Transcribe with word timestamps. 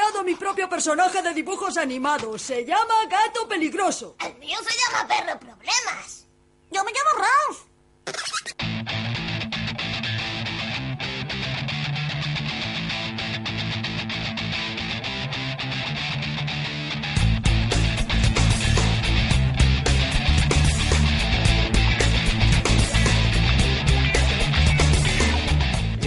creado 0.00 0.24
mi 0.24 0.34
propio 0.34 0.68
personaje 0.68 1.20
de 1.22 1.34
dibujos 1.34 1.76
animados. 1.76 2.40
Se 2.40 2.64
llama 2.64 2.94
Gato 3.08 3.46
Peligroso. 3.46 4.16
El 4.18 4.34
mío 4.38 4.58
se 4.66 4.74
llama 4.78 5.06
Perro 5.06 5.38
Problemas. 5.38 6.26
Yo 6.70 6.82
me 6.84 6.90
llamo 6.90 7.18
Ralph. 7.18 7.69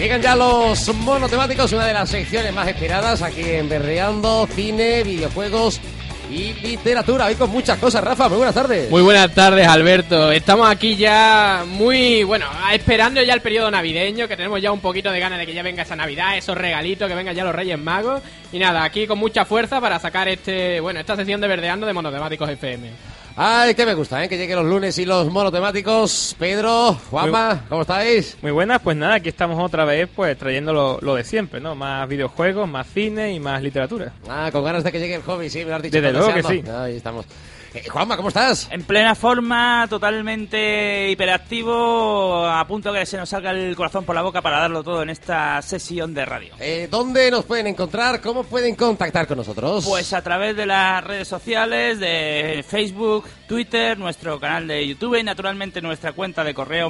Llegan 0.04 0.20
ya 0.20 0.36
los 0.36 0.94
monotemáticos, 0.96 1.72
una 1.72 1.86
de 1.86 1.94
las 1.94 2.10
secciones 2.10 2.52
más 2.52 2.68
esperadas 2.68 3.22
aquí 3.22 3.40
en 3.40 3.70
Berreando, 3.70 4.46
cine, 4.54 5.02
videojuegos 5.02 5.80
y 6.30 6.52
literatura. 6.52 7.24
Hoy 7.24 7.36
con 7.36 7.48
muchas 7.48 7.78
cosas, 7.78 8.04
Rafa, 8.04 8.28
muy 8.28 8.36
buenas 8.36 8.54
tardes. 8.54 8.90
Muy 8.90 9.00
buenas 9.00 9.34
tardes, 9.34 9.66
Alberto. 9.66 10.30
Estamos 10.30 10.68
aquí 10.68 10.96
ya 10.96 11.64
muy, 11.66 12.22
bueno, 12.22 12.44
esperando 12.70 13.22
ya 13.22 13.32
el 13.32 13.40
periodo 13.40 13.70
navideño, 13.70 14.28
que 14.28 14.36
tenemos 14.36 14.60
ya 14.60 14.72
un 14.72 14.80
poquito 14.80 15.10
de 15.10 15.20
ganas 15.20 15.38
de 15.38 15.46
que 15.46 15.54
ya 15.54 15.62
venga 15.62 15.84
esa 15.84 15.96
Navidad, 15.96 16.36
esos 16.36 16.54
regalitos, 16.54 17.08
que 17.08 17.14
vengan 17.14 17.34
ya 17.34 17.42
los 17.42 17.54
Reyes 17.54 17.78
Magos. 17.78 18.20
Y 18.52 18.58
nada, 18.58 18.84
aquí 18.84 19.06
con 19.06 19.18
mucha 19.18 19.46
fuerza 19.46 19.80
para 19.80 19.98
sacar 19.98 20.28
este, 20.28 20.80
bueno, 20.80 21.00
esta 21.00 21.16
sección 21.16 21.40
de 21.40 21.48
Verdeando 21.48 21.86
de 21.86 21.94
Monotemáticos 21.94 22.50
FM. 22.50 22.90
Ay, 23.36 23.74
que 23.74 23.84
me 23.84 23.94
gusta, 23.94 24.22
¿eh? 24.22 24.28
que 24.28 24.36
lleguen 24.38 24.56
los 24.56 24.66
lunes 24.66 24.96
y 24.98 25.04
los 25.04 25.28
monotemáticos. 25.28 26.36
Pedro, 26.38 26.94
Juanma, 27.10 27.64
¿cómo 27.68 27.82
estáis? 27.82 28.36
Muy 28.42 28.52
buenas, 28.52 28.80
pues 28.80 28.96
nada, 28.96 29.14
aquí 29.14 29.28
estamos 29.28 29.58
otra 29.60 29.84
vez 29.84 30.08
pues 30.14 30.38
trayendo 30.38 30.72
lo, 30.72 31.00
lo 31.00 31.16
de 31.16 31.24
siempre, 31.24 31.60
¿no? 31.60 31.74
Más 31.74 32.08
videojuegos, 32.08 32.68
más 32.68 32.86
cine 32.86 33.32
y 33.32 33.40
más 33.40 33.60
literatura. 33.60 34.12
Ah, 34.28 34.50
con 34.52 34.62
ganas 34.62 34.84
de 34.84 34.92
que 34.92 35.00
llegue 35.00 35.16
el 35.16 35.22
hobby, 35.22 35.50
sí, 35.50 35.58
me 35.64 35.70
lo 35.70 35.76
has 35.76 35.82
dicho. 35.82 36.00
Desde 36.00 36.12
luego 36.12 36.28
que 36.28 36.42
deseando. 36.42 36.78
Ahí 36.80 36.96
estamos. 36.96 37.26
Eh, 37.74 37.88
Juanma, 37.88 38.16
¿cómo 38.16 38.28
estás? 38.28 38.68
En 38.70 38.84
plena 38.84 39.16
forma, 39.16 39.86
totalmente 39.90 41.10
hiperactivo, 41.10 42.46
a 42.46 42.64
punto 42.68 42.92
de 42.92 43.00
que 43.00 43.06
se 43.06 43.16
nos 43.16 43.28
salga 43.28 43.50
el 43.50 43.74
corazón 43.74 44.04
por 44.04 44.14
la 44.14 44.22
boca 44.22 44.40
para 44.42 44.60
darlo 44.60 44.84
todo 44.84 45.02
en 45.02 45.10
esta 45.10 45.60
sesión 45.60 46.14
de 46.14 46.24
radio. 46.24 46.54
Eh, 46.60 46.86
¿Dónde 46.88 47.28
nos 47.32 47.44
pueden 47.44 47.66
encontrar? 47.66 48.20
¿Cómo 48.20 48.44
pueden 48.44 48.76
contactar 48.76 49.26
con 49.26 49.38
nosotros? 49.38 49.84
Pues 49.88 50.12
a 50.12 50.22
través 50.22 50.56
de 50.56 50.66
las 50.66 51.02
redes 51.02 51.26
sociales, 51.26 51.98
de 51.98 52.64
Facebook, 52.66 53.24
Twitter, 53.48 53.98
nuestro 53.98 54.38
canal 54.38 54.68
de 54.68 54.86
YouTube 54.86 55.18
y 55.18 55.24
naturalmente 55.24 55.82
nuestra 55.82 56.12
cuenta 56.12 56.44
de 56.44 56.54
correo 56.54 56.88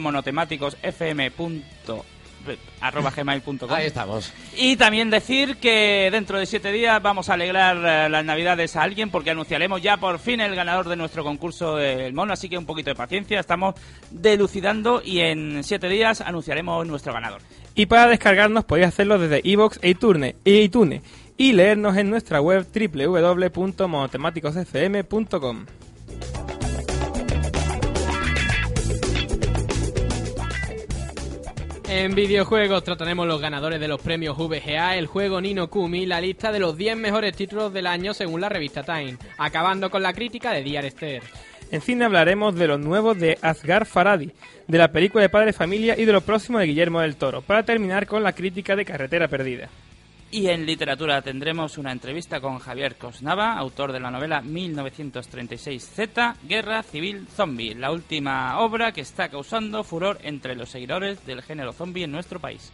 monotemáticosfm.gmail.com 2.45 3.73
Ahí 3.73 3.87
estamos. 3.87 4.33
Y 4.56 4.77
también 4.77 5.11
decir 5.11 5.56
que 5.56 6.09
dentro 6.11 6.39
de 6.39 6.47
siete 6.47 6.73
días 6.73 7.01
vamos 7.03 7.28
a 7.28 7.34
alegrar 7.34 7.77
eh, 7.77 8.09
las 8.09 8.25
navidades 8.25 8.77
a 8.77 8.83
alguien 8.83 9.11
porque 9.11 9.31
anunciaremos 9.31 9.83
ya 9.83 9.97
por 9.97 10.19
fin 10.19 10.41
el 10.41 10.55
ganador 10.55 10.89
de 10.89 10.97
nuestro 10.97 11.25
concurso 11.25 11.77
del 11.77 12.12
mono, 12.12 12.33
así 12.33 12.48
que 12.48 12.59
un 12.59 12.67
poquito 12.67 12.91
de 12.91 12.97
paciencia, 12.97 13.41
estamos 13.41 13.75
delucidando 14.11 15.03
y 15.05 15.20
en 15.20 15.64
siete 15.64 15.89
días 15.89 16.20
anunciaremos 16.20 16.86
nuestro 16.86 17.12
ganador. 17.12 17.41
Y 17.75 17.86
para 17.86 18.06
descargarnos 18.06 18.64
podéis 18.64 18.89
hacerlo 18.89 19.19
desde 19.19 19.41
iVoox 19.42 19.79
e 19.83 19.91
iTunes, 19.91 20.34
e 20.45 20.62
iTunes 20.62 21.03
y 21.36 21.53
leernos 21.53 21.97
en 21.97 22.11
nuestra 22.11 22.41
web 22.41 22.64
www.monotemáticosfm.com. 22.73 25.67
En 31.97 32.12
videojuegos 32.12 32.83
trataremos 32.83 33.25
los 33.25 33.41
ganadores 33.41 33.78
de 33.78 33.87
los 33.87 34.00
premios 34.00 34.37
VGA, 34.37 34.97
el 34.97 35.06
juego 35.06 35.41
Nino 35.41 35.70
Kumi, 35.70 36.06
la 36.06 36.20
lista 36.20 36.51
de 36.51 36.59
los 36.59 36.77
10 36.77 36.97
mejores 36.97 37.36
títulos 37.36 37.73
del 37.73 37.86
año 37.86 38.12
según 38.12 38.41
la 38.41 38.48
revista 38.48 38.83
Time, 38.83 39.17
acabando 39.39 39.89
con 39.92 40.03
la 40.03 40.12
crítica 40.12 40.51
de 40.51 40.64
Diar 40.64 40.84
Esther. 40.86 41.23
En 41.70 41.81
cine 41.81 42.05
hablaremos 42.05 42.56
de 42.56 42.67
los 42.67 42.81
nuevos 42.81 43.17
de 43.17 43.39
Asghar 43.41 43.86
Faradi, 43.86 44.33
de 44.67 44.79
la 44.79 44.91
película 44.91 45.23
de 45.23 45.29
Padre 45.29 45.52
Familia 45.52 45.95
y 45.96 46.05
de 46.05 46.13
lo 46.13 46.20
próximo 46.20 46.58
de 46.58 46.67
Guillermo 46.67 47.01
del 47.01 47.14
Toro, 47.14 47.42
para 47.42 47.63
terminar 47.63 48.08
con 48.08 48.24
la 48.24 48.33
crítica 48.33 48.74
de 48.74 48.85
Carretera 48.85 49.29
Perdida. 49.29 49.68
Y 50.34 50.48
en 50.48 50.67
literatura 50.67 51.22
tendremos 51.22 51.78
una 51.78 51.92
entrevista 51.92 52.40
con 52.40 52.58
Javier 52.58 52.96
Cosnava, 52.96 53.56
autor 53.56 53.92
de 53.92 54.00
la 54.00 54.11
novela 54.11 54.42
1936Z, 54.42 56.39
Guerra 56.42 56.83
Civil 56.83 57.28
Zombie, 57.28 57.77
la 57.77 57.92
última 57.92 58.58
obra 58.58 58.90
que 58.90 59.00
está 59.00 59.28
causando 59.28 59.84
furor 59.84 60.18
entre 60.24 60.56
los 60.56 60.70
seguidores 60.70 61.24
del 61.24 61.40
género 61.40 61.73
zombie 61.73 62.02
en 62.02 62.11
nuestro 62.11 62.40
país. 62.40 62.73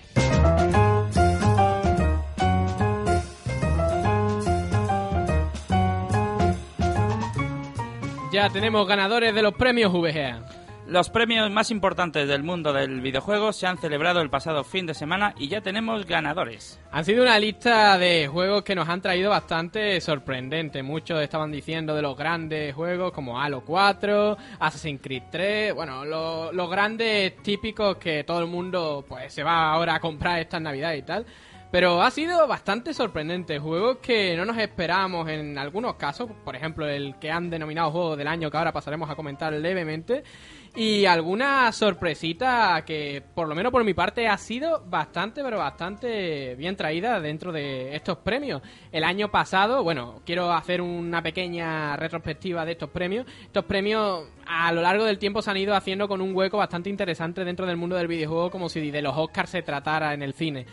Ya 8.33 8.49
tenemos 8.49 8.89
ganadores 8.89 9.35
de 9.35 9.43
los 9.43 9.53
premios 9.53 9.93
VGA. 9.93 10.60
Los 10.91 11.09
premios 11.09 11.49
más 11.53 11.71
importantes 11.71 12.27
del 12.27 12.43
mundo 12.43 12.73
del 12.73 13.01
videojuego 13.01 13.53
se 13.53 13.65
han 13.69 13.79
celebrado 13.79 14.21
el 14.23 14.29
pasado 14.29 14.65
fin 14.65 14.87
de 14.87 14.95
semana 14.95 15.35
y 15.39 15.47
ya 15.47 15.61
tenemos 15.61 16.05
ganadores. 16.05 16.81
Han 16.91 17.05
sido 17.05 17.23
una 17.23 17.39
lista 17.39 17.97
de 17.97 18.27
juegos 18.27 18.65
que 18.65 18.75
nos 18.75 18.89
han 18.89 19.01
traído 19.01 19.31
bastante 19.31 20.01
sorprendente. 20.01 20.83
Muchos 20.83 21.23
estaban 21.23 21.53
diciendo 21.53 21.95
de 21.95 22.03
los 22.03 22.17
grandes 22.17 22.75
juegos 22.75 23.13
como 23.13 23.41
Halo 23.41 23.61
4, 23.65 24.37
Assassin's 24.59 25.01
Creed 25.01 25.23
3, 25.31 25.75
bueno, 25.75 26.05
lo- 26.05 26.51
los 26.53 26.69
grandes 26.69 27.37
típicos 27.41 27.97
que 27.99 28.25
todo 28.25 28.41
el 28.41 28.49
mundo 28.49 29.05
pues 29.09 29.33
se 29.33 29.45
va 29.45 29.71
ahora 29.73 29.95
a 29.95 30.01
comprar 30.01 30.41
estas 30.41 30.61
navidades 30.61 30.99
y 30.99 31.03
tal. 31.03 31.25
Pero 31.71 32.03
ha 32.03 32.11
sido 32.11 32.49
bastante 32.49 32.93
sorprendente. 32.93 33.61
Juegos 33.61 33.99
que 33.99 34.37
no 34.37 34.45
nos 34.45 34.59
esperábamos 34.59 35.29
en 35.29 35.57
algunos 35.57 35.95
casos. 35.95 36.29
Por 36.45 36.57
ejemplo, 36.57 36.85
el 36.89 37.15
que 37.21 37.31
han 37.31 37.49
denominado 37.49 37.93
juego 37.93 38.17
del 38.17 38.27
año, 38.27 38.51
que 38.51 38.57
ahora 38.57 38.73
pasaremos 38.73 39.09
a 39.09 39.15
comentar 39.15 39.53
levemente. 39.53 40.25
Y 40.77 41.05
alguna 41.05 41.73
sorpresita 41.73 42.85
que, 42.87 43.23
por 43.35 43.49
lo 43.49 43.57
menos 43.57 43.73
por 43.73 43.83
mi 43.83 43.93
parte, 43.93 44.29
ha 44.29 44.39
sido 44.39 44.85
bastante, 44.87 45.43
pero 45.43 45.59
bastante 45.59 46.55
bien 46.55 46.77
traída 46.77 47.21
dentro 47.21 47.51
de 47.51 47.97
estos 47.97 48.19
premios. 48.19 48.63
El 48.93 49.03
año 49.03 49.33
pasado, 49.33 49.83
bueno, 49.83 50.23
quiero 50.25 50.53
hacer 50.53 50.81
una 50.81 51.23
pequeña 51.23 51.97
retrospectiva 51.97 52.65
de 52.65 52.73
estos 52.73 52.91
premios. 52.91 53.27
Estos 53.43 53.65
premios 53.65 54.29
a 54.47 54.71
lo 54.71 54.81
largo 54.81 55.05
del 55.05 55.19
tiempo 55.19 55.43
se 55.43 55.51
han 55.51 55.57
ido 55.57 55.75
haciendo 55.75 56.07
con 56.07 56.21
un 56.21 56.37
hueco 56.37 56.59
bastante 56.59 56.89
interesante 56.89 57.45
dentro 57.45 57.67
del 57.67 57.77
mundo 57.77 57.97
del 57.97 58.07
videojuego, 58.07 58.51
como 58.51 58.69
si 58.69 58.93
de 58.93 59.03
los 59.03 59.17
Oscars 59.17 59.51
se 59.51 59.63
tratara 59.63 60.15
en 60.15 60.23
el 60.23 60.35
cine. 60.35 60.67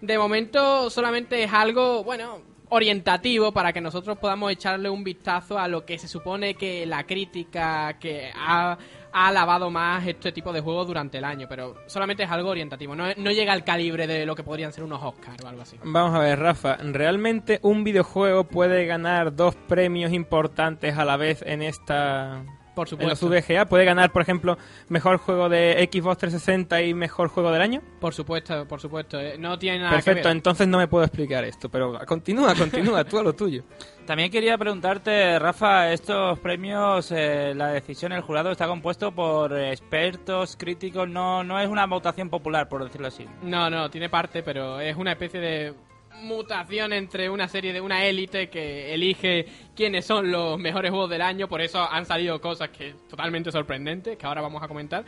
De 0.00 0.18
momento 0.18 0.90
solamente 0.90 1.44
es 1.44 1.52
algo, 1.52 2.02
bueno, 2.02 2.40
orientativo 2.68 3.52
para 3.52 3.72
que 3.72 3.80
nosotros 3.80 4.18
podamos 4.18 4.50
echarle 4.50 4.90
un 4.90 5.04
vistazo 5.04 5.58
a 5.58 5.68
lo 5.68 5.84
que 5.84 5.98
se 5.98 6.08
supone 6.08 6.54
que 6.54 6.84
la 6.86 7.04
crítica 7.04 7.96
que 7.98 8.30
ha, 8.34 8.76
ha 9.16 9.28
alabado 9.28 9.70
más 9.70 10.06
este 10.06 10.30
tipo 10.30 10.52
de 10.52 10.60
juegos 10.60 10.86
durante 10.86 11.16
el 11.16 11.24
año, 11.24 11.46
pero 11.48 11.74
solamente 11.86 12.24
es 12.24 12.30
algo 12.30 12.50
orientativo, 12.50 12.94
no, 12.94 13.06
no 13.16 13.30
llega 13.30 13.54
al 13.54 13.64
calibre 13.64 14.06
de 14.06 14.26
lo 14.26 14.34
que 14.34 14.42
podrían 14.42 14.74
ser 14.74 14.84
unos 14.84 15.02
Oscars 15.02 15.42
o 15.42 15.48
algo 15.48 15.62
así. 15.62 15.78
Vamos 15.82 16.14
a 16.14 16.18
ver, 16.18 16.38
Rafa, 16.38 16.76
¿realmente 16.76 17.58
un 17.62 17.82
videojuego 17.82 18.44
puede 18.44 18.84
ganar 18.84 19.34
dos 19.34 19.54
premios 19.54 20.12
importantes 20.12 20.98
a 20.98 21.06
la 21.06 21.16
vez 21.16 21.42
en 21.46 21.62
esta... 21.62 22.44
Por 22.76 22.86
En 22.92 23.08
los. 23.08 23.20
VGA 23.20 23.64
puede 23.66 23.84
ganar, 23.84 24.12
por 24.12 24.22
ejemplo, 24.22 24.56
mejor 24.88 25.16
juego 25.16 25.48
de 25.48 25.88
Xbox 25.90 26.18
360 26.18 26.82
y 26.82 26.94
mejor 26.94 27.28
juego 27.28 27.50
del 27.50 27.62
año. 27.62 27.80
Por 27.98 28.14
supuesto, 28.14 28.68
por 28.68 28.80
supuesto. 28.80 29.18
eh, 29.18 29.36
No 29.38 29.58
tiene 29.58 29.78
nada 29.78 29.90
Perfecto, 29.92 30.20
que 30.22 30.28
ver. 30.28 30.36
entonces 30.36 30.68
no 30.68 30.76
me 30.78 30.86
puedo 30.86 31.04
explicar 31.04 31.42
esto, 31.44 31.68
pero 31.70 31.98
continúa, 32.06 32.54
continúa, 32.54 33.02
tú 33.04 33.18
a 33.18 33.22
lo 33.22 33.32
tuyo. 33.32 33.64
También 34.04 34.30
quería 34.30 34.56
preguntarte, 34.56 35.36
Rafa, 35.38 35.90
estos 35.92 36.38
premios, 36.38 37.10
eh, 37.10 37.54
la 37.56 37.68
decisión 37.68 38.12
del 38.12 38.20
jurado 38.20 38.52
está 38.52 38.68
compuesto 38.68 39.10
por 39.12 39.58
expertos, 39.58 40.56
críticos, 40.56 41.08
no, 41.08 41.42
no 41.42 41.58
es 41.58 41.68
una 41.68 41.86
votación 41.86 42.28
popular, 42.30 42.68
por 42.68 42.84
decirlo 42.84 43.08
así. 43.08 43.26
No, 43.42 43.68
no, 43.70 43.90
tiene 43.90 44.08
parte, 44.08 44.42
pero 44.42 44.78
es 44.80 44.94
una 44.96 45.12
especie 45.12 45.40
de 45.40 45.74
mutación 46.22 46.92
entre 46.92 47.30
una 47.30 47.48
serie 47.48 47.72
de 47.72 47.80
una 47.80 48.04
élite 48.04 48.48
que 48.48 48.92
elige 48.94 49.46
quiénes 49.74 50.04
son 50.04 50.30
los 50.30 50.58
mejores 50.58 50.90
juegos 50.90 51.10
del 51.10 51.22
año, 51.22 51.48
por 51.48 51.60
eso 51.60 51.80
han 51.90 52.06
salido 52.06 52.40
cosas 52.40 52.70
que 52.70 52.94
totalmente 53.08 53.52
sorprendentes, 53.52 54.16
que 54.16 54.26
ahora 54.26 54.40
vamos 54.40 54.62
a 54.62 54.68
comentar. 54.68 55.04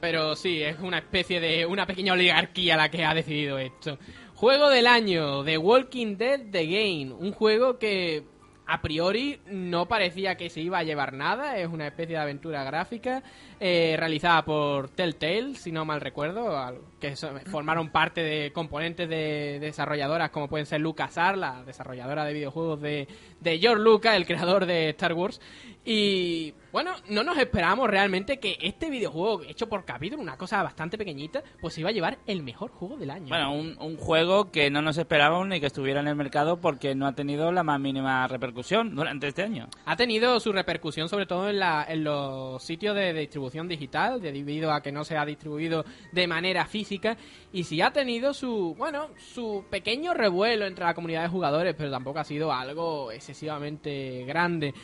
Pero 0.00 0.36
sí, 0.36 0.62
es 0.62 0.78
una 0.78 0.98
especie 0.98 1.40
de 1.40 1.66
una 1.66 1.84
pequeña 1.86 2.12
oligarquía 2.12 2.76
la 2.76 2.88
que 2.88 3.04
ha 3.04 3.14
decidido 3.14 3.58
esto. 3.58 3.98
Juego 4.34 4.68
del 4.68 4.86
año, 4.86 5.42
The 5.42 5.58
Walking 5.58 6.16
Dead 6.16 6.40
The 6.52 6.66
Game, 6.66 7.12
un 7.12 7.32
juego 7.32 7.78
que 7.78 8.22
a 8.68 8.82
priori 8.82 9.40
no 9.46 9.88
parecía 9.88 10.36
que 10.36 10.50
se 10.50 10.60
iba 10.60 10.78
a 10.78 10.82
llevar 10.82 11.14
nada, 11.14 11.56
es 11.56 11.68
una 11.68 11.86
especie 11.86 12.16
de 12.16 12.22
aventura 12.22 12.62
gráfica 12.64 13.22
eh, 13.58 13.96
realizada 13.98 14.44
por 14.44 14.90
Telltale, 14.90 15.54
si 15.54 15.72
no 15.72 15.86
mal 15.86 16.02
recuerdo, 16.02 16.78
que 17.00 17.16
formaron 17.46 17.88
parte 17.88 18.20
de 18.22 18.52
componentes 18.52 19.08
de 19.08 19.58
desarrolladoras 19.58 20.28
como 20.30 20.48
pueden 20.48 20.66
ser 20.66 20.82
LucasArts, 20.82 21.38
la 21.38 21.64
desarrolladora 21.64 22.26
de 22.26 22.34
videojuegos 22.34 22.82
de, 22.82 23.08
de 23.40 23.58
George 23.58 23.82
Lucas, 23.82 24.16
el 24.16 24.26
creador 24.26 24.66
de 24.66 24.90
Star 24.90 25.14
Wars, 25.14 25.40
y 25.82 26.52
Bueno, 26.70 26.92
no 27.08 27.24
nos 27.24 27.38
esperábamos 27.38 27.88
realmente 27.88 28.38
que 28.38 28.58
este 28.60 28.90
videojuego 28.90 29.42
hecho 29.42 29.68
por 29.68 29.86
capítulo, 29.86 30.22
una 30.22 30.36
cosa 30.36 30.62
bastante 30.62 30.98
pequeñita, 30.98 31.42
pues 31.60 31.78
iba 31.78 31.88
a 31.88 31.92
llevar 31.92 32.18
el 32.26 32.42
mejor 32.42 32.70
juego 32.70 32.98
del 32.98 33.10
año. 33.10 33.28
Bueno, 33.28 33.52
un, 33.52 33.76
un 33.80 33.96
juego 33.96 34.50
que 34.50 34.70
no 34.70 34.82
nos 34.82 34.98
esperábamos 34.98 35.48
ni 35.48 35.60
que 35.60 35.66
estuviera 35.66 36.00
en 36.00 36.08
el 36.08 36.14
mercado 36.14 36.60
porque 36.60 36.94
no 36.94 37.06
ha 37.06 37.12
tenido 37.12 37.50
la 37.52 37.62
más 37.62 37.80
mínima 37.80 38.28
repercusión 38.28 38.94
durante 38.94 39.28
este 39.28 39.42
año. 39.42 39.68
Ha 39.86 39.96
tenido 39.96 40.38
su 40.40 40.52
repercusión 40.52 41.08
sobre 41.08 41.24
todo 41.24 41.48
en, 41.48 41.58
la, 41.58 41.86
en 41.88 42.04
los 42.04 42.62
sitios 42.62 42.94
de, 42.94 43.14
de 43.14 43.20
distribución 43.20 43.66
digital, 43.66 44.20
debido 44.20 44.70
a 44.70 44.82
que 44.82 44.92
no 44.92 45.04
se 45.04 45.16
ha 45.16 45.24
distribuido 45.24 45.86
de 46.12 46.26
manera 46.26 46.66
física, 46.66 47.16
y 47.50 47.64
sí 47.64 47.80
ha 47.80 47.92
tenido 47.92 48.34
su, 48.34 48.74
bueno, 48.76 49.08
su 49.16 49.64
pequeño 49.70 50.12
revuelo 50.12 50.66
entre 50.66 50.84
la 50.84 50.92
comunidad 50.92 51.22
de 51.22 51.28
jugadores, 51.28 51.74
pero 51.78 51.90
tampoco 51.90 52.18
ha 52.18 52.24
sido 52.24 52.52
algo 52.52 53.10
excesivamente 53.10 54.24
grande. 54.26 54.74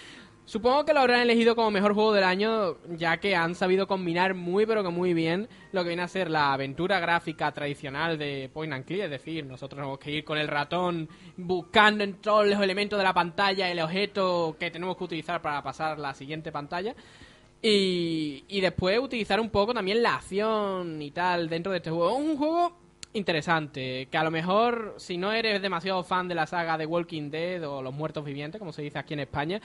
Supongo 0.47 0.85
que 0.85 0.93
lo 0.93 1.01
habrán 1.01 1.21
elegido 1.21 1.57
como 1.57 1.71
mejor 1.71 1.95
juego 1.95 2.13
del 2.13 2.25
año, 2.25 2.77
ya 2.97 3.17
que 3.17 3.35
han 3.35 3.55
sabido 3.55 3.87
combinar 3.87 4.35
muy 4.35 4.67
pero 4.67 4.83
que 4.83 4.91
muy 4.91 5.15
bien 5.15 5.49
lo 5.73 5.83
que 5.83 5.89
viene 5.89 6.03
a 6.03 6.09
ser 6.09 6.31
la 6.31 6.53
aventura 6.53 7.01
gráfica 7.01 7.51
tradicional 7.53 8.19
de 8.19 8.51
Point 8.53 8.75
and 8.75 8.85
Click, 8.85 9.05
es 9.05 9.11
decir, 9.11 9.47
nosotros 9.47 9.79
tenemos 9.79 9.99
que 9.99 10.11
ir 10.11 10.25
con 10.25 10.37
el 10.37 10.49
ratón 10.49 11.09
buscando 11.39 12.05
en 12.05 12.21
todos 12.21 12.47
los 12.47 12.61
elementos 12.61 12.99
de 12.99 13.05
la 13.05 13.15
pantalla 13.15 13.71
el 13.71 13.81
objeto 13.81 14.55
que 14.61 14.71
tenemos 14.71 14.99
que 14.99 15.05
utilizar 15.05 15.41
para 15.41 15.63
pasar 15.63 15.99
la 15.99 16.13
siguiente 16.13 16.53
pantalla. 16.53 16.95
Y, 17.63 18.45
y 18.47 18.61
después 18.61 18.99
utilizar 18.99 19.41
un 19.41 19.49
poco 19.49 19.73
también 19.73 20.03
la 20.03 20.17
acción 20.17 21.01
y 21.01 21.11
tal 21.11 21.49
dentro 21.49 21.73
de 21.73 21.79
este 21.79 21.91
juego. 21.91 22.19
Es 22.19 22.23
un 22.23 22.37
juego 22.37 22.84
interesante, 23.15 24.07
que 24.11 24.19
a 24.19 24.25
lo 24.25 24.31
mejor 24.31 24.95
si 24.99 25.17
no 25.17 25.33
eres 25.33 25.63
demasiado 25.63 26.03
fan 26.05 26.29
de 26.29 26.35
la 26.35 26.47
saga 26.47 26.77
de 26.77 26.87
Walking 26.87 27.31
Dead 27.31 27.67
o 27.67 27.81
Los 27.81 27.95
Muertos 27.95 28.25
Vivientes, 28.25 28.59
como 28.59 28.73
se 28.73 28.83
dice 28.83 28.99
aquí 28.99 29.15
en 29.15 29.21
España, 29.21 29.61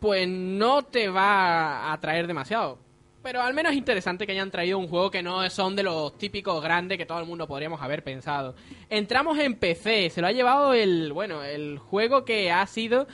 pues 0.00 0.26
no 0.28 0.82
te 0.82 1.08
va 1.08 1.88
a 1.88 1.92
atraer 1.92 2.26
demasiado. 2.26 2.78
Pero 3.22 3.40
al 3.42 3.54
menos 3.54 3.72
es 3.72 3.78
interesante 3.78 4.26
que 4.26 4.32
hayan 4.32 4.50
traído 4.50 4.78
un 4.78 4.88
juego 4.88 5.10
que 5.10 5.22
no 5.22 5.48
son 5.48 5.76
de 5.76 5.84
los 5.84 6.18
típicos 6.18 6.62
grandes 6.62 6.98
que 6.98 7.06
todo 7.06 7.20
el 7.20 7.26
mundo 7.26 7.46
podríamos 7.46 7.80
haber 7.80 8.02
pensado. 8.02 8.56
Entramos 8.88 9.38
en 9.38 9.54
PC, 9.54 10.10
se 10.10 10.20
lo 10.20 10.26
ha 10.26 10.32
llevado 10.32 10.74
el, 10.74 11.12
bueno, 11.12 11.44
el 11.44 11.78
juego 11.78 12.24
que 12.24 12.50
ha 12.50 12.66
sido 12.66 13.06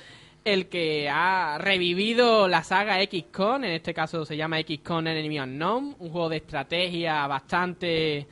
el 0.45 0.69
que 0.69 1.11
ha 1.11 1.59
revivido 1.59 2.49
la 2.49 2.63
saga 2.63 3.03
XCON, 3.03 3.65
en 3.65 3.73
este 3.73 3.93
caso 3.93 4.25
se 4.25 4.37
llama 4.37 4.59
XCON 4.61 5.07
Enemy 5.07 5.41
Unknown, 5.41 5.97
un 5.99 6.11
juego 6.11 6.31
de 6.31 6.39
estrategia 6.39 7.27
bastante 7.27 8.27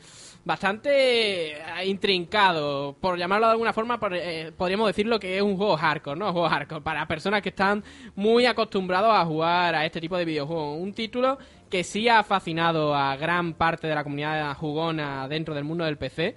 bastante 0.46 1.54
eh, 1.54 1.86
intrincado, 1.86 2.96
por 3.00 3.18
llamarlo 3.18 3.46
de 3.48 3.52
alguna 3.52 3.72
forma, 3.72 3.98
por, 3.98 4.14
eh, 4.14 4.52
podríamos 4.56 4.86
decirlo 4.86 5.18
que 5.18 5.36
es 5.36 5.42
un 5.42 5.56
juego 5.56 5.76
hardcore, 5.76 6.18
¿no? 6.18 6.28
Un 6.28 6.32
juego 6.32 6.48
hardcore 6.48 6.82
para 6.82 7.06
personas 7.08 7.42
que 7.42 7.48
están 7.48 7.82
muy 8.14 8.46
acostumbrados 8.46 9.12
a 9.12 9.24
jugar 9.24 9.74
a 9.74 9.84
este 9.84 10.00
tipo 10.00 10.16
de 10.16 10.24
videojuegos. 10.24 10.78
Un 10.80 10.94
título 10.94 11.36
que 11.68 11.82
sí 11.82 12.08
ha 12.08 12.22
fascinado 12.22 12.94
a 12.94 13.16
gran 13.16 13.54
parte 13.54 13.88
de 13.88 13.96
la 13.96 14.04
comunidad 14.04 14.54
jugona 14.56 15.26
dentro 15.26 15.52
del 15.52 15.64
mundo 15.64 15.84
del 15.84 15.98
PC 15.98 16.36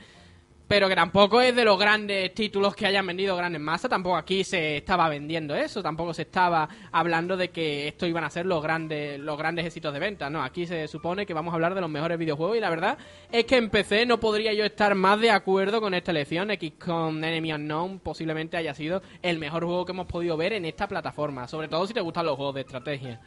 pero 0.69 0.88
que 0.88 0.95
tampoco 0.95 1.42
es 1.42 1.56
de 1.56 1.66
los 1.66 1.80
grandes 1.80 2.31
títulos 2.36 2.75
que 2.75 2.86
hayan 2.86 3.07
vendido 3.07 3.36
grandes 3.36 3.60
masas, 3.60 3.89
tampoco 3.89 4.16
aquí 4.16 4.44
se 4.44 4.77
estaba 4.77 5.10
vendiendo 5.10 5.56
eso, 5.56 5.81
tampoco 5.81 6.13
se 6.13 6.21
estaba 6.21 6.69
hablando 6.92 7.36
de 7.36 7.50
que 7.50 7.88
esto 7.88 8.06
iban 8.06 8.24
a 8.24 8.30
ser 8.30 8.45
los 8.45 8.62
grandes 8.62 9.19
los 9.19 9.36
grandes 9.36 9.66
éxitos 9.66 9.92
de 9.92 10.00
venta, 10.00 10.30
no, 10.30 10.44
aquí 10.44 10.68
se 10.68 10.88
supone 10.88 11.25
que 11.25 11.33
vamos 11.33 11.54
a 11.54 11.56
hablar 11.56 11.74
de 11.74 11.81
los 11.81 11.89
mejores 11.89 12.19
videojuegos 12.19 12.56
y 12.56 12.60
la 12.60 12.69
verdad 12.69 13.00
es 13.31 13.45
que 13.45 13.57
en 13.57 13.71
PC 13.71 14.06
no 14.06 14.19
podría 14.19 14.54
yo 14.54 14.63
estar 14.63 14.94
más 14.94 15.19
de 15.19 15.31
acuerdo 15.31 15.81
con 15.81 15.95
esta 15.95 16.12
elección, 16.12 16.50
XCOM 16.51 17.24
Enemy 17.24 17.54
Unknown 17.54 18.00
posiblemente 18.00 18.56
haya 18.56 18.75
sido 18.75 19.01
el 19.24 19.39
mejor 19.39 19.65
juego 19.65 19.86
que 19.86 19.94
hemos 19.94 20.06
podido 20.06 20.38
ver 20.38 20.54
en 20.54 20.65
esta 20.65 20.88
plataforma, 20.88 21.48
sobre 21.48 21.68
todo 21.68 21.88
si 21.88 21.95
te 21.95 22.01
gustan 22.01 22.27
los 22.27 22.36
juegos 22.36 22.54
de 22.54 22.62
estrategia. 22.62 23.19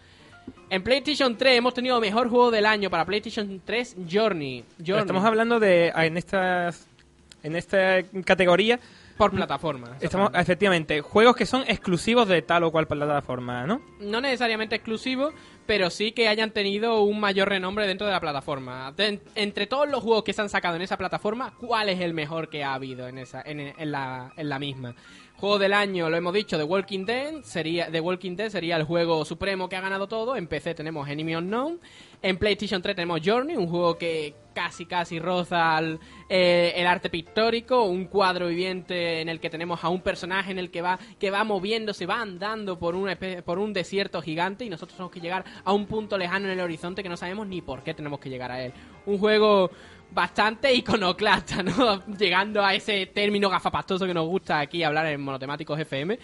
En 0.70 0.82
PlayStation 0.82 1.36
3 1.36 1.58
hemos 1.58 1.74
tenido 1.74 2.00
mejor 2.00 2.28
juego 2.28 2.50
del 2.50 2.66
año 2.66 2.88
para 2.88 3.04
PlayStation 3.04 3.60
3 3.64 3.96
Journey. 4.10 4.64
Journey. 4.78 5.00
Estamos 5.00 5.24
hablando 5.24 5.60
de 5.60 5.88
en 5.88 6.16
estas 6.16 6.88
en 7.42 7.56
esta 7.56 8.02
categoría 8.24 8.78
por 9.16 9.30
plataforma. 9.30 9.96
estamos 10.00 10.30
efectivamente 10.34 11.00
juegos 11.00 11.36
que 11.36 11.46
son 11.46 11.62
exclusivos 11.68 12.26
de 12.28 12.42
tal 12.42 12.64
o 12.64 12.72
cual 12.72 12.86
plataforma, 12.86 13.66
¿no? 13.66 13.80
No 14.00 14.20
necesariamente 14.20 14.74
exclusivos, 14.76 15.32
pero 15.66 15.90
sí 15.90 16.12
que 16.12 16.28
hayan 16.28 16.50
tenido 16.50 17.02
un 17.02 17.20
mayor 17.20 17.48
renombre 17.48 17.86
dentro 17.86 18.06
de 18.06 18.12
la 18.12 18.20
plataforma. 18.20 18.92
De- 18.92 19.20
entre 19.34 19.66
todos 19.66 19.88
los 19.88 20.02
juegos 20.02 20.24
que 20.24 20.32
se 20.32 20.40
han 20.42 20.48
sacado 20.48 20.76
en 20.76 20.82
esa 20.82 20.96
plataforma, 20.96 21.54
¿cuál 21.58 21.88
es 21.88 22.00
el 22.00 22.14
mejor 22.14 22.48
que 22.48 22.64
ha 22.64 22.74
habido 22.74 23.06
en 23.06 23.18
esa 23.18 23.42
en, 23.42 23.60
en 23.60 23.92
la, 23.92 24.32
en 24.36 24.48
la 24.48 24.58
misma? 24.58 24.94
Juego 25.42 25.58
del 25.58 25.72
año, 25.72 26.08
lo 26.08 26.16
hemos 26.16 26.32
dicho, 26.32 26.56
The 26.56 26.62
Walking 26.62 27.04
Dead 27.04 27.42
sería 27.42 27.90
The 27.90 27.98
Walking 27.98 28.36
Dead 28.36 28.48
sería 28.48 28.76
el 28.76 28.84
juego 28.84 29.24
supremo 29.24 29.68
que 29.68 29.74
ha 29.74 29.80
ganado 29.80 30.06
todo. 30.06 30.36
En 30.36 30.46
PC 30.46 30.72
tenemos 30.76 31.08
Enemy 31.08 31.34
Unknown, 31.34 31.80
en 32.22 32.38
PlayStation 32.38 32.80
3 32.80 32.94
tenemos 32.94 33.20
Journey, 33.24 33.56
un 33.56 33.66
juego 33.66 33.98
que 33.98 34.36
casi 34.54 34.86
casi 34.86 35.18
roza 35.18 35.80
eh, 36.28 36.74
el 36.76 36.86
arte 36.86 37.10
pictórico, 37.10 37.82
un 37.82 38.04
cuadro 38.04 38.46
viviente 38.46 39.20
en 39.20 39.28
el 39.28 39.40
que 39.40 39.50
tenemos 39.50 39.82
a 39.82 39.88
un 39.88 40.00
personaje 40.02 40.52
en 40.52 40.60
el 40.60 40.70
que 40.70 40.80
va 40.80 41.00
que 41.18 41.32
va 41.32 41.42
moviéndose, 41.42 42.06
va 42.06 42.20
andando 42.20 42.78
por 42.78 42.94
un 42.94 43.08
espe- 43.08 43.42
por 43.42 43.58
un 43.58 43.72
desierto 43.72 44.22
gigante 44.22 44.64
y 44.64 44.70
nosotros 44.70 44.94
tenemos 44.96 45.10
que 45.12 45.20
llegar 45.20 45.44
a 45.64 45.72
un 45.72 45.86
punto 45.86 46.16
lejano 46.18 46.46
en 46.46 46.52
el 46.52 46.60
horizonte 46.60 47.02
que 47.02 47.08
no 47.08 47.16
sabemos 47.16 47.48
ni 47.48 47.62
por 47.62 47.82
qué 47.82 47.94
tenemos 47.94 48.20
que 48.20 48.30
llegar 48.30 48.52
a 48.52 48.62
él. 48.62 48.72
Un 49.06 49.18
juego 49.18 49.72
bastante 50.12 50.72
iconoclasta, 50.74 51.62
¿no? 51.62 52.04
Llegando 52.18 52.64
a 52.64 52.74
ese 52.74 53.06
término 53.06 53.48
gafapastoso 53.48 54.06
que 54.06 54.14
nos 54.14 54.26
gusta 54.26 54.60
aquí 54.60 54.82
hablar 54.82 55.06
en 55.06 55.20
Monotemáticos 55.20 55.78
FM. 55.78 56.18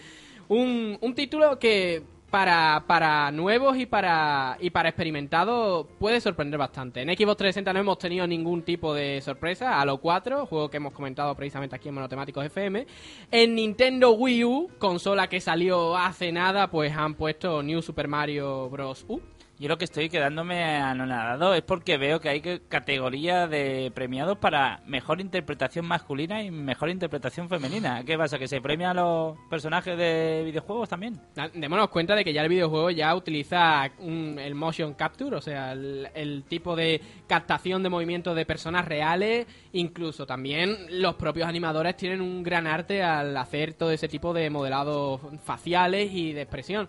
Un, 0.48 0.98
título 1.14 1.58
que 1.58 2.02
para, 2.30 2.84
para 2.86 3.30
nuevos 3.30 3.76
y 3.76 3.86
para, 3.86 4.56
y 4.60 4.70
para 4.70 4.90
experimentados 4.90 5.86
puede 5.98 6.20
sorprender 6.20 6.58
bastante. 6.58 7.02
En 7.02 7.08
Xbox 7.08 7.36
360 7.36 7.72
no 7.72 7.80
hemos 7.80 7.98
tenido 7.98 8.26
ningún 8.26 8.62
tipo 8.62 8.94
de 8.94 9.20
sorpresa. 9.20 9.80
Halo 9.80 9.98
4, 9.98 10.46
juego 10.46 10.70
que 10.70 10.78
hemos 10.78 10.92
comentado 10.92 11.34
precisamente 11.34 11.76
aquí 11.76 11.88
en 11.88 11.94
Monotemáticos 11.94 12.44
FM. 12.44 12.86
En 13.30 13.54
Nintendo 13.54 14.12
Wii 14.12 14.44
U, 14.44 14.70
consola 14.78 15.28
que 15.28 15.40
salió 15.40 15.96
hace 15.96 16.32
nada, 16.32 16.70
pues 16.70 16.94
han 16.96 17.14
puesto 17.14 17.62
New 17.62 17.82
Super 17.82 18.08
Mario 18.08 18.68
Bros. 18.70 19.04
U. 19.08 19.20
Yo 19.60 19.66
lo 19.66 19.76
que 19.76 19.86
estoy 19.86 20.08
quedándome 20.08 20.62
anonadado 20.76 21.52
es 21.52 21.62
porque 21.62 21.96
veo 21.96 22.20
que 22.20 22.28
hay 22.28 22.40
categoría 22.68 23.48
de 23.48 23.90
premiados 23.92 24.38
para 24.38 24.82
mejor 24.86 25.20
interpretación 25.20 25.84
masculina 25.84 26.44
y 26.44 26.52
mejor 26.52 26.90
interpretación 26.90 27.48
femenina. 27.48 28.04
¿Qué 28.04 28.16
pasa? 28.16 28.38
¿Que 28.38 28.46
se 28.46 28.60
premia 28.60 28.92
a 28.92 28.94
los 28.94 29.36
personajes 29.50 29.98
de 29.98 30.42
videojuegos 30.44 30.88
también? 30.88 31.20
Démonos 31.54 31.88
cuenta 31.88 32.14
de 32.14 32.22
que 32.24 32.32
ya 32.32 32.42
el 32.42 32.48
videojuego 32.48 32.90
ya 32.90 33.12
utiliza 33.16 33.90
un- 33.98 34.38
el 34.38 34.54
motion 34.54 34.94
capture, 34.94 35.34
o 35.34 35.40
sea, 35.40 35.72
el, 35.72 36.08
el 36.14 36.44
tipo 36.44 36.76
de 36.76 37.00
captación 37.26 37.82
de 37.82 37.88
movimientos 37.88 38.36
de 38.36 38.46
personas 38.46 38.84
reales. 38.86 39.48
Incluso 39.72 40.24
también 40.24 40.76
los 41.02 41.16
propios 41.16 41.48
animadores 41.48 41.96
tienen 41.96 42.20
un 42.20 42.44
gran 42.44 42.68
arte 42.68 43.02
al 43.02 43.36
hacer 43.36 43.74
todo 43.74 43.90
ese 43.90 44.06
tipo 44.06 44.32
de 44.32 44.50
modelados 44.50 45.20
faciales 45.42 46.12
y 46.12 46.32
de 46.32 46.42
expresión. 46.42 46.86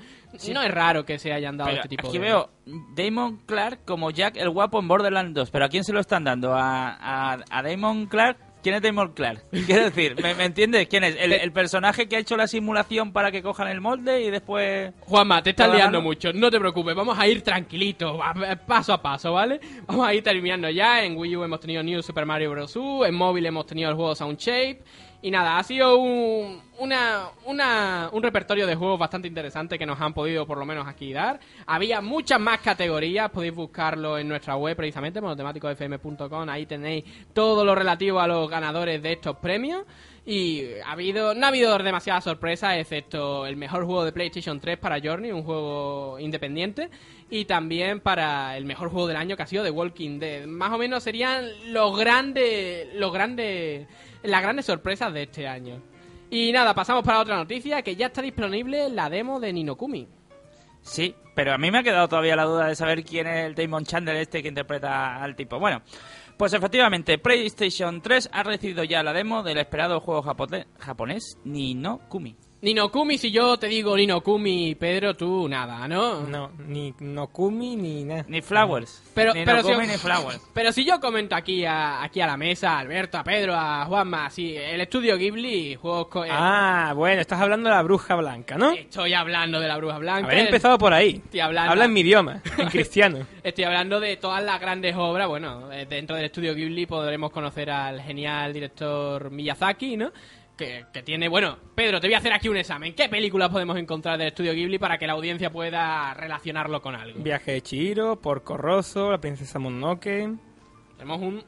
No 0.54 0.62
es 0.62 0.72
raro 0.72 1.06
que 1.06 1.18
se 1.18 1.34
hayan 1.34 1.58
dado 1.58 1.70
Pero 1.70 1.82
este 1.82 1.90
tipo 1.90 2.08
aquí 2.08 2.18
de... 2.18 2.26
veo 2.26 2.50
Damon 2.96 3.38
Clark 3.46 3.80
como 3.86 4.12
Jack 4.12 4.38
el 4.38 4.50
guapo 4.50 4.80
en 4.80 4.88
Borderlands 4.88 5.34
2. 5.34 5.50
¿Pero 5.52 5.66
a 5.66 5.70
quién 5.70 5.84
se 5.84 5.94
lo 5.94 6.00
están 6.00 6.24
dando? 6.24 6.54
¿A, 6.54 6.90
a, 6.90 7.38
a 7.50 7.64
Damon 7.64 8.06
Clark? 8.06 8.38
¿Quién 8.62 8.76
es 8.76 8.82
Damon 8.82 9.14
Clark? 9.14 9.46
Quiero 9.66 9.86
decir, 9.86 10.22
¿me, 10.22 10.36
me 10.36 10.44
entiendes? 10.44 10.88
¿Quién 10.88 11.06
es? 11.06 11.16
¿El, 11.18 11.32
el 11.32 11.52
personaje 11.54 12.08
que 12.08 12.18
ha 12.18 12.20
hecho 12.20 12.36
la 12.36 12.46
simulación 12.46 13.14
para 13.14 13.32
que 13.32 13.42
cojan 13.42 13.70
el 13.70 13.80
molde 13.80 14.22
y 14.22 14.30
después... 14.30 14.92
Juanma, 15.00 15.42
te 15.42 15.52
estás 15.52 15.68
¿Puedo 15.68 15.78
liando 15.78 16.02
mucho, 16.02 16.34
no 16.34 16.52
te 16.52 16.60
preocupes, 16.60 16.94
vamos 16.94 17.18
a 17.18 17.26
ir 17.26 17.42
tranquilito, 17.42 18.20
paso 18.68 18.92
a 18.94 19.02
paso, 19.02 19.32
¿vale? 19.32 19.62
Vamos 19.88 20.06
a 20.06 20.14
ir 20.14 20.22
terminando 20.24 20.70
ya, 20.70 21.04
en 21.04 21.16
Wii 21.18 21.38
U 21.38 21.44
hemos 21.46 21.62
tenido 21.62 21.82
New 21.84 22.02
Super 22.02 22.26
Mario 22.26 22.52
Bros. 22.52 22.76
U, 22.76 23.06
en 23.06 23.16
móvil 23.16 23.46
hemos 23.46 23.66
tenido 23.66 23.90
el 23.90 23.96
juego 23.96 24.14
Sound 24.14 24.38
Shape, 24.38 24.82
y 25.22 25.32
nada, 25.32 25.58
ha 25.58 25.64
sido 25.64 25.98
un, 25.98 26.62
una, 26.80 27.28
una- 27.46 28.10
un 28.14 28.24
repertorio 28.24 28.66
de 28.66 28.76
juegos 28.76 28.98
bastante 29.00 29.28
interesante 29.28 29.78
que 29.78 29.86
nos 29.86 30.00
han 30.00 30.14
podido 30.14 30.46
por 30.48 30.58
lo 30.58 30.66
menos 30.66 30.88
aquí 30.88 31.12
dar. 31.12 31.40
Había 31.66 32.00
muchas 32.02 32.40
más 32.40 32.60
categorías, 32.62 33.30
podéis 33.32 33.54
buscarlo 33.54 34.18
en 34.18 34.28
nuestra 34.30 34.56
web 34.56 34.78
precisamente, 34.78 35.20
monotemáticosfm.com, 35.22 36.50
ahí 36.50 36.66
tenéis 36.66 37.04
todo 37.34 37.66
lo 37.66 37.76
relativo 37.76 38.20
a 38.20 38.28
los 38.28 38.50
ganadores 38.50 39.02
de 39.02 39.14
estos 39.14 39.36
premios. 39.38 39.84
Y 40.26 40.64
ha 40.86 40.92
habido, 40.92 41.34
no 41.34 41.46
ha 41.46 41.50
habido 41.50 41.76
demasiadas 41.80 42.24
sorpresas, 42.24 42.78
excepto 42.78 43.48
el 43.48 43.56
mejor 43.56 43.86
juego 43.86 44.06
de 44.06 44.12
PlayStation 44.12 44.60
3 44.60 44.78
para 44.78 45.00
Journey, 45.02 45.32
un 45.32 45.44
juego 45.44 46.20
independiente, 46.20 46.90
y 47.32 47.46
también 47.46 48.00
para 48.00 48.56
el 48.56 48.66
mejor 48.66 48.90
juego 48.92 49.08
del 49.08 49.18
año 49.18 49.36
que 49.36 49.44
ha 49.44 49.48
sido 49.48 49.64
The 49.64 49.72
Walking 49.72 50.20
Dead. 50.20 50.46
Más 50.46 50.72
o 50.72 50.78
menos 50.78 51.02
serían 51.04 51.46
los 51.74 51.98
grandes, 51.98 52.94
los 52.94 53.12
grandes, 53.12 53.88
las 54.24 54.42
grandes 54.42 54.66
sorpresas 54.66 55.14
de 55.14 55.24
este 55.24 55.48
año. 55.48 55.82
Y 56.30 56.52
nada, 56.52 56.74
pasamos 56.74 57.04
para 57.04 57.20
otra 57.20 57.38
noticia, 57.38 57.82
que 57.82 57.96
ya 57.96 58.08
está 58.08 58.22
disponible 58.22 58.90
la 58.90 59.10
demo 59.10 59.40
de 59.40 59.52
Ninokumi. 59.52 60.08
Sí, 60.82 61.16
pero 61.36 61.54
a 61.54 61.58
mí 61.58 61.72
me 61.72 61.80
ha 61.80 61.84
quedado 61.84 62.08
todavía 62.08 62.36
la 62.36 62.46
duda 62.46 62.68
de 62.68 62.76
saber 62.76 63.04
quién 63.04 63.28
es 63.28 63.46
el 63.46 63.56
Damon 63.56 63.84
Chandler 63.84 64.16
este 64.18 64.42
que 64.42 64.48
interpreta 64.48 65.22
al 65.22 65.36
tipo. 65.36 65.60
Bueno, 65.60 65.82
pues 66.38 66.54
efectivamente, 66.54 67.18
PlayStation 67.18 68.02
3 68.02 68.30
ha 68.32 68.44
recibido 68.44 68.84
ya 68.84 69.04
la 69.04 69.12
demo 69.14 69.44
del 69.44 69.58
esperado 69.58 70.00
juego 70.00 70.22
japonés 70.22 71.38
Ni 71.44 71.74
no 71.74 72.00
Kumi. 72.08 72.36
Ninokumi, 72.62 73.18
si 73.18 73.32
yo 73.32 73.56
te 73.58 73.68
digo 73.68 73.96
Ninokumi, 73.96 74.76
Pedro, 74.76 75.16
tú 75.16 75.48
nada, 75.48 75.88
¿no? 75.88 76.24
No, 76.28 76.52
ni 76.68 76.94
Nokumi 77.00 77.78
ni 77.78 78.04
nada. 78.04 78.26
Ni 78.28 78.42
Flowers. 78.42 79.02
Pero, 79.14 79.34
ni 79.34 79.46
pero, 79.46 79.62
Nokumi 79.62 79.86
si, 79.86 79.92
ni 79.94 79.98
Flowers. 79.98 80.42
pero 80.54 80.74
si 80.74 80.84
yo 80.84 81.00
comento 81.00 81.36
aquí 81.36 81.64
a, 81.64 82.04
aquí 82.04 82.20
a 82.20 82.28
la 82.28 82.36
mesa, 82.36 82.72
a 82.74 82.80
Alberto, 82.80 83.18
a 83.18 83.24
Pedro, 83.24 83.56
a 83.56 83.86
Juanma, 83.86 84.26
así, 84.26 84.58
el 84.58 84.82
estudio 84.82 85.16
Ghibli, 85.18 85.76
juegos... 85.76 86.08
co- 86.08 86.26
eh, 86.26 86.30
Ah, 86.32 86.92
bueno, 86.94 87.22
estás 87.22 87.40
hablando 87.40 87.70
de 87.70 87.76
la 87.76 87.82
bruja 87.82 88.16
blanca, 88.16 88.58
¿no? 88.58 88.72
Estoy 88.74 89.14
hablando 89.14 89.62
de 89.62 89.68
la 89.70 89.78
Bruja 89.78 89.98
Blanca. 89.98 90.28
Haber 90.28 90.40
empezado 90.40 90.78
por 90.78 90.92
ahí. 90.94 91.22
Estoy 91.24 91.40
hablando- 91.40 91.72
Habla 91.72 91.86
en 91.86 91.94
mi 91.94 92.02
idioma, 92.02 92.42
en 92.58 92.68
cristiano. 92.70 93.26
Estoy 93.42 93.64
hablando 93.64 94.02
de 94.02 94.18
todas 94.18 94.44
las 94.44 94.60
grandes 94.60 94.96
obras. 94.98 95.30
Bueno, 95.30 95.72
eh, 95.72 95.86
dentro 95.90 96.18
del 96.18 96.26
estudio 96.26 96.54
Ghibli 96.54 96.86
podremos 96.88 97.32
conocer 97.32 97.70
al 97.70 98.02
genial 98.02 98.52
director 98.52 99.32
Miyazaki, 99.32 99.96
¿no? 99.96 100.12
Que, 100.60 100.88
que 100.92 101.04
tiene, 101.04 101.30
bueno, 101.30 101.58
Pedro, 101.74 102.02
te 102.02 102.08
voy 102.08 102.16
a 102.16 102.18
hacer 102.18 102.34
aquí 102.34 102.50
un 102.50 102.58
examen. 102.58 102.94
¿Qué 102.94 103.08
películas 103.08 103.48
podemos 103.48 103.78
encontrar 103.78 104.18
del 104.18 104.28
estudio 104.28 104.52
Ghibli 104.52 104.78
para 104.78 104.98
que 104.98 105.08
la 105.08 105.14
audiencia 105.14 105.50
pueda 105.50 106.14
relacionarlo 106.14 106.82
con 106.82 106.96
algo? 106.96 107.24
Viaje 107.24 107.54
de 107.54 107.62
Chihiro, 107.62 108.18
Porco 108.18 108.58
Rosso, 108.58 109.10
La 109.10 109.22
princesa 109.22 109.58
Mononoke. 109.58 110.30
Tenemos 110.98 111.22
un... 111.22 111.42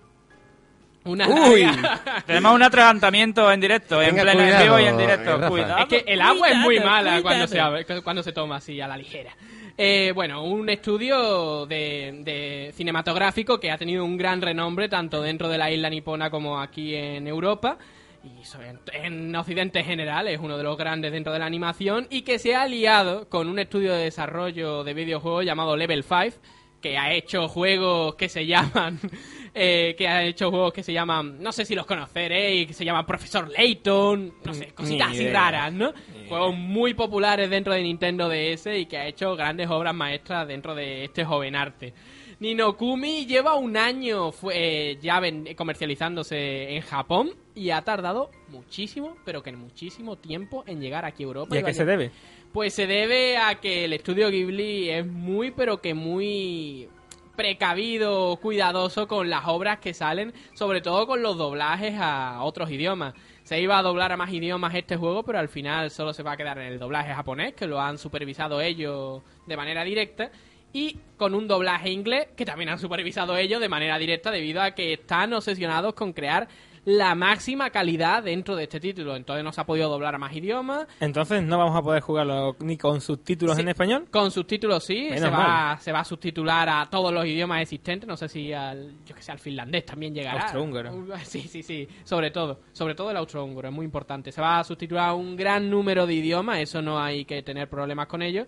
Una 1.03 1.27
Uy. 1.27 1.68
Tenemos 2.25 2.56
un 2.56 2.63
atragantamiento 2.63 3.51
en 3.51 3.60
directo, 3.60 4.01
en 4.01 4.15
pleno 4.15 4.32
en 4.32 4.38
cuidado, 4.38 4.63
vivo 4.63 4.80
y 4.80 4.84
en 4.86 4.98
directo. 4.98 5.50
Cuidado. 5.50 5.77
Es 5.80 5.86
que 5.88 6.03
el 6.08 6.22
agua 6.22 6.48
es 6.48 6.56
muy 6.56 6.77
cuidado, 6.77 6.89
mala 6.89 7.22
cuando 7.22 7.48
se, 7.48 8.01
cuando 8.03 8.24
se 8.24 8.32
toma 8.32 8.56
así 8.56 8.80
a 8.80 8.88
la 8.88 8.96
ligera. 8.96 9.36
Eh, 9.77 10.13
bueno, 10.15 10.41
un 10.46 10.70
estudio 10.70 11.65
de, 11.65 12.22
de 12.24 12.72
cinematográfico 12.75 13.60
que 13.60 13.72
ha 13.72 13.77
tenido 13.77 14.06
un 14.06 14.15
gran 14.15 14.41
renombre 14.41 14.88
tanto 14.88 15.22
dentro 15.22 15.50
de 15.50 15.58
la 15.58 15.70
isla 15.70 15.89
nipona 15.89 16.30
como 16.30 16.62
aquí 16.62 16.96
en 16.96 17.27
Europa. 17.27 17.77
Y 18.24 18.44
en, 18.63 18.80
en 18.94 19.36
Occidente 19.36 19.80
en 19.80 19.86
general 19.86 20.28
es 20.28 20.40
uno 20.40 20.58
de 20.58 20.63
los 20.63 20.78
grandes 20.78 21.12
dentro 21.12 21.34
de 21.34 21.40
la 21.40 21.46
animación 21.46 22.08
y 22.10 22.22
que 22.22 22.38
se 22.38 22.54
ha 22.54 22.63
aliado 22.63 23.28
con 23.30 23.48
un 23.48 23.58
estudio 23.58 23.94
de 23.94 24.04
desarrollo 24.04 24.84
de 24.84 24.94
videojuegos 24.94 25.46
llamado 25.46 25.75
Level 25.75 26.04
5 26.04 26.38
que 26.82 26.98
ha 26.98 27.13
hecho 27.13 27.48
juegos 27.48 28.16
que 28.16 28.28
se 28.28 28.46
llaman 28.46 29.00
eh, 29.54 29.96
que 29.98 30.08
ha 30.08 30.24
hecho 30.24 30.50
juegos 30.50 30.74
que 30.74 30.84
se 30.84 30.92
llaman 30.92 31.42
no 31.42 31.51
sé 31.51 31.63
si 31.63 31.75
los 31.75 31.86
conoceréis 31.86 32.68
que 32.68 32.74
se 32.74 32.84
llaman 32.84 33.06
Profesor 33.06 33.50
Layton 33.50 34.34
no 34.44 34.54
sé 34.54 34.74
cositas 34.74 35.12
así 35.12 35.30
raras 35.30 35.72
¿no? 35.72 35.94
juegos 36.28 36.56
muy 36.56 36.94
populares 36.94 37.50
dentro 37.50 37.74
de 37.74 37.84
Nintendo 37.84 38.28
DS 38.28 38.68
y 38.78 38.88
que 38.88 38.98
ha 38.98 39.08
hecho 39.08 39.36
grandes 39.36 39.70
obras 39.70 39.94
maestras 39.94 40.48
dentro 40.48 40.75
de 40.75 41.06
este 41.06 41.24
joven 41.24 41.56
arte 41.56 41.94
Ninokumi 42.41 43.27
lleva 43.27 43.53
un 43.55 43.77
año 43.77 44.31
fue, 44.31 44.53
eh, 44.93 44.98
ya 45.00 45.19
ven- 45.19 45.53
comercializándose 45.55 46.75
en 46.75 46.81
Japón 46.81 47.29
y 47.53 47.69
ha 47.69 47.81
tardado 47.83 48.31
muchísimo, 48.50 49.15
pero 49.24 49.43
que 49.43 49.51
muchísimo 49.51 50.15
tiempo 50.17 50.63
en 50.65 50.81
llegar 50.81 51.05
aquí 51.05 51.21
a 51.21 51.27
Europa. 51.27 51.55
¿Y 51.55 51.60
a 51.60 51.63
qué 51.63 51.74
se 51.74 51.86
debe? 51.86 52.12
pues 52.51 52.74
se 52.74 52.86
debe 52.88 53.38
a 53.38 53.55
que 53.62 53.86
el 53.86 53.93
estudio 53.93 54.29
Ghibli 54.29 54.89
es 54.89 55.05
muy, 55.05 55.51
pero 55.51 55.79
que 55.79 55.93
muy 55.93 56.89
precavido, 57.38 58.36
cuidadoso 58.41 59.07
con 59.07 59.29
las 59.29 59.48
obras 59.48 59.79
que 59.79 59.93
salen, 59.93 60.33
sobre 60.53 60.81
todo 60.81 61.07
con 61.07 61.21
los 61.21 61.38
doblajes 61.38 61.93
a 61.98 62.43
otros 62.43 62.69
idiomas. 62.69 63.13
Se 63.43 63.62
iba 63.62 63.77
a 63.77 63.81
doblar 63.81 64.12
a 64.12 64.17
más 64.17 64.33
idiomas 64.33 64.75
este 64.75 64.98
juego, 64.98 65.24
pero 65.24 65.39
al 65.39 65.48
final 65.48 65.91
solo 65.91 66.12
se 66.13 66.24
va 66.24 66.33
a 66.33 66.38
quedar 66.38 66.57
en 66.57 66.74
el 66.74 66.79
doblaje 66.79 67.13
japonés, 67.13 67.53
que 67.53 67.67
lo 67.67 67.79
han 67.79 67.98
supervisado 67.98 68.60
ellos 68.62 69.21
de 69.48 69.55
manera 69.57 69.83
directa, 69.83 70.29
y 70.74 70.98
con 71.18 71.36
un 71.36 71.48
doblaje 71.48 71.90
inglés, 71.92 72.28
que 72.36 72.46
también 72.46 72.70
han 72.70 72.80
supervisado 72.80 73.38
ellos 73.38 73.60
de 73.62 73.70
manera 73.70 73.98
directa, 73.98 74.32
debido 74.32 74.62
a 74.62 74.72
que 74.72 74.94
están 74.94 75.34
obsesionados 75.34 75.94
con 75.94 76.13
crear 76.13 76.48
la 76.84 77.13
máxima 77.13 77.70
calidad 77.70 78.24
dentro 78.24 78.56
de 78.56 78.63
este 78.63 78.80
título. 78.80 79.16
Entonces 79.16 79.44
no 79.44 79.51
se 79.54 79.62
ha 79.62 79.66
podido 79.68 79.88
doblar 79.88 80.16
a 80.16 80.18
más 80.18 80.36
idiomas, 80.36 80.88
Entonces 81.00 81.44
no 81.44 81.60
vamos 81.60 81.78
a 81.78 81.84
poder 81.84 82.01
jugarlo 82.01 82.56
ni 82.60 82.75
con 82.75 83.01
subtítulos 83.01 83.56
Sí. 83.56 83.62
en 83.62 83.68
español. 83.70 84.08
con 84.10 84.32
subtítulos 84.32 84.84
sí, 84.84 85.04
Menos 85.12 85.20
se 85.20 85.30
va, 85.30 85.38
mal. 85.38 85.80
se 85.80 85.92
va 85.92 86.00
a 86.00 86.04
subtitular 86.06 86.68
a 86.70 86.90
todos 86.90 87.13
los 87.13 87.24
idiomas 87.28 87.62
existentes, 87.62 88.08
no 88.08 88.18
sé 88.18 88.28
si 88.30 88.51
al, 88.51 88.96
yo 89.06 89.13
que 89.13 89.22
sé, 89.22 89.32
al 89.32 89.38
finlandés 89.38 89.86
también 89.86 90.16
llegará. 90.16 90.42
Austrohúngaro. 90.42 90.92
Uh, 90.96 91.08
Sí, 91.24 91.42
sí, 91.42 91.62
sí, 91.62 91.88
sobre 92.04 92.32
todo, 92.32 92.62
sobre 92.72 92.96
todo 92.96 93.12
el 93.12 93.18
austrohúngaro, 93.18 93.68
es 93.68 93.74
muy 93.75 93.86
importante. 93.86 94.32
Se 94.32 94.42
va 94.42 94.58
a 94.58 94.63
subtitular 94.63 95.10
a 95.10 95.13
un 95.13 95.36
gran 95.36 95.70
número 95.70 96.08
de 96.08 96.16
idiomas, 96.16 96.58
eso 96.62 96.82
no 96.82 97.00
hay 97.00 97.25
que 97.25 97.44
tener 97.44 97.70
problemas 97.70 98.08
con 98.08 98.24
ello. 98.24 98.48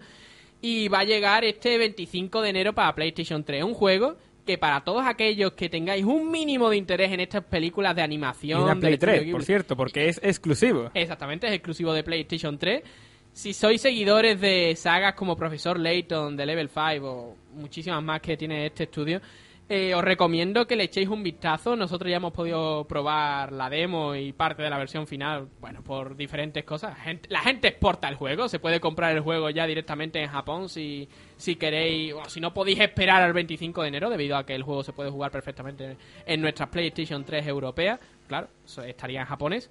Y 0.66 0.88
va 0.88 1.00
a 1.00 1.04
llegar 1.04 1.44
este 1.44 1.78
25 1.78 2.42
de 2.42 2.50
enero 2.50 2.72
para 2.72 2.96
PlayStation 2.96 3.44
3, 3.44 3.66
un 3.66 3.74
juego 3.74 4.16
que 4.46 4.58
para 4.58 4.82
todos 4.82 5.04
aquellos 5.06 5.52
que 5.52 5.68
tengáis 5.68 6.06
un 6.06 6.32
mínimo 6.32 6.70
de 6.70 6.78
interés 6.78 7.12
en 7.12 7.20
estas 7.20 7.44
películas 7.44 7.94
de 7.94 8.02
Y 8.02 8.06
animación... 8.06 8.62
una 8.62 8.72
del 8.72 8.80
Play 8.80 8.94
estudio 8.94 9.22
3, 9.24 9.32
por 9.34 9.44
cierto, 9.44 9.76
porque 9.76 10.08
es 10.08 10.22
exclusivo. 10.24 10.90
Exactamente, 10.94 11.48
es 11.48 11.54
exclusivo 11.54 11.92
de 11.92 12.02
PlayStation 12.04 12.58
3. 12.58 12.82
Si 13.34 13.54
sois 13.54 13.82
seguidores 13.82 14.40
de 14.40 14.74
sagas 14.78 15.16
como 15.16 15.36
Profesor 15.36 15.78
Layton, 15.78 16.38
de 16.38 16.46
Level 16.46 16.70
5 16.70 17.06
o 17.06 17.36
muchísimas 17.56 18.02
más 18.02 18.22
que 18.22 18.38
tiene 18.38 18.66
este 18.66 18.86
estudio, 18.86 19.20
eh, 19.70 19.96
os 19.96 20.04
recomiendo 20.04 20.68
que 20.68 20.76
le 20.76 20.84
echéis 20.84 21.08
un 21.08 21.24
vistazo. 21.24 21.76
Nosotros 21.76 22.10
ya 22.10 22.18
hemos 22.18 22.34
podido 22.34 22.86
probar 22.86 23.52
la 23.54 23.70
demo 23.70 24.14
y 24.14 24.34
parte 24.34 24.62
de 24.62 24.70
la 24.70 24.78
versión 24.78 25.08
final, 25.08 25.48
bueno, 25.62 25.82
por 25.82 26.18
diferentes 26.18 26.64
cosas. 26.66 26.98
La 27.30 27.40
gente, 27.40 27.68
exporta 27.70 28.10
el 28.10 28.16
juego, 28.16 28.50
se 28.50 28.60
puede 28.60 28.80
comprar 28.80 29.16
el 29.16 29.22
juego 29.22 29.50
ya 29.50 29.66
directamente 29.66 30.22
en 30.22 30.30
Japón 30.30 30.68
si, 30.68 31.08
si 31.38 31.56
queréis, 31.56 32.14
o 32.14 32.26
si 32.30 32.42
no 32.42 32.54
podéis 32.54 32.82
esperar 32.82 33.22
al 33.22 33.34
25 33.34 33.82
de 33.82 33.88
enero, 33.88 34.10
debido 34.10 34.36
a 34.36 34.46
que 34.46 34.54
el 34.54 34.64
juego 34.64 34.84
se 34.84 34.94
puede 34.94 35.10
jugar 35.10 35.32
perfectamente 35.32 35.98
en 36.26 36.42
nuestras 36.42 36.70
PlayStation 36.70 37.24
3 37.24 37.48
europeas. 37.48 38.00
Claro, 38.28 38.50
estaría 38.86 39.22
en 39.22 39.28
japonés. 39.28 39.70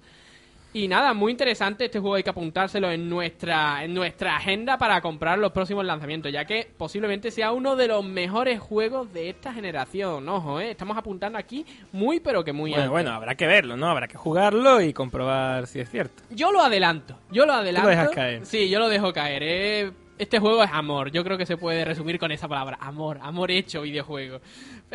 Y 0.75 0.87
nada, 0.87 1.13
muy 1.13 1.31
interesante 1.31 1.85
este 1.85 1.99
juego 1.99 2.15
hay 2.15 2.23
que 2.23 2.31
apuntárselo 2.31 2.91
en 2.91 3.07
nuestra 3.07 3.83
en 3.83 3.93
nuestra 3.93 4.37
agenda 4.37 4.75
para 4.77 4.99
comprar 5.01 5.37
los 5.37 5.51
próximos 5.51 5.85
lanzamientos, 5.85 6.31
ya 6.31 6.45
que 6.45 6.67
posiblemente 6.77 7.29
sea 7.29 7.51
uno 7.51 7.75
de 7.75 7.87
los 7.87 8.03
mejores 8.03 8.59
juegos 8.59 9.13
de 9.13 9.29
esta 9.29 9.53
generación. 9.53 10.27
Ojo, 10.27 10.59
eh, 10.59 10.71
estamos 10.71 10.97
apuntando 10.97 11.37
aquí 11.37 11.63
muy 11.91 12.19
pero 12.19 12.43
que 12.43 12.53
muy 12.53 12.71
Bueno, 12.71 12.83
alto. 12.85 12.91
bueno, 12.91 13.11
habrá 13.11 13.35
que 13.35 13.45
verlo, 13.45 13.77
¿no? 13.77 13.87
Habrá 13.87 14.07
que 14.07 14.17
jugarlo 14.17 14.81
y 14.81 14.93
comprobar 14.93 15.67
si 15.67 15.79
es 15.79 15.91
cierto. 15.91 16.23
Yo 16.31 16.51
lo 16.51 16.61
adelanto, 16.61 17.19
yo 17.31 17.45
lo 17.45 17.53
adelanto. 17.53 17.89
dejas 17.89 18.09
caer. 18.09 18.45
Sí, 18.45 18.67
yo 18.69 18.79
lo 18.79 18.89
dejo 18.89 19.13
caer. 19.13 19.43
eh. 19.43 19.91
Este 20.19 20.37
juego 20.39 20.63
es 20.63 20.69
amor, 20.71 21.09
yo 21.11 21.23
creo 21.23 21.39
que 21.39 21.45
se 21.45 21.57
puede 21.57 21.83
resumir 21.83 22.19
con 22.19 22.31
esa 22.31 22.47
palabra, 22.47 22.77
amor, 22.79 23.17
amor 23.21 23.49
hecho 23.49 23.81
videojuego. 23.81 24.41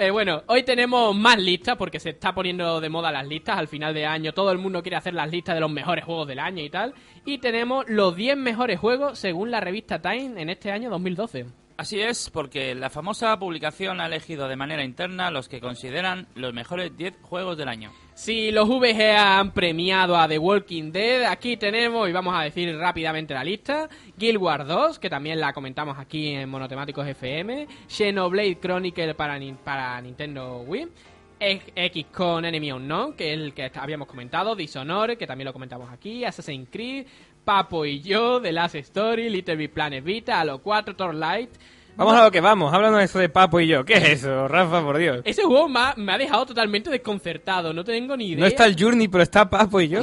Eh, 0.00 0.12
bueno, 0.12 0.44
hoy 0.46 0.62
tenemos 0.62 1.12
más 1.16 1.38
listas 1.38 1.76
porque 1.76 1.98
se 1.98 2.10
está 2.10 2.32
poniendo 2.32 2.80
de 2.80 2.88
moda 2.88 3.10
las 3.10 3.26
listas 3.26 3.58
al 3.58 3.66
final 3.66 3.92
de 3.92 4.06
año, 4.06 4.32
todo 4.32 4.52
el 4.52 4.58
mundo 4.58 4.80
quiere 4.80 4.94
hacer 4.94 5.12
las 5.12 5.28
listas 5.28 5.56
de 5.56 5.60
los 5.60 5.72
mejores 5.72 6.04
juegos 6.04 6.28
del 6.28 6.38
año 6.38 6.62
y 6.62 6.70
tal, 6.70 6.94
y 7.24 7.38
tenemos 7.38 7.84
los 7.88 8.14
10 8.14 8.36
mejores 8.36 8.78
juegos 8.78 9.18
según 9.18 9.50
la 9.50 9.58
revista 9.58 10.00
Time 10.00 10.40
en 10.40 10.50
este 10.50 10.70
año 10.70 10.88
2012. 10.88 11.46
Así 11.78 12.00
es, 12.00 12.30
porque 12.30 12.76
la 12.76 12.90
famosa 12.90 13.36
publicación 13.40 14.00
ha 14.00 14.06
elegido 14.06 14.46
de 14.46 14.54
manera 14.54 14.84
interna 14.84 15.32
los 15.32 15.48
que 15.48 15.60
consideran 15.60 16.28
los 16.36 16.54
mejores 16.54 16.96
10 16.96 17.14
juegos 17.20 17.58
del 17.58 17.66
año. 17.66 17.90
Si 18.18 18.50
los 18.50 18.68
VGA 18.68 19.38
han 19.38 19.52
premiado 19.52 20.16
a 20.16 20.26
The 20.26 20.38
Walking 20.38 20.90
Dead, 20.90 21.22
aquí 21.22 21.56
tenemos, 21.56 22.08
y 22.08 22.12
vamos 22.12 22.34
a 22.34 22.42
decir 22.42 22.76
rápidamente 22.76 23.32
la 23.32 23.44
lista, 23.44 23.88
Guild 24.16 24.38
Wars 24.38 24.66
2, 24.66 24.98
que 24.98 25.08
también 25.08 25.38
la 25.38 25.52
comentamos 25.52 25.96
aquí 25.98 26.30
en 26.30 26.48
Monotemáticos 26.48 27.06
FM, 27.06 27.68
Xenoblade 27.86 28.58
Chronicle 28.60 29.14
para, 29.14 29.38
Nin- 29.38 29.56
para 29.56 30.00
Nintendo 30.00 30.62
Wii, 30.66 30.88
X- 31.38 31.72
XCOM 32.10 32.44
Enemy 32.44 32.72
Unknown, 32.72 33.12
que 33.14 33.32
es 33.32 33.38
el 33.38 33.54
que 33.54 33.70
habíamos 33.72 34.08
comentado, 34.08 34.56
Dishonored, 34.56 35.16
que 35.16 35.26
también 35.28 35.46
lo 35.46 35.52
comentamos 35.52 35.88
aquí, 35.92 36.24
Assassin's 36.24 36.68
Creed, 36.72 37.06
Papo 37.44 37.86
y 37.86 38.00
yo, 38.00 38.42
The 38.42 38.50
Last 38.50 38.74
Story, 38.74 39.30
Little 39.30 39.54
Big 39.54 39.70
Planet 39.70 40.02
Vita, 40.02 40.40
Halo 40.40 40.58
4, 40.60 40.96
Torlight... 40.96 41.50
Vamos 41.98 42.14
a 42.14 42.22
lo 42.22 42.30
que 42.30 42.40
vamos, 42.40 42.72
hablando 42.72 42.98
de 42.98 43.06
eso 43.06 43.18
de 43.18 43.28
Papo 43.28 43.58
y 43.58 43.66
yo. 43.66 43.84
¿Qué 43.84 43.94
es 43.94 44.04
eso, 44.04 44.46
Rafa, 44.46 44.80
por 44.82 44.98
Dios? 44.98 45.20
Ese 45.24 45.42
juego 45.42 45.68
me 45.68 45.80
ha, 45.80 45.94
me 45.96 46.12
ha 46.12 46.18
dejado 46.18 46.46
totalmente 46.46 46.90
desconcertado, 46.90 47.72
no 47.72 47.82
tengo 47.82 48.16
ni 48.16 48.28
idea. 48.28 48.38
No 48.38 48.46
está 48.46 48.66
el 48.66 48.76
Journey, 48.78 49.08
pero 49.08 49.24
está 49.24 49.50
Papo 49.50 49.80
y 49.80 49.88
yo. 49.88 50.02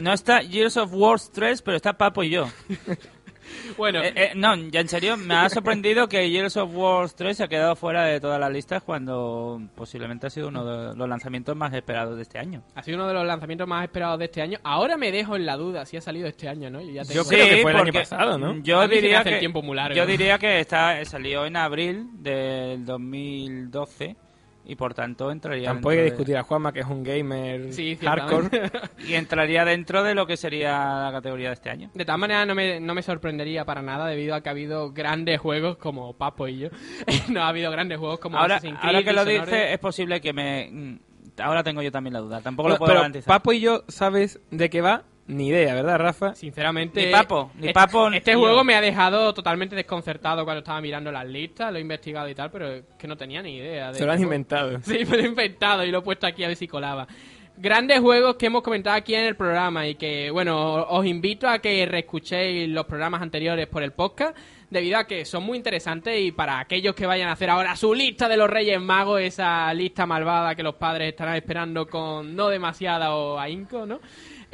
No 0.00 0.14
está 0.14 0.40
Years 0.40 0.78
of 0.78 0.90
Wars 0.94 1.30
3, 1.34 1.60
pero 1.60 1.76
está 1.76 1.92
Papo 1.92 2.22
y 2.22 2.30
yo. 2.30 2.48
Bueno, 3.76 4.02
Eh, 4.02 4.12
eh, 4.14 4.32
no, 4.34 4.54
ya 4.56 4.80
en 4.80 4.88
serio, 4.88 5.16
me 5.16 5.34
ha 5.34 5.48
sorprendido 5.48 6.08
que 6.08 6.28
Years 6.30 6.56
of 6.56 6.70
Wars 6.74 7.14
3 7.14 7.36
se 7.36 7.44
ha 7.44 7.48
quedado 7.48 7.74
fuera 7.76 8.04
de 8.04 8.20
todas 8.20 8.38
las 8.38 8.50
listas 8.52 8.82
cuando 8.82 9.60
posiblemente 9.74 10.26
ha 10.26 10.30
sido 10.30 10.48
uno 10.48 10.64
de 10.64 10.96
los 10.96 11.08
lanzamientos 11.08 11.56
más 11.56 11.72
esperados 11.74 12.16
de 12.16 12.22
este 12.22 12.38
año. 12.38 12.62
Ha 12.74 12.82
sido 12.82 12.96
uno 12.98 13.08
de 13.08 13.14
los 13.14 13.26
lanzamientos 13.26 13.66
más 13.66 13.82
esperados 13.84 14.18
de 14.18 14.26
este 14.26 14.42
año. 14.42 14.58
Ahora 14.62 14.96
me 14.96 15.10
dejo 15.12 15.36
en 15.36 15.46
la 15.46 15.56
duda 15.56 15.86
si 15.86 15.96
ha 15.96 16.00
salido 16.00 16.26
este 16.28 16.48
año, 16.48 16.70
¿no? 16.70 16.80
Yo, 16.80 16.90
ya 16.90 17.02
tengo- 17.02 17.22
Yo 17.22 17.28
creo 17.28 17.48
que 17.48 17.62
fue 17.62 17.70
el 17.72 17.76
año 17.78 17.92
pasado, 17.92 18.38
¿no? 18.38 18.56
Yo 18.62 18.86
diría 18.86 19.18
el 19.18 19.24
que 19.24 19.36
tiempo 19.38 19.62
muy 19.62 19.76
largo. 19.76 19.96
yo 19.96 20.06
diría 20.06 20.38
que 20.38 20.60
está 20.60 21.04
salió 21.04 21.46
en 21.46 21.56
abril 21.56 22.06
del 22.14 22.84
2012 22.84 24.16
y 24.66 24.76
por 24.76 24.94
tanto 24.94 25.30
entraría 25.30 25.68
Tampoco 25.68 25.90
hay 25.90 25.96
que 25.96 26.02
de- 26.04 26.10
discutir 26.10 26.36
a 26.36 26.42
Juanma, 26.42 26.72
que 26.72 26.80
es 26.80 26.86
un 26.86 27.02
gamer 27.02 27.72
Sí, 27.72 27.96
hardcore. 27.96 28.48
y 29.06 29.14
entraría 29.14 29.64
dentro 29.64 30.02
de 30.02 30.14
lo 30.14 30.26
que 30.26 30.36
sería 30.36 31.02
la 31.04 31.10
categoría 31.12 31.48
de 31.48 31.54
este 31.54 31.70
año. 31.70 31.90
De 31.94 32.04
todas 32.04 32.18
maneras, 32.18 32.46
no 32.46 32.54
me, 32.54 32.80
no 32.80 32.94
me 32.94 33.02
sorprendería 33.02 33.64
para 33.64 33.82
nada 33.82 34.06
debido 34.06 34.34
a 34.34 34.40
que 34.42 34.48
ha 34.48 34.52
habido 34.52 34.92
grandes 34.92 35.38
juegos 35.40 35.76
como 35.76 36.14
Papo 36.14 36.48
y 36.48 36.58
yo. 36.58 36.68
no 37.28 37.42
ha 37.42 37.48
habido 37.48 37.70
grandes 37.70 37.98
juegos 37.98 38.18
como 38.20 38.38
Ahora, 38.38 38.56
Assassin's 38.56 38.78
Creed, 38.80 38.94
ahora 38.94 39.04
que 39.04 39.12
lo 39.12 39.24
Dishonored. 39.24 39.52
dice 39.52 39.72
es 39.72 39.78
posible 39.78 40.20
que 40.20 40.32
me 40.32 40.68
mm, 40.72 40.98
ahora 41.42 41.62
tengo 41.62 41.82
yo 41.82 41.92
también 41.92 42.14
la 42.14 42.20
duda. 42.20 42.40
Tampoco 42.40 42.68
lo 42.70 42.76
puedo 42.78 42.88
pero 42.88 43.00
garantizar. 43.00 43.28
Papo 43.28 43.52
y 43.52 43.60
yo, 43.60 43.84
¿sabes 43.88 44.40
de 44.50 44.70
qué 44.70 44.80
va? 44.80 45.02
Ni 45.26 45.48
idea, 45.48 45.74
¿verdad, 45.74 45.98
Rafa? 45.98 46.34
Sinceramente, 46.34 47.06
Ni 47.06 47.10
papo, 47.12 47.50
ni 47.54 47.68
este- 47.68 47.72
papo, 47.74 48.08
Este 48.08 48.32
tío. 48.32 48.40
juego 48.40 48.62
me 48.62 48.74
ha 48.74 48.80
dejado 48.82 49.32
totalmente 49.32 49.74
desconcertado 49.74 50.44
cuando 50.44 50.58
estaba 50.58 50.80
mirando 50.82 51.10
las 51.10 51.26
listas, 51.26 51.72
lo 51.72 51.78
he 51.78 51.80
investigado 51.80 52.28
y 52.28 52.34
tal, 52.34 52.50
pero 52.50 52.70
es 52.70 52.84
que 52.98 53.08
no 53.08 53.16
tenía 53.16 53.40
ni 53.40 53.56
idea. 53.56 53.90
de 53.90 53.98
Se 53.98 54.04
lo 54.04 54.12
han 54.12 54.18
cómo- 54.18 54.24
inventado. 54.26 54.78
Sí, 54.82 54.98
me 55.06 55.16
lo 55.16 55.22
he 55.22 55.26
inventado 55.26 55.84
y 55.84 55.90
lo 55.90 55.98
he 55.98 56.02
puesto 56.02 56.26
aquí 56.26 56.44
a 56.44 56.48
ver 56.48 56.56
si 56.56 56.68
colaba. 56.68 57.06
Grandes 57.56 58.00
juegos 58.00 58.34
que 58.36 58.46
hemos 58.46 58.62
comentado 58.62 58.96
aquí 58.96 59.14
en 59.14 59.24
el 59.26 59.36
programa 59.36 59.86
y 59.86 59.94
que, 59.94 60.28
bueno, 60.30 60.74
os 60.88 61.06
invito 61.06 61.48
a 61.48 61.60
que 61.60 61.86
reescuchéis 61.86 62.68
los 62.68 62.84
programas 62.84 63.22
anteriores 63.22 63.66
por 63.68 63.82
el 63.84 63.92
podcast, 63.92 64.36
debido 64.68 64.98
a 64.98 65.06
que 65.06 65.24
son 65.24 65.44
muy 65.44 65.56
interesantes 65.56 66.20
y 66.20 66.32
para 66.32 66.58
aquellos 66.58 66.96
que 66.96 67.06
vayan 67.06 67.28
a 67.28 67.32
hacer 67.32 67.48
ahora 67.48 67.76
su 67.76 67.94
lista 67.94 68.28
de 68.28 68.36
los 68.36 68.50
Reyes 68.50 68.80
Magos, 68.80 69.20
esa 69.20 69.72
lista 69.72 70.04
malvada 70.04 70.56
que 70.56 70.64
los 70.64 70.74
padres 70.74 71.10
estarán 71.10 71.36
esperando 71.36 71.86
con 71.86 72.34
no 72.34 72.48
demasiada 72.48 73.14
o 73.14 73.38
ahínco, 73.38 73.86
¿no? 73.86 74.00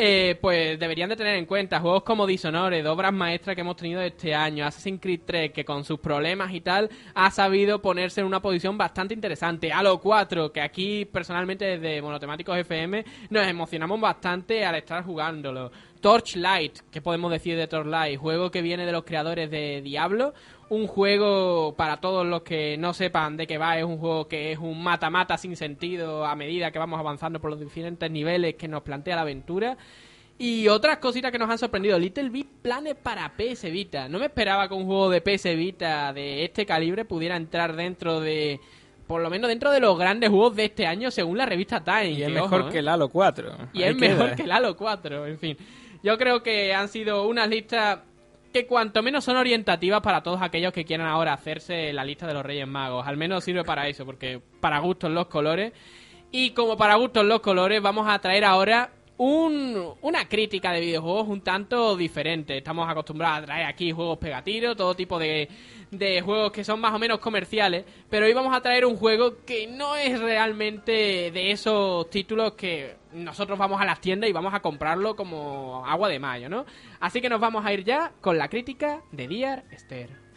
Eh, 0.03 0.39
pues 0.41 0.81
deberían 0.81 1.11
de 1.11 1.17
tener 1.17 1.37
en 1.37 1.45
cuenta 1.45 1.79
juegos 1.79 2.05
como 2.05 2.27
Dishonored, 2.27 2.89
obras 2.89 3.13
maestras 3.13 3.55
que 3.55 3.61
hemos 3.61 3.77
tenido 3.77 4.01
este 4.01 4.35
año, 4.35 4.65
Assassin's 4.65 4.99
Creed 4.99 5.21
3, 5.27 5.53
que 5.53 5.63
con 5.63 5.85
sus 5.85 6.01
problemas 6.01 6.55
y 6.55 6.63
tal 6.63 6.89
ha 7.15 7.31
sabido 7.31 7.83
ponerse 7.83 8.23
en 8.23 8.27
una 8.27 8.41
posición 8.41 8.79
bastante 8.79 9.13
interesante. 9.13 9.71
Halo 9.71 10.01
4, 10.01 10.53
que 10.53 10.63
aquí 10.63 11.05
personalmente 11.05 11.77
desde 11.77 12.01
Monotemáticos 12.01 12.57
FM 12.57 13.05
nos 13.29 13.47
emocionamos 13.47 14.01
bastante 14.01 14.65
al 14.65 14.77
estar 14.77 15.05
jugándolo. 15.05 15.71
Torchlight, 16.01 16.79
¿qué 16.91 17.03
podemos 17.03 17.31
decir 17.31 17.59
de 17.59 17.69
Torchlight? 17.69 18.19
Juego 18.19 18.51
que 18.51 18.63
viene 18.63 18.87
de 18.87 18.93
los 18.93 19.05
creadores 19.05 19.51
de 19.51 19.83
Diablo. 19.83 20.33
Un 20.71 20.87
juego 20.87 21.75
para 21.77 22.01
todos 22.01 22.25
los 22.25 22.43
que 22.43 22.77
no 22.79 22.95
sepan 22.95 23.37
de 23.37 23.47
qué 23.47 23.59
va, 23.59 23.77
es 23.77 23.85
un 23.85 23.99
juego 23.99 24.29
que 24.29 24.53
es 24.53 24.59
un 24.59 24.83
mata-mata 24.83 25.37
sin 25.37 25.57
sentido 25.57 26.25
a 26.25 26.37
medida 26.37 26.71
que 26.71 26.79
vamos 26.79 26.99
avanzando 26.99 27.41
por 27.41 27.51
los 27.51 27.59
diferentes 27.59 28.09
niveles 28.09 28.55
que 28.55 28.69
nos 28.69 28.83
plantea 28.83 29.17
la 29.17 29.23
aventura. 29.23 29.77
Y 30.39 30.69
otras 30.69 30.97
cositas 30.99 31.31
que 31.31 31.39
nos 31.39 31.51
han 31.51 31.59
sorprendido. 31.59 31.99
Little 31.99 32.31
Big 32.31 32.49
Planet 32.63 32.97
para 32.97 33.31
PS 33.37 33.65
Vita. 33.65 34.09
No 34.09 34.19
me 34.19 34.27
esperaba 34.27 34.69
que 34.69 34.75
un 34.75 34.87
juego 34.87 35.11
de 35.11 35.21
PS 35.21 35.55
Vita 35.55 36.15
de 36.15 36.45
este 36.45 36.65
calibre 36.65 37.05
pudiera 37.05 37.37
entrar 37.37 37.77
dentro 37.77 38.21
de... 38.21 38.59
Por 39.07 39.21
lo 39.21 39.29
menos 39.29 39.49
dentro 39.49 39.73
de 39.73 39.81
los 39.81 39.99
grandes 39.99 40.31
juegos 40.31 40.57
de 40.57 40.67
este 40.67 40.87
año 40.87 41.11
según 41.11 41.37
la 41.37 41.45
revista 41.45 41.85
Time. 41.85 42.13
Y 42.13 42.23
es 42.23 42.31
mejor 42.31 42.61
ojo, 42.61 42.69
¿eh? 42.69 42.73
que 42.73 42.79
el 42.79 42.89
Halo 42.89 43.09
4. 43.09 43.53
Y 43.73 43.83
Ahí 43.83 43.91
es 43.91 43.97
mejor 43.97 44.37
que 44.37 44.45
el 44.45 44.53
Halo 44.53 44.77
4, 44.77 45.27
en 45.27 45.39
fin. 45.39 45.57
Yo 46.03 46.17
creo 46.17 46.43
que 46.43 46.73
han 46.73 46.89
sido 46.89 47.27
unas 47.27 47.49
listas 47.49 47.99
que 48.53 48.67
cuanto 48.67 49.03
menos 49.03 49.25
son 49.25 49.37
orientativas 49.37 50.01
para 50.01 50.23
todos 50.23 50.43
aquellos 50.43 50.73
que 50.73 50.85
quieran 50.85 51.07
ahora 51.07 51.33
hacerse 51.33 51.93
la 51.93 52.05
lista 52.05 52.27
de 52.27 52.35
los 52.35 52.45
Reyes 52.45 52.67
Magos. 52.67 53.07
Al 53.07 53.17
menos 53.17 53.45
sirve 53.45 53.65
para 53.65 53.89
eso, 53.89 54.05
porque 54.05 54.41
para 54.61 54.79
gustos 54.81 55.11
los 55.11 55.27
colores. 55.27 55.73
Y 56.33 56.51
como 56.51 56.77
para 56.77 56.97
gustos 56.97 57.25
los 57.25 57.41
colores, 57.41 57.81
vamos 57.83 58.09
a 58.09 58.19
traer 58.19 58.45
ahora 58.45 58.91
un- 59.23 59.95
una 60.01 60.27
crítica 60.27 60.73
de 60.73 60.81
videojuegos 60.81 61.29
un 61.29 61.43
tanto 61.43 61.95
diferente. 61.95 62.57
Estamos 62.57 62.89
acostumbrados 62.89 63.43
a 63.43 63.45
traer 63.45 63.67
aquí 63.67 63.93
juegos 63.93 64.17
pegatiros, 64.17 64.75
todo 64.79 64.95
tipo 64.95 65.19
de, 65.19 65.47
de 65.91 66.23
juegos 66.23 66.53
que 66.53 66.65
son 66.65 66.81
más 66.81 66.95
o 66.95 66.99
menos 66.99 67.19
comerciales, 67.19 67.85
pero 68.09 68.25
hoy 68.25 68.33
vamos 68.33 68.57
a 68.57 68.63
traer 68.63 68.87
un 68.87 68.97
juego 68.97 69.45
que 69.45 69.67
no 69.67 69.95
es 69.95 70.19
realmente 70.19 71.31
de 71.33 71.51
esos 71.51 72.09
títulos 72.09 72.55
que 72.55 72.97
nosotros 73.13 73.59
vamos 73.59 73.79
a 73.79 73.85
las 73.85 74.01
tiendas 74.01 74.31
y 74.31 74.33
vamos 74.33 74.55
a 74.55 74.61
comprarlo 74.61 75.15
como 75.17 75.85
agua 75.87 76.09
de 76.09 76.19
mayo, 76.19 76.49
¿no? 76.49 76.65
Así 76.99 77.21
que 77.21 77.29
nos 77.29 77.41
vamos 77.41 77.67
a 77.67 77.75
ir 77.75 77.85
ya 77.85 78.13
con 78.23 78.39
la 78.39 78.49
crítica 78.49 79.03
de 79.13 79.29
Dear 79.29 79.65
Esther. 79.71 80.30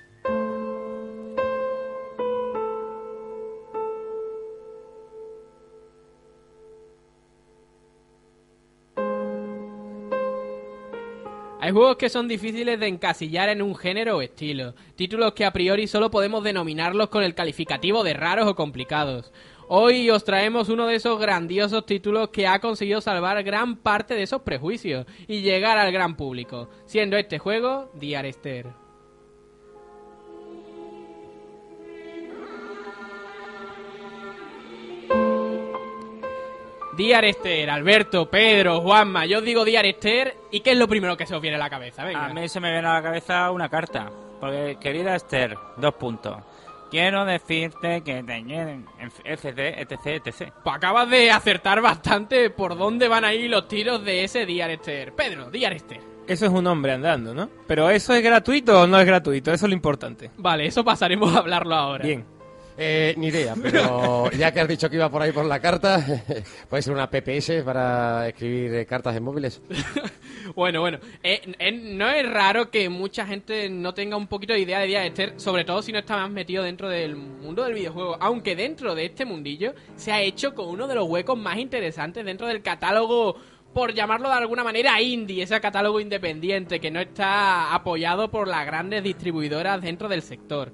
Hay 11.63 11.71
juegos 11.71 11.95
que 11.95 12.09
son 12.09 12.27
difíciles 12.27 12.77
de 12.77 12.87
encasillar 12.87 13.47
en 13.47 13.61
un 13.61 13.73
género 13.73 14.17
o 14.17 14.21
estilo, 14.21 14.75
títulos 14.97 15.31
que 15.31 15.45
a 15.45 15.53
priori 15.53 15.87
solo 15.87 16.11
podemos 16.11 16.43
denominarlos 16.43 17.07
con 17.07 17.23
el 17.23 17.35
calificativo 17.35 18.03
de 18.03 18.13
raros 18.13 18.49
o 18.49 18.55
complicados. 18.55 19.31
Hoy 19.69 20.09
os 20.09 20.25
traemos 20.25 20.67
uno 20.67 20.87
de 20.87 20.95
esos 20.95 21.17
grandiosos 21.21 21.85
títulos 21.85 22.31
que 22.31 22.47
ha 22.47 22.59
conseguido 22.59 22.99
salvar 22.99 23.41
gran 23.43 23.77
parte 23.77 24.13
de 24.13 24.23
esos 24.23 24.41
prejuicios 24.41 25.05
y 25.25 25.39
llegar 25.39 25.77
al 25.77 25.93
gran 25.93 26.17
público, 26.17 26.69
siendo 26.85 27.15
este 27.15 27.39
juego 27.39 27.89
Dear 27.93 28.25
Esther. 36.93 37.05
Dear 37.05 37.25
Esther, 37.25 37.69
Alberto, 37.69 38.29
Pedro, 38.29 38.81
Juanma, 38.81 39.25
yo 39.25 39.39
os 39.39 39.43
digo 39.43 39.65
Dear 39.65 39.85
Esther 39.85 40.35
y 40.51 40.59
¿qué 40.61 40.71
es 40.71 40.77
lo 40.77 40.87
primero 40.87 41.17
que 41.17 41.25
se 41.25 41.35
os 41.35 41.41
viene 41.41 41.55
a 41.55 41.59
la 41.59 41.69
cabeza? 41.69 42.03
Venga. 42.03 42.25
A 42.25 42.33
mí 42.33 42.47
se 42.47 42.59
me 42.59 42.71
viene 42.71 42.87
a 42.87 42.93
la 42.93 43.01
cabeza 43.01 43.51
una 43.51 43.69
carta. 43.69 44.11
Porque, 44.39 44.77
querida 44.79 45.15
Esther, 45.15 45.57
dos 45.77 45.93
puntos. 45.95 46.37
Quiero 46.91 47.25
decirte 47.25 48.01
que 48.01 48.21
te 48.21 48.43
llenen 48.43 48.85
en 48.99 49.11
etc, 49.25 49.57
etc, 49.77 50.27
etc. 50.27 50.53
Pues 50.63 50.75
acabas 50.75 51.09
de 51.09 51.31
acertar 51.31 51.81
bastante 51.81 52.51
por 52.51 52.77
dónde 52.77 53.07
van 53.07 53.25
a 53.25 53.33
ir 53.33 53.49
los 53.49 53.67
tiros 53.67 54.03
de 54.05 54.23
ese 54.23 54.45
Dear 54.45 54.69
Esther. 54.69 55.13
Pedro, 55.13 55.49
Dear 55.49 55.73
Esther. 55.73 56.01
Eso 56.27 56.45
es 56.45 56.51
un 56.51 56.67
hombre 56.67 56.93
andando, 56.93 57.33
¿no? 57.33 57.49
Pero 57.67 57.89
¿eso 57.89 58.13
es 58.13 58.23
gratuito 58.23 58.81
o 58.81 58.87
no 58.87 58.99
es 58.99 59.05
gratuito? 59.05 59.51
Eso 59.51 59.65
es 59.65 59.69
lo 59.69 59.75
importante. 59.75 60.29
Vale, 60.37 60.67
eso 60.67 60.83
pasaremos 60.83 61.35
a 61.35 61.39
hablarlo 61.39 61.75
ahora. 61.75 62.05
Bien. 62.05 62.23
Eh, 62.77 63.13
ni 63.17 63.27
idea, 63.27 63.55
pero 63.61 64.31
ya 64.37 64.51
que 64.51 64.61
has 64.61 64.67
dicho 64.67 64.89
que 64.89 64.95
iba 64.95 65.09
por 65.09 65.21
ahí 65.21 65.31
por 65.31 65.45
la 65.45 65.59
carta, 65.59 66.03
puede 66.69 66.81
ser 66.81 66.93
una 66.93 67.09
PPS 67.09 67.63
para 67.63 68.27
escribir 68.27 68.73
eh, 68.73 68.85
cartas 68.85 69.15
en 69.15 69.23
móviles. 69.23 69.61
Bueno, 70.55 70.81
bueno, 70.81 70.99
eh, 71.23 71.41
eh, 71.57 71.71
no 71.71 72.09
es 72.09 72.29
raro 72.29 72.69
que 72.69 72.89
mucha 72.89 73.25
gente 73.25 73.69
no 73.69 73.93
tenga 73.93 74.17
un 74.17 74.27
poquito 74.27 74.53
de 74.53 74.59
idea 74.59 74.79
de 74.79 75.07
Esther, 75.07 75.33
sobre 75.37 75.63
todo 75.63 75.81
si 75.81 75.91
no 75.91 75.99
está 75.99 76.17
más 76.17 76.29
metido 76.29 76.63
dentro 76.63 76.89
del 76.89 77.15
mundo 77.15 77.63
del 77.63 77.73
videojuego. 77.73 78.17
Aunque 78.19 78.55
dentro 78.55 78.93
de 78.93 79.05
este 79.05 79.25
mundillo 79.25 79.73
se 79.95 80.11
ha 80.11 80.21
hecho 80.21 80.53
con 80.53 80.67
uno 80.67 80.87
de 80.87 80.95
los 80.95 81.07
huecos 81.07 81.37
más 81.37 81.57
interesantes 81.57 82.25
dentro 82.25 82.45
del 82.47 82.61
catálogo, 82.61 83.37
por 83.73 83.93
llamarlo 83.93 84.27
de 84.27 84.35
alguna 84.35 84.63
manera, 84.63 85.01
indie, 85.01 85.43
ese 85.43 85.59
catálogo 85.59 85.99
independiente 85.99 86.79
que 86.79 86.91
no 86.91 86.99
está 86.99 87.73
apoyado 87.73 88.29
por 88.29 88.47
las 88.47 88.65
grandes 88.65 89.01
distribuidoras 89.01 89.81
dentro 89.81 90.09
del 90.09 90.21
sector. 90.21 90.71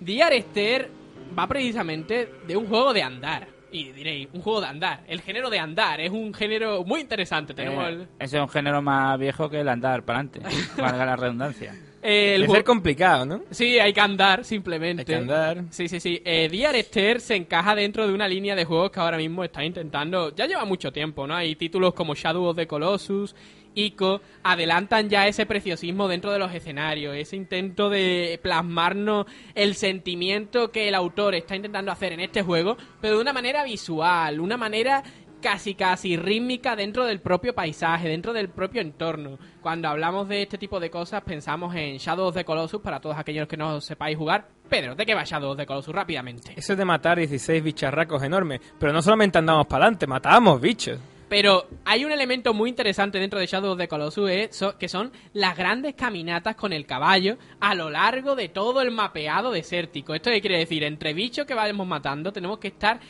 Dear 0.00 0.32
Esther 0.32 1.01
va 1.38 1.46
precisamente 1.46 2.28
de 2.46 2.56
un 2.56 2.66
juego 2.66 2.92
de 2.92 3.02
andar. 3.02 3.48
Y 3.74 3.90
diréis, 3.92 4.28
un 4.34 4.42
juego 4.42 4.60
de 4.60 4.66
andar. 4.66 5.02
El 5.08 5.22
género 5.22 5.48
de 5.48 5.58
andar 5.58 5.98
es 6.00 6.10
un 6.10 6.34
género 6.34 6.84
muy 6.84 7.00
interesante. 7.00 7.54
Tenemos 7.54 7.84
Eh, 7.84 7.88
el, 7.88 8.02
ese 8.18 8.36
es 8.36 8.42
un 8.42 8.48
género 8.50 8.82
más 8.82 9.18
viejo 9.18 9.48
que 9.48 9.60
el 9.60 9.68
andar 9.68 10.02
para 10.04 10.18
adelante. 10.20 10.40
valga 10.76 11.06
la 11.06 11.16
redundancia. 11.16 11.70
el 12.02 12.10
Debe 12.12 12.38
juego- 12.46 12.54
ser 12.54 12.64
complicado, 12.64 13.24
¿no? 13.24 13.42
Sí, 13.50 13.78
hay 13.78 13.94
que 13.94 14.00
andar, 14.02 14.44
simplemente. 14.44 15.00
Hay 15.00 15.06
que 15.06 15.14
andar. 15.14 15.64
Sí, 15.70 15.88
sí, 15.88 16.00
sí. 16.00 16.20
Eh, 16.22 16.48
Dear 16.50 16.74
Esther 16.76 17.22
se 17.22 17.34
encaja 17.34 17.74
dentro 17.74 18.06
de 18.06 18.12
una 18.12 18.28
línea 18.28 18.54
de 18.54 18.66
juegos 18.66 18.90
que 18.90 19.00
ahora 19.00 19.16
mismo 19.16 19.42
está 19.42 19.64
intentando. 19.64 20.34
Ya 20.34 20.46
lleva 20.46 20.66
mucho 20.66 20.92
tiempo, 20.92 21.26
¿no? 21.26 21.34
Hay 21.34 21.56
títulos 21.56 21.94
como 21.94 22.14
Shadow 22.14 22.44
of 22.44 22.56
the 22.56 22.66
Colossus, 22.66 23.34
Ico, 23.74 24.20
adelantan 24.42 25.08
ya 25.08 25.26
ese 25.26 25.46
preciosismo 25.46 26.08
dentro 26.08 26.32
de 26.32 26.38
los 26.38 26.54
escenarios, 26.54 27.16
ese 27.16 27.36
intento 27.36 27.90
de 27.90 28.38
plasmarnos 28.42 29.26
el 29.54 29.74
sentimiento 29.74 30.70
que 30.70 30.88
el 30.88 30.94
autor 30.94 31.34
está 31.34 31.56
intentando 31.56 31.92
hacer 31.92 32.12
en 32.12 32.20
este 32.20 32.42
juego, 32.42 32.76
pero 33.00 33.16
de 33.16 33.22
una 33.22 33.32
manera 33.32 33.64
visual, 33.64 34.40
una 34.40 34.56
manera 34.56 35.02
casi 35.42 35.74
casi 35.74 36.16
rítmica 36.16 36.74
dentro 36.76 37.04
del 37.04 37.20
propio 37.20 37.54
paisaje, 37.54 38.08
dentro 38.08 38.32
del 38.32 38.48
propio 38.48 38.80
entorno. 38.80 39.38
Cuando 39.60 39.88
hablamos 39.88 40.28
de 40.28 40.42
este 40.42 40.56
tipo 40.56 40.80
de 40.80 40.88
cosas 40.88 41.22
pensamos 41.22 41.74
en 41.74 41.98
Shadow 41.98 42.28
of 42.28 42.44
Colossus 42.44 42.80
para 42.80 43.00
todos 43.00 43.18
aquellos 43.18 43.48
que 43.48 43.56
no 43.58 43.80
sepáis 43.80 44.16
jugar. 44.16 44.48
Pedro, 44.70 44.94
¿de 44.94 45.04
qué 45.04 45.14
va 45.14 45.24
Shadow 45.24 45.52
of 45.52 45.66
Colossus 45.66 45.94
rápidamente? 45.94 46.54
Eso 46.56 46.72
es 46.72 46.78
de 46.78 46.84
matar 46.84 47.18
16 47.18 47.62
bicharracos 47.62 48.22
enormes. 48.22 48.60
Pero 48.78 48.92
no 48.92 49.02
solamente 49.02 49.36
andamos 49.38 49.66
para 49.66 49.84
adelante, 49.84 50.06
matábamos 50.06 50.60
bichos. 50.60 50.98
Pero 51.32 51.66
hay 51.86 52.04
un 52.04 52.12
elemento 52.12 52.52
muy 52.52 52.68
interesante 52.68 53.18
dentro 53.18 53.40
de 53.40 53.46
Shadow 53.46 53.72
of 53.72 53.78
the 53.78 53.88
Colossus 53.88 54.28
eh, 54.28 54.50
que 54.78 54.86
son 54.86 55.10
las 55.32 55.56
grandes 55.56 55.94
caminatas 55.94 56.56
con 56.56 56.74
el 56.74 56.84
caballo 56.84 57.38
a 57.58 57.74
lo 57.74 57.88
largo 57.88 58.36
de 58.36 58.50
todo 58.50 58.82
el 58.82 58.90
mapeado 58.90 59.50
desértico. 59.50 60.14
¿Esto 60.14 60.30
quiere 60.30 60.58
decir? 60.58 60.84
Entre 60.84 61.14
bichos 61.14 61.46
que 61.46 61.54
vayamos 61.54 61.86
matando 61.86 62.34
tenemos 62.34 62.58
que 62.58 62.68
estar 62.68 63.00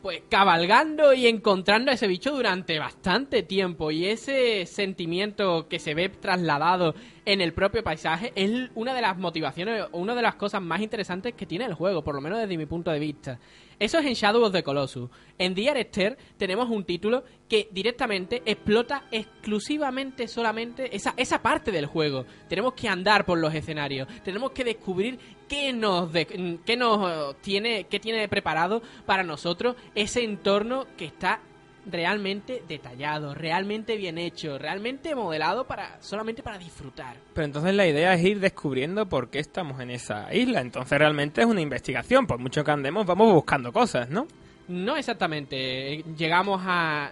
pues 0.00 0.22
cabalgando 0.28 1.12
y 1.12 1.26
encontrando 1.26 1.90
a 1.90 1.94
ese 1.94 2.06
bicho 2.06 2.30
durante 2.30 2.78
bastante 2.78 3.42
tiempo 3.42 3.90
y 3.90 4.06
ese 4.06 4.64
sentimiento 4.66 5.66
que 5.68 5.80
se 5.80 5.94
ve 5.94 6.08
trasladado 6.08 6.94
en 7.24 7.40
el 7.40 7.52
propio 7.52 7.82
paisaje 7.82 8.32
es 8.34 8.70
una 8.74 8.94
de 8.94 9.00
las 9.00 9.16
motivaciones 9.16 9.86
una 9.92 10.14
de 10.14 10.22
las 10.22 10.34
cosas 10.36 10.62
más 10.62 10.80
interesantes 10.80 11.34
que 11.34 11.46
tiene 11.46 11.64
el 11.64 11.74
juego, 11.74 12.02
por 12.02 12.14
lo 12.14 12.20
menos 12.20 12.38
desde 12.40 12.56
mi 12.56 12.66
punto 12.66 12.92
de 12.92 12.98
vista. 13.00 13.38
Eso 13.82 13.98
es 13.98 14.06
en 14.06 14.14
Shadow 14.14 14.44
of 14.44 14.52
the 14.52 14.62
Colossus. 14.62 15.10
En 15.38 15.54
Esther 15.58 16.16
tenemos 16.36 16.70
un 16.70 16.84
título 16.84 17.24
que 17.48 17.68
directamente 17.72 18.40
explota 18.46 19.06
exclusivamente 19.10 20.28
solamente 20.28 20.94
esa, 20.94 21.14
esa 21.16 21.42
parte 21.42 21.72
del 21.72 21.86
juego. 21.86 22.24
Tenemos 22.48 22.74
que 22.74 22.88
andar 22.88 23.24
por 23.26 23.38
los 23.38 23.52
escenarios, 23.52 24.06
tenemos 24.22 24.52
que 24.52 24.62
descubrir 24.62 25.18
qué 25.48 25.72
nos, 25.72 26.12
de- 26.12 26.58
qué 26.64 26.76
nos 26.76 27.36
tiene, 27.40 27.84
qué 27.88 27.98
tiene 27.98 28.28
preparado 28.28 28.82
para 29.04 29.24
nosotros 29.24 29.74
ese 29.96 30.22
entorno 30.22 30.86
que 30.96 31.06
está 31.06 31.40
realmente 31.86 32.62
detallado, 32.68 33.34
realmente 33.34 33.96
bien 33.96 34.18
hecho, 34.18 34.58
realmente 34.58 35.14
modelado 35.14 35.66
para 35.66 36.00
solamente 36.00 36.42
para 36.42 36.58
disfrutar. 36.58 37.16
Pero 37.34 37.44
entonces 37.44 37.74
la 37.74 37.86
idea 37.86 38.14
es 38.14 38.24
ir 38.24 38.40
descubriendo 38.40 39.06
por 39.06 39.30
qué 39.30 39.40
estamos 39.40 39.80
en 39.80 39.90
esa 39.90 40.32
isla. 40.34 40.60
Entonces 40.60 40.98
realmente 40.98 41.40
es 41.40 41.46
una 41.46 41.60
investigación. 41.60 42.26
Por 42.26 42.38
mucho 42.38 42.64
que 42.64 42.70
andemos, 42.70 43.06
vamos 43.06 43.32
buscando 43.32 43.72
cosas, 43.72 44.08
¿no? 44.08 44.26
No 44.68 44.96
exactamente. 44.96 46.04
Llegamos 46.16 46.60
a. 46.64 47.10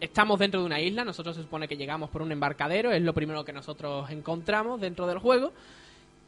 estamos 0.00 0.38
dentro 0.38 0.60
de 0.60 0.66
una 0.66 0.80
isla. 0.80 1.04
Nosotros 1.04 1.36
se 1.36 1.42
supone 1.42 1.66
que 1.66 1.76
llegamos 1.76 2.10
por 2.10 2.22
un 2.22 2.32
embarcadero. 2.32 2.92
Es 2.92 3.02
lo 3.02 3.12
primero 3.12 3.44
que 3.44 3.52
nosotros 3.52 4.10
encontramos 4.10 4.80
dentro 4.80 5.06
del 5.06 5.18
juego. 5.18 5.52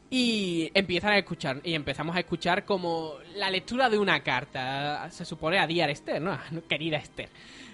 Y 0.09 0.71
empiezan 0.73 1.11
a 1.11 1.17
escuchar. 1.17 1.61
Y 1.63 1.73
empezamos 1.73 2.15
a 2.15 2.19
escuchar 2.19 2.65
como 2.65 3.13
la 3.35 3.49
lectura 3.49 3.89
de 3.89 3.97
una 3.97 4.21
carta. 4.21 5.09
Se 5.09 5.25
supone 5.25 5.59
a 5.59 5.67
Dear 5.67 5.89
Esther, 5.89 6.21
¿no? 6.21 6.37
Querida 6.67 6.97
Esther. 6.97 7.29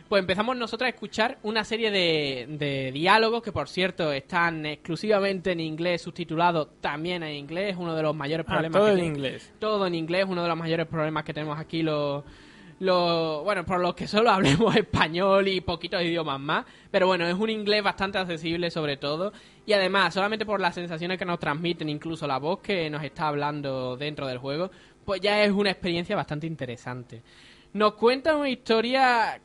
Pues 0.10 0.20
empezamos 0.20 0.56
nosotros 0.56 0.86
a 0.86 0.90
escuchar 0.90 1.40
una 1.44 1.64
serie 1.64 1.90
de, 1.90 2.46
de 2.60 2.92
diálogos 2.92 3.42
que, 3.42 3.52
por 3.52 3.68
cierto, 3.68 4.12
están 4.12 4.64
exclusivamente 4.66 5.52
en 5.54 5.60
inglés, 5.60 6.04
subtitulados 6.04 6.68
también 6.82 7.24
en 7.24 7.34
inglés. 7.36 7.76
Uno 7.80 7.96
de 7.96 8.04
los 8.04 8.16
mayores 8.16 8.46
Ah, 8.48 8.52
problemas 8.54 8.78
todo 8.80 8.86
que 8.88 8.92
en 8.92 8.98
tiene- 8.98 9.10
inglés. 9.16 9.54
todo 9.60 9.88
en 9.88 9.96
inglés, 9.96 10.26
uno 10.30 10.44
de 10.44 10.50
los 10.50 10.58
mayores 10.58 10.86
problemas 10.88 11.24
que 11.24 11.34
tenemos 11.34 11.58
aquí 11.58 11.82
los... 11.82 12.24
los- 12.80 13.44
bueno, 13.44 13.66
por 13.66 13.80
los 13.80 13.96
que 13.96 14.06
solo 14.08 14.30
hablemos 14.70 14.76
español 14.76 15.48
y 15.48 15.62
poquitos 15.62 16.04
idiomas 16.04 16.40
más, 16.40 16.66
pero 16.92 17.08
bueno, 17.08 17.26
es 17.26 17.34
un 17.34 17.50
inglés 17.50 17.82
bastante 17.82 18.20
accesible 18.20 18.70
sobre 18.70 18.98
todo, 18.98 19.34
y 19.66 19.74
además, 19.74 20.14
solamente 20.14 20.46
por 20.46 20.60
las 20.60 20.76
sensaciones 20.76 21.18
que 21.18 21.26
nos 21.26 21.40
transmiten, 21.40 21.90
incluso 21.90 22.28
la 22.28 22.38
voz 22.38 22.60
que 22.60 22.88
nos 22.90 23.04
está 23.04 23.30
hablando 23.30 23.98
dentro 23.98 24.28
del 24.28 24.38
juego, 24.38 24.70
pues 25.06 25.22
ya 25.22 25.44
es 25.44 25.52
una 25.52 25.72
experiencia 25.72 26.16
bastante 26.16 26.46
interesante. 26.46 27.24
Nos 27.74 27.94
cuenta 27.94 28.36
una 28.36 28.50
historia 28.50 29.42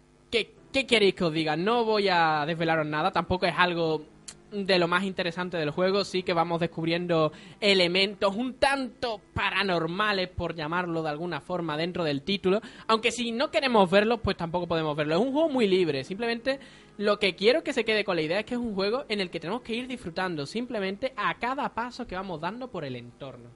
¿qué 0.78 0.86
queréis 0.86 1.14
que 1.14 1.24
os 1.24 1.32
diga? 1.32 1.56
No 1.56 1.84
voy 1.84 2.08
a 2.08 2.44
desvelaros 2.46 2.86
nada, 2.86 3.10
tampoco 3.10 3.46
es 3.46 3.54
algo 3.56 4.04
de 4.52 4.78
lo 4.78 4.86
más 4.86 5.02
interesante 5.02 5.56
del 5.56 5.70
juego, 5.70 6.04
sí 6.04 6.22
que 6.22 6.32
vamos 6.32 6.60
descubriendo 6.60 7.32
elementos 7.60 8.36
un 8.36 8.54
tanto 8.54 9.20
paranormales, 9.34 10.28
por 10.28 10.54
llamarlo 10.54 11.02
de 11.02 11.10
alguna 11.10 11.40
forma, 11.40 11.76
dentro 11.76 12.04
del 12.04 12.22
título. 12.22 12.60
Aunque 12.86 13.10
si 13.10 13.32
no 13.32 13.50
queremos 13.50 13.90
verlos, 13.90 14.20
pues 14.22 14.36
tampoco 14.36 14.68
podemos 14.68 14.96
verlo. 14.96 15.16
Es 15.16 15.20
un 15.20 15.32
juego 15.32 15.48
muy 15.48 15.66
libre, 15.66 16.04
simplemente 16.04 16.60
lo 16.96 17.18
que 17.18 17.34
quiero 17.34 17.64
que 17.64 17.72
se 17.72 17.84
quede 17.84 18.04
con 18.04 18.14
la 18.14 18.22
idea 18.22 18.38
es 18.38 18.46
que 18.46 18.54
es 18.54 18.60
un 18.60 18.74
juego 18.76 19.04
en 19.08 19.20
el 19.20 19.30
que 19.30 19.40
tenemos 19.40 19.62
que 19.62 19.74
ir 19.74 19.88
disfrutando 19.88 20.46
simplemente 20.46 21.12
a 21.16 21.34
cada 21.38 21.74
paso 21.74 22.06
que 22.06 22.14
vamos 22.14 22.40
dando 22.40 22.68
por 22.68 22.84
el 22.84 22.94
entorno. 22.94 23.50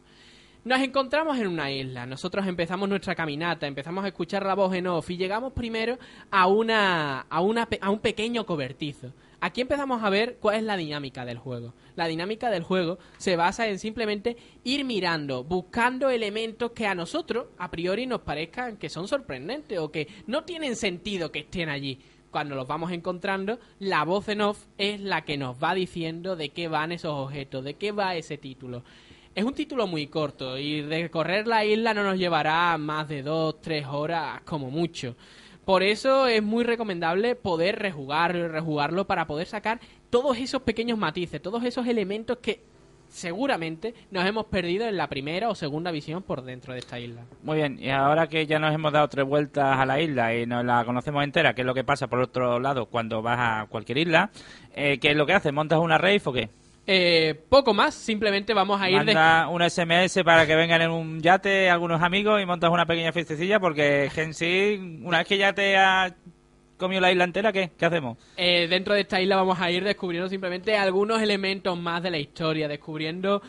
Nos 0.64 0.80
encontramos 0.80 1.36
en 1.38 1.48
una 1.48 1.72
isla, 1.72 2.06
nosotros 2.06 2.46
empezamos 2.46 2.88
nuestra 2.88 3.16
caminata, 3.16 3.66
empezamos 3.66 4.04
a 4.04 4.08
escuchar 4.08 4.46
la 4.46 4.54
voz 4.54 4.72
en 4.74 4.86
off 4.86 5.10
y 5.10 5.16
llegamos 5.16 5.52
primero 5.52 5.98
a, 6.30 6.46
una, 6.46 7.22
a, 7.22 7.38
a 7.80 7.90
un 7.90 7.98
pequeño 7.98 8.46
cobertizo. 8.46 9.12
Aquí 9.40 9.60
empezamos 9.60 10.04
a 10.04 10.08
ver 10.08 10.36
cuál 10.40 10.58
es 10.58 10.62
la 10.62 10.76
dinámica 10.76 11.24
del 11.24 11.38
juego. 11.38 11.74
La 11.96 12.06
dinámica 12.06 12.48
del 12.48 12.62
juego 12.62 13.00
se 13.18 13.34
basa 13.34 13.66
en 13.66 13.80
simplemente 13.80 14.36
ir 14.62 14.84
mirando, 14.84 15.42
buscando 15.42 16.10
elementos 16.10 16.70
que 16.70 16.86
a 16.86 16.94
nosotros 16.94 17.46
a 17.58 17.68
priori 17.68 18.06
nos 18.06 18.20
parezcan 18.20 18.76
que 18.76 18.88
son 18.88 19.08
sorprendentes 19.08 19.80
o 19.80 19.90
que 19.90 20.06
no 20.28 20.44
tienen 20.44 20.76
sentido 20.76 21.32
que 21.32 21.40
estén 21.40 21.70
allí. 21.70 21.98
Cuando 22.30 22.54
los 22.54 22.68
vamos 22.68 22.92
encontrando, 22.92 23.58
la 23.80 24.04
voz 24.04 24.28
en 24.28 24.42
off 24.42 24.64
es 24.78 25.00
la 25.00 25.22
que 25.22 25.36
nos 25.36 25.60
va 25.60 25.74
diciendo 25.74 26.36
de 26.36 26.50
qué 26.50 26.68
van 26.68 26.92
esos 26.92 27.12
objetos, 27.12 27.64
de 27.64 27.74
qué 27.74 27.90
va 27.90 28.14
ese 28.14 28.38
título. 28.38 28.84
Es 29.34 29.44
un 29.44 29.54
título 29.54 29.86
muy 29.86 30.08
corto 30.08 30.58
y 30.58 30.82
recorrer 30.82 31.46
la 31.46 31.64
isla 31.64 31.94
no 31.94 32.02
nos 32.02 32.18
llevará 32.18 32.76
más 32.76 33.08
de 33.08 33.22
dos, 33.22 33.62
tres 33.62 33.86
horas 33.86 34.42
como 34.44 34.70
mucho. 34.70 35.16
Por 35.64 35.82
eso 35.82 36.26
es 36.26 36.42
muy 36.42 36.64
recomendable 36.64 37.34
poder 37.34 37.78
rejugarlo 37.78 38.44
y 38.44 38.48
rejugarlo 38.48 39.06
para 39.06 39.26
poder 39.26 39.46
sacar 39.46 39.80
todos 40.10 40.36
esos 40.36 40.60
pequeños 40.60 40.98
matices, 40.98 41.40
todos 41.40 41.64
esos 41.64 41.86
elementos 41.86 42.38
que 42.42 42.60
seguramente 43.08 43.94
nos 44.10 44.26
hemos 44.26 44.46
perdido 44.46 44.86
en 44.86 44.98
la 44.98 45.08
primera 45.08 45.48
o 45.48 45.54
segunda 45.54 45.90
visión 45.90 46.22
por 46.22 46.42
dentro 46.42 46.74
de 46.74 46.80
esta 46.80 46.98
isla. 46.98 47.22
Muy 47.42 47.56
bien, 47.56 47.78
y 47.80 47.88
ahora 47.88 48.26
que 48.26 48.46
ya 48.46 48.58
nos 48.58 48.74
hemos 48.74 48.92
dado 48.92 49.08
tres 49.08 49.24
vueltas 49.24 49.78
a 49.78 49.86
la 49.86 49.98
isla 49.98 50.34
y 50.34 50.44
nos 50.44 50.62
la 50.62 50.84
conocemos 50.84 51.24
entera, 51.24 51.54
qué 51.54 51.62
es 51.62 51.66
lo 51.66 51.74
que 51.74 51.84
pasa 51.84 52.06
por 52.06 52.18
otro 52.18 52.60
lado 52.60 52.84
cuando 52.84 53.22
vas 53.22 53.38
a 53.40 53.66
cualquier 53.70 53.96
isla, 53.96 54.30
eh, 54.74 54.98
¿qué 54.98 55.12
es 55.12 55.16
lo 55.16 55.24
que 55.24 55.32
haces? 55.32 55.54
¿Montas 55.54 55.78
una 55.78 55.96
rave 55.96 56.20
o 56.22 56.32
qué? 56.34 56.50
Eh, 56.86 57.40
poco 57.48 57.72
más, 57.74 57.94
simplemente 57.94 58.54
vamos 58.54 58.80
a 58.80 58.90
ir 58.90 58.98
de... 59.04 59.14
Manda 59.14 59.48
un 59.48 59.62
SMS 59.62 60.22
para 60.24 60.46
que 60.46 60.56
vengan 60.56 60.82
en 60.82 60.90
un 60.90 61.20
yate 61.20 61.70
algunos 61.70 62.02
amigos 62.02 62.42
y 62.42 62.46
montas 62.46 62.70
una 62.70 62.86
pequeña 62.86 63.12
fiestecilla 63.12 63.60
porque 63.60 64.10
en 64.16 64.34
sí, 64.34 65.00
una 65.04 65.18
vez 65.18 65.28
que 65.28 65.38
ya 65.38 65.52
te 65.52 65.76
ha 65.76 66.14
comido 66.76 67.00
la 67.00 67.12
isla 67.12 67.24
entera, 67.24 67.52
¿qué? 67.52 67.70
¿Qué 67.78 67.86
hacemos? 67.86 68.18
Eh, 68.36 68.66
dentro 68.66 68.94
de 68.94 69.02
esta 69.02 69.20
isla 69.20 69.36
vamos 69.36 69.60
a 69.60 69.70
ir 69.70 69.84
descubriendo 69.84 70.28
simplemente 70.28 70.76
algunos 70.76 71.22
elementos 71.22 71.78
más 71.78 72.02
de 72.02 72.10
la 72.10 72.18
historia, 72.18 72.66
descubriendo 72.66 73.40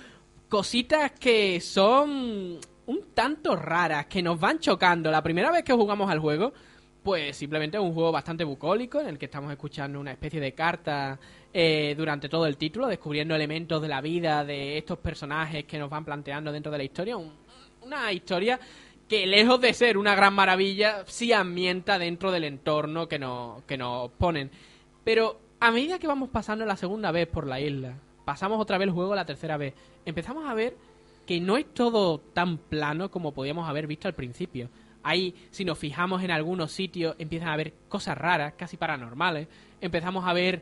cositas 0.47 1.11
que 1.13 1.59
son 1.59 2.59
un 2.85 3.01
tanto 3.15 3.55
raras, 3.55 4.05
que 4.05 4.21
nos 4.21 4.39
van 4.39 4.59
chocando. 4.59 5.09
La 5.09 5.23
primera 5.23 5.49
vez 5.49 5.63
que 5.63 5.73
jugamos 5.73 6.11
al 6.11 6.19
juego, 6.19 6.53
pues 7.01 7.35
simplemente 7.35 7.77
es 7.77 7.83
un 7.83 7.95
juego 7.95 8.11
bastante 8.11 8.43
bucólico, 8.43 8.99
en 8.99 9.07
el 9.07 9.17
que 9.17 9.25
estamos 9.25 9.51
escuchando 9.51 9.99
una 9.99 10.11
especie 10.11 10.39
de 10.39 10.53
carta 10.53 11.19
eh, 11.53 11.93
durante 11.97 12.29
todo 12.29 12.47
el 12.47 12.57
título, 12.57 12.87
descubriendo 12.87 13.35
elementos 13.35 13.81
de 13.81 13.87
la 13.87 14.01
vida 14.01 14.43
de 14.43 14.77
estos 14.77 14.97
personajes 14.97 15.65
que 15.65 15.77
nos 15.77 15.89
van 15.89 16.03
planteando 16.05 16.51
dentro 16.51 16.71
de 16.71 16.77
la 16.79 16.83
historia. 16.83 17.15
Un- 17.17 17.31
una 17.81 18.11
historia 18.11 18.59
que 19.07 19.27
lejos 19.27 19.59
de 19.61 19.73
ser 19.73 19.97
una 19.97 20.15
gran 20.15 20.33
maravilla, 20.33 21.03
sí 21.05 21.31
ambienta 21.33 21.99
dentro 21.99 22.31
del 22.31 22.45
entorno 22.45 23.07
que 23.07 23.19
nos, 23.19 23.61
que 23.63 23.77
nos 23.77 24.09
ponen. 24.11 24.49
Pero 25.03 25.39
a 25.59 25.69
medida 25.71 25.99
que 25.99 26.07
vamos 26.07 26.29
pasando 26.29 26.65
la 26.65 26.75
segunda 26.77 27.11
vez 27.11 27.27
por 27.27 27.45
la 27.45 27.59
isla, 27.59 27.93
pasamos 28.25 28.59
otra 28.59 28.77
vez 28.77 28.87
el 28.87 28.93
juego 28.93 29.13
la 29.13 29.25
tercera 29.25 29.57
vez, 29.57 29.73
empezamos 30.05 30.49
a 30.49 30.53
ver 30.53 30.75
que 31.27 31.39
no 31.39 31.57
es 31.57 31.73
todo 31.73 32.17
tan 32.19 32.57
plano 32.57 33.11
como 33.11 33.33
podíamos 33.33 33.67
haber 33.69 33.85
visto 33.87 34.07
al 34.07 34.13
principio. 34.13 34.69
Ahí, 35.03 35.35
si 35.51 35.65
nos 35.65 35.77
fijamos 35.77 36.23
en 36.23 36.31
algunos 36.31 36.71
sitios, 36.71 37.15
empiezan 37.19 37.49
a 37.49 37.53
haber 37.53 37.73
cosas 37.89 38.17
raras, 38.17 38.53
casi 38.57 38.77
paranormales. 38.77 39.47
Empezamos 39.81 40.25
a 40.25 40.31
ver 40.31 40.61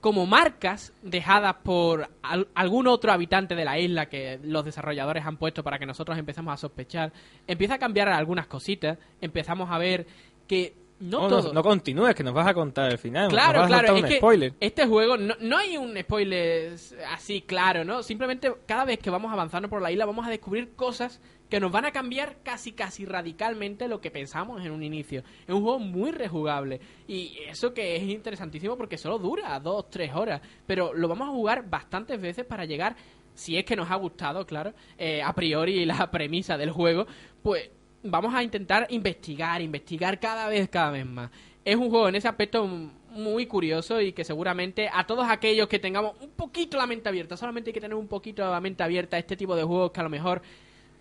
como 0.00 0.26
marcas 0.26 0.92
dejadas 1.02 1.56
por 1.62 2.08
al- 2.22 2.48
algún 2.54 2.86
otro 2.86 3.10
habitante 3.12 3.54
de 3.54 3.64
la 3.64 3.78
isla 3.78 4.06
que 4.06 4.38
los 4.44 4.64
desarrolladores 4.64 5.26
han 5.26 5.36
puesto 5.36 5.64
para 5.64 5.78
que 5.78 5.86
nosotros 5.86 6.16
empecemos 6.18 6.54
a 6.54 6.56
sospechar. 6.56 7.12
Empieza 7.46 7.74
a 7.74 7.78
cambiar 7.78 8.08
algunas 8.08 8.46
cositas. 8.46 8.96
Empezamos 9.20 9.70
a 9.70 9.78
ver 9.78 10.06
que 10.46 10.74
no, 11.00 11.22
No, 11.22 11.28
no, 11.28 11.42
todo. 11.42 11.52
no 11.52 11.62
continúes, 11.62 12.14
que 12.14 12.24
nos 12.24 12.34
vas 12.34 12.46
a 12.48 12.54
contar 12.54 12.90
el 12.90 12.98
final. 12.98 13.28
Claro, 13.28 13.60
nos 13.60 13.70
vas 13.70 13.78
a 13.78 13.82
claro, 13.82 13.96
es 13.96 14.02
un 14.02 14.08
que 14.08 14.16
spoiler. 14.16 14.52
este 14.58 14.86
juego 14.86 15.16
no, 15.16 15.34
no 15.40 15.56
hay 15.56 15.76
un 15.76 15.96
spoiler 15.96 16.74
así 17.12 17.42
claro, 17.42 17.84
¿no? 17.84 18.02
Simplemente 18.02 18.52
cada 18.66 18.84
vez 18.84 18.98
que 18.98 19.08
vamos 19.10 19.32
avanzando 19.32 19.68
por 19.68 19.80
la 19.80 19.92
isla 19.92 20.06
vamos 20.06 20.26
a 20.26 20.30
descubrir 20.30 20.74
cosas 20.74 21.20
que 21.48 21.60
nos 21.60 21.72
van 21.72 21.86
a 21.86 21.92
cambiar 21.92 22.38
casi 22.42 22.72
casi 22.72 23.04
radicalmente 23.04 23.88
lo 23.88 24.00
que 24.00 24.10
pensamos 24.10 24.64
en 24.64 24.72
un 24.72 24.82
inicio. 24.82 25.22
Es 25.46 25.54
un 25.54 25.62
juego 25.62 25.78
muy 25.78 26.10
rejugable 26.10 26.80
y 27.06 27.38
eso 27.48 27.72
que 27.72 27.96
es 27.96 28.02
interesantísimo 28.02 28.76
porque 28.76 28.98
solo 28.98 29.18
dura 29.18 29.58
dos, 29.60 29.88
tres 29.90 30.14
horas, 30.14 30.40
pero 30.66 30.92
lo 30.92 31.08
vamos 31.08 31.28
a 31.28 31.32
jugar 31.32 31.68
bastantes 31.68 32.20
veces 32.20 32.44
para 32.44 32.64
llegar, 32.64 32.96
si 33.34 33.56
es 33.56 33.64
que 33.64 33.76
nos 33.76 33.90
ha 33.90 33.96
gustado, 33.96 34.44
claro, 34.46 34.74
eh, 34.96 35.22
a 35.22 35.32
priori 35.32 35.84
la 35.86 36.10
premisa 36.10 36.56
del 36.56 36.70
juego, 36.70 37.06
pues 37.42 37.70
vamos 38.02 38.34
a 38.34 38.42
intentar 38.42 38.86
investigar, 38.90 39.60
investigar 39.60 40.20
cada 40.20 40.48
vez, 40.48 40.68
cada 40.68 40.90
vez 40.90 41.06
más. 41.06 41.30
Es 41.64 41.76
un 41.76 41.90
juego 41.90 42.08
en 42.08 42.14
ese 42.14 42.28
aspecto 42.28 42.66
muy 42.66 43.46
curioso 43.46 44.00
y 44.00 44.12
que 44.12 44.24
seguramente 44.24 44.88
a 44.92 45.06
todos 45.06 45.26
aquellos 45.28 45.66
que 45.68 45.78
tengamos 45.78 46.14
un 46.20 46.30
poquito 46.30 46.76
la 46.76 46.86
mente 46.86 47.08
abierta, 47.08 47.36
solamente 47.36 47.70
hay 47.70 47.74
que 47.74 47.80
tener 47.80 47.96
un 47.96 48.08
poquito 48.08 48.48
la 48.48 48.60
mente 48.60 48.82
abierta 48.82 49.16
a 49.16 49.20
este 49.20 49.36
tipo 49.36 49.56
de 49.56 49.64
juegos 49.64 49.90
que 49.90 50.00
a 50.00 50.04
lo 50.04 50.10
mejor 50.10 50.42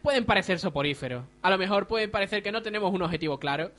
pueden 0.08 0.24
parecer 0.24 0.58
soporíferos. 0.58 1.26
A 1.42 1.50
lo 1.50 1.58
mejor 1.58 1.86
pueden 1.86 2.10
parecer 2.10 2.42
que 2.42 2.50
no 2.50 2.62
tenemos 2.62 2.94
un 2.94 3.02
objetivo 3.02 3.38
claro. 3.40 3.72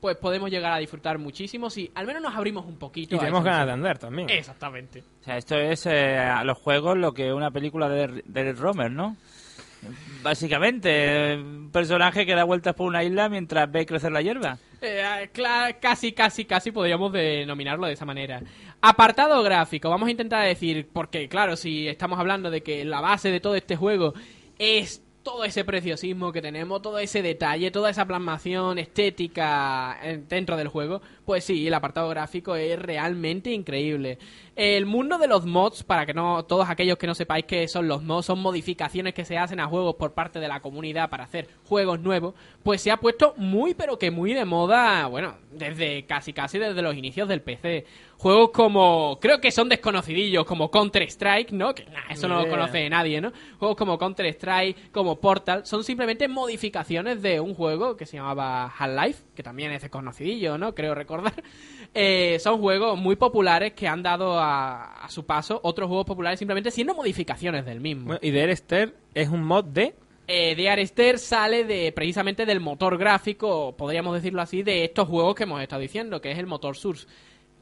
Pues 0.00 0.16
podemos 0.16 0.50
llegar 0.50 0.72
a 0.72 0.78
disfrutar 0.78 1.18
muchísimo 1.18 1.70
si 1.70 1.88
al 1.94 2.04
menos 2.04 2.20
nos 2.20 2.34
abrimos 2.34 2.66
un 2.66 2.78
poquito. 2.78 3.14
Y 3.14 3.18
a 3.18 3.20
tenemos 3.20 3.44
ganas 3.44 3.66
de 3.66 3.72
andar 3.74 3.96
también. 3.96 4.28
Exactamente. 4.28 5.04
O 5.20 5.24
sea, 5.24 5.36
esto 5.36 5.56
es 5.56 5.86
eh, 5.86 6.16
a 6.18 6.42
los 6.42 6.58
juegos 6.58 6.98
lo 6.98 7.12
que 7.14 7.32
una 7.32 7.52
película 7.52 7.88
de, 7.88 8.22
de 8.26 8.52
Romer, 8.54 8.90
¿no? 8.90 9.16
Básicamente, 10.24 11.36
un 11.36 11.70
personaje 11.72 12.26
que 12.26 12.34
da 12.34 12.42
vueltas 12.42 12.74
por 12.74 12.88
una 12.88 13.04
isla 13.04 13.28
mientras 13.28 13.70
ve 13.70 13.86
crecer 13.86 14.10
la 14.10 14.20
hierba. 14.20 14.58
Eh, 14.80 15.30
cla- 15.32 15.76
casi, 15.80 16.10
casi, 16.10 16.44
casi 16.44 16.72
podríamos 16.72 17.12
denominarlo 17.12 17.86
de 17.86 17.92
esa 17.92 18.04
manera. 18.04 18.42
Apartado 18.80 19.40
gráfico, 19.44 19.90
vamos 19.90 20.08
a 20.08 20.10
intentar 20.10 20.44
decir, 20.44 20.88
porque 20.92 21.28
claro, 21.28 21.54
si 21.56 21.86
estamos 21.86 22.18
hablando 22.18 22.50
de 22.50 22.64
que 22.64 22.84
la 22.84 23.00
base 23.00 23.30
de 23.30 23.38
todo 23.38 23.54
este 23.54 23.76
juego 23.76 24.14
es 24.58 25.04
todo 25.28 25.44
ese 25.44 25.62
preciosismo 25.62 26.32
que 26.32 26.40
tenemos, 26.40 26.80
todo 26.80 26.98
ese 26.98 27.20
detalle, 27.20 27.70
toda 27.70 27.90
esa 27.90 28.06
plasmación 28.06 28.78
estética 28.78 29.98
en- 30.02 30.26
dentro 30.26 30.56
del 30.56 30.68
juego, 30.68 31.02
pues 31.26 31.44
sí, 31.44 31.66
el 31.66 31.74
apartado 31.74 32.08
gráfico 32.08 32.56
es 32.56 32.78
realmente 32.78 33.50
increíble. 33.52 34.18
El 34.56 34.86
mundo 34.86 35.18
de 35.18 35.28
los 35.28 35.44
mods, 35.44 35.84
para 35.84 36.06
que 36.06 36.14
no 36.14 36.44
todos 36.46 36.68
aquellos 36.70 36.96
que 36.96 37.06
no 37.06 37.14
sepáis 37.14 37.44
qué 37.44 37.68
son 37.68 37.88
los 37.88 38.02
mods, 38.02 38.24
son 38.26 38.40
modificaciones 38.40 39.12
que 39.12 39.26
se 39.26 39.36
hacen 39.36 39.60
a 39.60 39.66
juegos 39.68 39.96
por 39.96 40.14
parte 40.14 40.40
de 40.40 40.48
la 40.48 40.60
comunidad 40.60 41.10
para 41.10 41.24
hacer 41.24 41.46
juegos 41.64 42.00
nuevos, 42.00 42.34
pues 42.62 42.80
se 42.80 42.90
ha 42.90 42.96
puesto 42.96 43.34
muy 43.36 43.74
pero 43.74 43.98
que 43.98 44.10
muy 44.10 44.32
de 44.32 44.46
moda, 44.46 45.06
bueno, 45.08 45.34
desde 45.52 46.06
casi 46.06 46.32
casi 46.32 46.58
desde 46.58 46.80
los 46.82 46.96
inicios 46.96 47.28
del 47.28 47.42
PC. 47.42 47.84
Juegos 48.18 48.50
como, 48.50 49.18
creo 49.20 49.40
que 49.40 49.52
son 49.52 49.68
desconocidillos, 49.68 50.44
como 50.44 50.72
Counter-Strike, 50.72 51.52
¿no? 51.52 51.72
Que 51.72 51.84
nah, 51.84 52.10
eso 52.10 52.26
no 52.26 52.42
lo 52.42 52.50
conoce 52.50 52.88
nadie, 52.90 53.20
¿no? 53.20 53.32
Juegos 53.58 53.76
como 53.76 53.96
Counter-Strike, 53.96 54.90
como 54.90 55.20
Portal, 55.20 55.64
son 55.64 55.84
simplemente 55.84 56.26
modificaciones 56.26 57.22
de 57.22 57.38
un 57.38 57.54
juego 57.54 57.96
que 57.96 58.06
se 58.06 58.16
llamaba 58.16 58.66
Half-Life, 58.76 59.22
que 59.36 59.44
también 59.44 59.70
es 59.70 59.82
desconocidillo, 59.82 60.58
¿no? 60.58 60.74
Creo 60.74 60.94
recordar. 60.94 61.32
Eh, 61.94 62.38
son 62.40 62.60
juegos 62.60 62.98
muy 62.98 63.16
populares 63.16 63.72
que 63.72 63.88
han 63.88 64.02
dado 64.02 64.38
a, 64.38 65.04
a 65.04 65.08
su 65.08 65.24
paso 65.24 65.58
otros 65.62 65.88
juegos 65.88 66.04
populares 66.04 66.38
simplemente 66.38 66.70
siendo 66.70 66.94
modificaciones 66.94 67.64
del 67.64 67.80
mismo. 67.80 68.08
Bueno, 68.08 68.20
y 68.22 68.30
de 68.30 68.50
Esther 68.50 68.94
es 69.14 69.30
un 69.30 69.42
mod 69.42 69.64
de... 69.64 69.94
Eh, 70.30 70.54
de 70.54 70.68
Arester 70.68 71.18
sale 71.18 71.64
de 71.64 71.90
precisamente 71.92 72.44
del 72.44 72.60
motor 72.60 72.98
gráfico, 72.98 73.74
podríamos 73.74 74.14
decirlo 74.14 74.42
así, 74.42 74.62
de 74.62 74.84
estos 74.84 75.08
juegos 75.08 75.34
que 75.34 75.44
hemos 75.44 75.62
estado 75.62 75.80
diciendo, 75.80 76.20
que 76.20 76.30
es 76.30 76.38
el 76.38 76.46
motor 76.46 76.76
Source. 76.76 77.06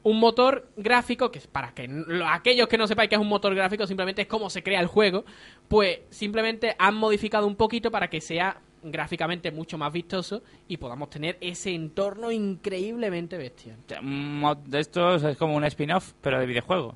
Un 0.07 0.21
motor 0.21 0.69
gráfico, 0.77 1.31
que 1.31 1.41
para 1.41 1.73
que 1.73 1.89
aquellos 2.31 2.69
que 2.69 2.77
no 2.77 2.87
sepáis 2.87 3.09
que 3.09 3.15
es 3.15 3.21
un 3.21 3.27
motor 3.27 3.53
gráfico, 3.53 3.85
simplemente 3.85 4.21
es 4.21 4.27
cómo 4.29 4.49
se 4.49 4.63
crea 4.63 4.79
el 4.79 4.87
juego, 4.87 5.25
pues 5.67 5.99
simplemente 6.11 6.77
han 6.79 6.95
modificado 6.95 7.45
un 7.45 7.57
poquito 7.57 7.91
para 7.91 8.09
que 8.09 8.21
sea 8.21 8.61
gráficamente 8.83 9.51
mucho 9.51 9.77
más 9.77 9.91
vistoso 9.91 10.43
y 10.69 10.77
podamos 10.77 11.09
tener 11.09 11.37
ese 11.41 11.75
entorno 11.75 12.31
increíblemente 12.31 13.37
bestial. 13.37 13.79
Mod 14.01 14.59
de 14.59 14.79
estos 14.79 15.23
es 15.23 15.35
como 15.35 15.57
un 15.57 15.65
spin-off, 15.65 16.13
pero 16.21 16.39
de 16.39 16.45
videojuego. 16.45 16.95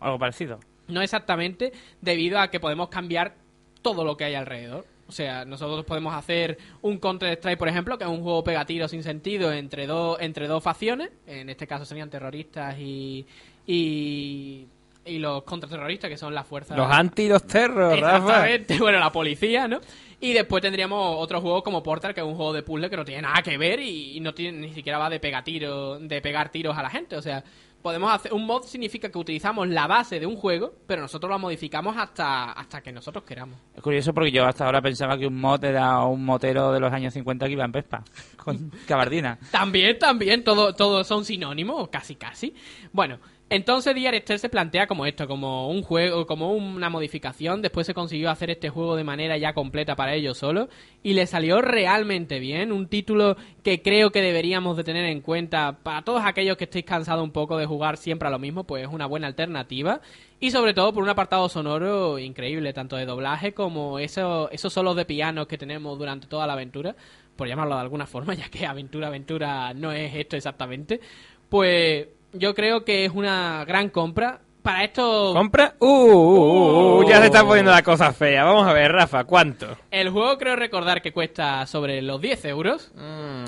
Algo 0.00 0.18
parecido. 0.18 0.58
No 0.88 1.02
exactamente, 1.02 1.72
debido 2.00 2.40
a 2.40 2.50
que 2.50 2.58
podemos 2.58 2.88
cambiar 2.88 3.36
todo 3.82 4.02
lo 4.02 4.16
que 4.16 4.24
hay 4.24 4.34
alrededor. 4.34 4.84
O 5.08 5.12
sea, 5.12 5.44
nosotros 5.44 5.84
podemos 5.84 6.14
hacer 6.14 6.58
un 6.82 6.98
Counter-Strike, 6.98 7.58
por 7.58 7.68
ejemplo, 7.68 7.96
que 7.96 8.04
es 8.04 8.10
un 8.10 8.22
juego 8.22 8.42
pegatiro 8.42 8.88
sin 8.88 9.02
sentido 9.02 9.52
entre, 9.52 9.86
dos 9.86 10.18
entre 10.20 10.48
dos 10.48 10.62
facciones. 10.62 11.10
En 11.26 11.48
este 11.48 11.66
caso 11.66 11.84
serían 11.84 12.10
terroristas 12.10 12.76
y, 12.78 13.24
y, 13.66 14.66
y 15.04 15.18
los 15.18 15.44
contraterroristas, 15.44 16.10
que 16.10 16.16
son 16.16 16.34
las 16.34 16.46
fuerzas... 16.46 16.76
Los 16.76 16.90
anti 16.90 17.22
y 17.22 17.28
los 17.28 17.46
terros, 17.46 17.98
Rafa. 18.00 18.16
Exactamente, 18.16 18.78
bueno, 18.80 18.98
la 18.98 19.12
policía, 19.12 19.68
¿no? 19.68 19.80
Y 20.20 20.32
después 20.32 20.62
tendríamos 20.62 21.16
otro 21.18 21.40
juego 21.40 21.62
como 21.62 21.82
Portal, 21.82 22.12
que 22.12 22.20
es 22.20 22.26
un 22.26 22.34
juego 22.34 22.52
de 22.52 22.62
puzzle 22.62 22.90
que 22.90 22.96
no 22.96 23.04
tiene 23.04 23.22
nada 23.22 23.42
que 23.42 23.56
ver 23.58 23.80
y, 23.80 24.16
y 24.16 24.20
no 24.20 24.34
tiene 24.34 24.58
ni 24.58 24.72
siquiera 24.72 24.98
va 24.98 25.10
de 25.10 25.20
pegar 25.20 25.44
tiro, 25.44 25.98
de 26.00 26.20
pegar 26.20 26.48
tiros 26.48 26.76
a 26.76 26.82
la 26.82 26.90
gente. 26.90 27.16
O 27.16 27.22
sea, 27.22 27.44
podemos 27.86 28.12
hacer 28.12 28.34
un 28.34 28.44
mod 28.44 28.64
significa 28.64 29.12
que 29.12 29.16
utilizamos 29.16 29.68
la 29.68 29.86
base 29.86 30.18
de 30.18 30.26
un 30.26 30.34
juego, 30.34 30.72
pero 30.88 31.02
nosotros 31.02 31.30
la 31.30 31.38
modificamos 31.38 31.96
hasta 31.96 32.50
hasta 32.50 32.80
que 32.80 32.90
nosotros 32.90 33.22
queramos. 33.22 33.60
Es 33.76 33.80
curioso 33.80 34.12
porque 34.12 34.32
yo 34.32 34.44
hasta 34.44 34.64
ahora 34.64 34.82
pensaba 34.82 35.16
que 35.16 35.24
un 35.24 35.40
mod 35.40 35.62
era 35.62 36.00
un 36.04 36.24
motero 36.24 36.72
de 36.72 36.80
los 36.80 36.92
años 36.92 37.14
50 37.14 37.46
que 37.46 37.52
iba 37.52 37.64
en 37.64 37.70
Vespa, 37.70 38.02
con 38.42 38.72
cabardina. 38.88 39.38
También, 39.52 40.00
también, 40.00 40.42
todo, 40.42 40.74
todos 40.74 41.06
son 41.06 41.24
sinónimos, 41.24 41.88
casi, 41.88 42.16
casi. 42.16 42.52
Bueno, 42.92 43.20
entonces 43.48 43.94
DRST 43.94 44.38
se 44.38 44.48
plantea 44.48 44.88
como 44.88 45.06
esto, 45.06 45.28
como 45.28 45.68
un 45.68 45.82
juego, 45.82 46.26
como 46.26 46.50
una 46.50 46.90
modificación. 46.90 47.62
Después 47.62 47.86
se 47.86 47.94
consiguió 47.94 48.28
hacer 48.28 48.50
este 48.50 48.70
juego 48.70 48.96
de 48.96 49.04
manera 49.04 49.38
ya 49.38 49.54
completa 49.54 49.94
para 49.94 50.14
ellos 50.14 50.36
solo. 50.36 50.68
Y 51.04 51.12
le 51.12 51.26
salió 51.26 51.62
realmente 51.62 52.40
bien. 52.40 52.72
Un 52.72 52.88
título 52.88 53.36
que 53.62 53.82
creo 53.82 54.10
que 54.10 54.20
deberíamos 54.20 54.76
de 54.76 54.82
tener 54.82 55.04
en 55.04 55.20
cuenta 55.20 55.78
para 55.80 56.02
todos 56.02 56.22
aquellos 56.24 56.56
que 56.56 56.64
estéis 56.64 56.86
cansados 56.86 57.22
un 57.22 57.30
poco 57.30 57.56
de 57.56 57.66
jugar 57.66 57.98
siempre 57.98 58.26
a 58.26 58.32
lo 58.32 58.40
mismo, 58.40 58.64
pues 58.64 58.82
es 58.82 58.92
una 58.92 59.06
buena 59.06 59.28
alternativa. 59.28 60.00
Y 60.40 60.50
sobre 60.50 60.74
todo 60.74 60.92
por 60.92 61.04
un 61.04 61.08
apartado 61.08 61.48
sonoro 61.48 62.18
increíble, 62.18 62.72
tanto 62.72 62.96
de 62.96 63.06
doblaje 63.06 63.54
como 63.54 64.00
eso, 64.00 64.50
esos 64.50 64.72
solos 64.72 64.96
de 64.96 65.04
piano 65.04 65.46
que 65.46 65.56
tenemos 65.56 65.96
durante 65.98 66.26
toda 66.26 66.48
la 66.48 66.54
aventura, 66.54 66.96
por 67.36 67.46
llamarlo 67.46 67.76
de 67.76 67.82
alguna 67.82 68.06
forma, 68.06 68.34
ya 68.34 68.48
que 68.48 68.66
aventura, 68.66 69.06
aventura 69.06 69.72
no 69.72 69.92
es 69.92 70.12
esto 70.16 70.36
exactamente. 70.36 71.00
Pues 71.48 72.08
yo 72.38 72.54
creo 72.54 72.84
que 72.84 73.04
es 73.04 73.12
una 73.12 73.64
gran 73.66 73.88
compra. 73.90 74.40
Para 74.62 74.82
esto, 74.82 75.32
¿Compra? 75.32 75.74
Uh, 75.78 75.86
uh, 75.86 76.98
uh, 76.98 77.08
ya 77.08 77.20
se 77.20 77.26
está 77.26 77.44
poniendo 77.44 77.70
la 77.70 77.84
cosa 77.84 78.12
fea. 78.12 78.42
Vamos 78.42 78.66
a 78.66 78.72
ver, 78.72 78.90
Rafa, 78.90 79.22
¿cuánto? 79.22 79.76
el 79.92 80.10
juego 80.10 80.36
creo 80.38 80.56
recordar 80.56 81.00
que 81.02 81.12
cuesta 81.12 81.64
sobre 81.66 82.02
los 82.02 82.20
10 82.20 82.44
euros. 82.46 82.90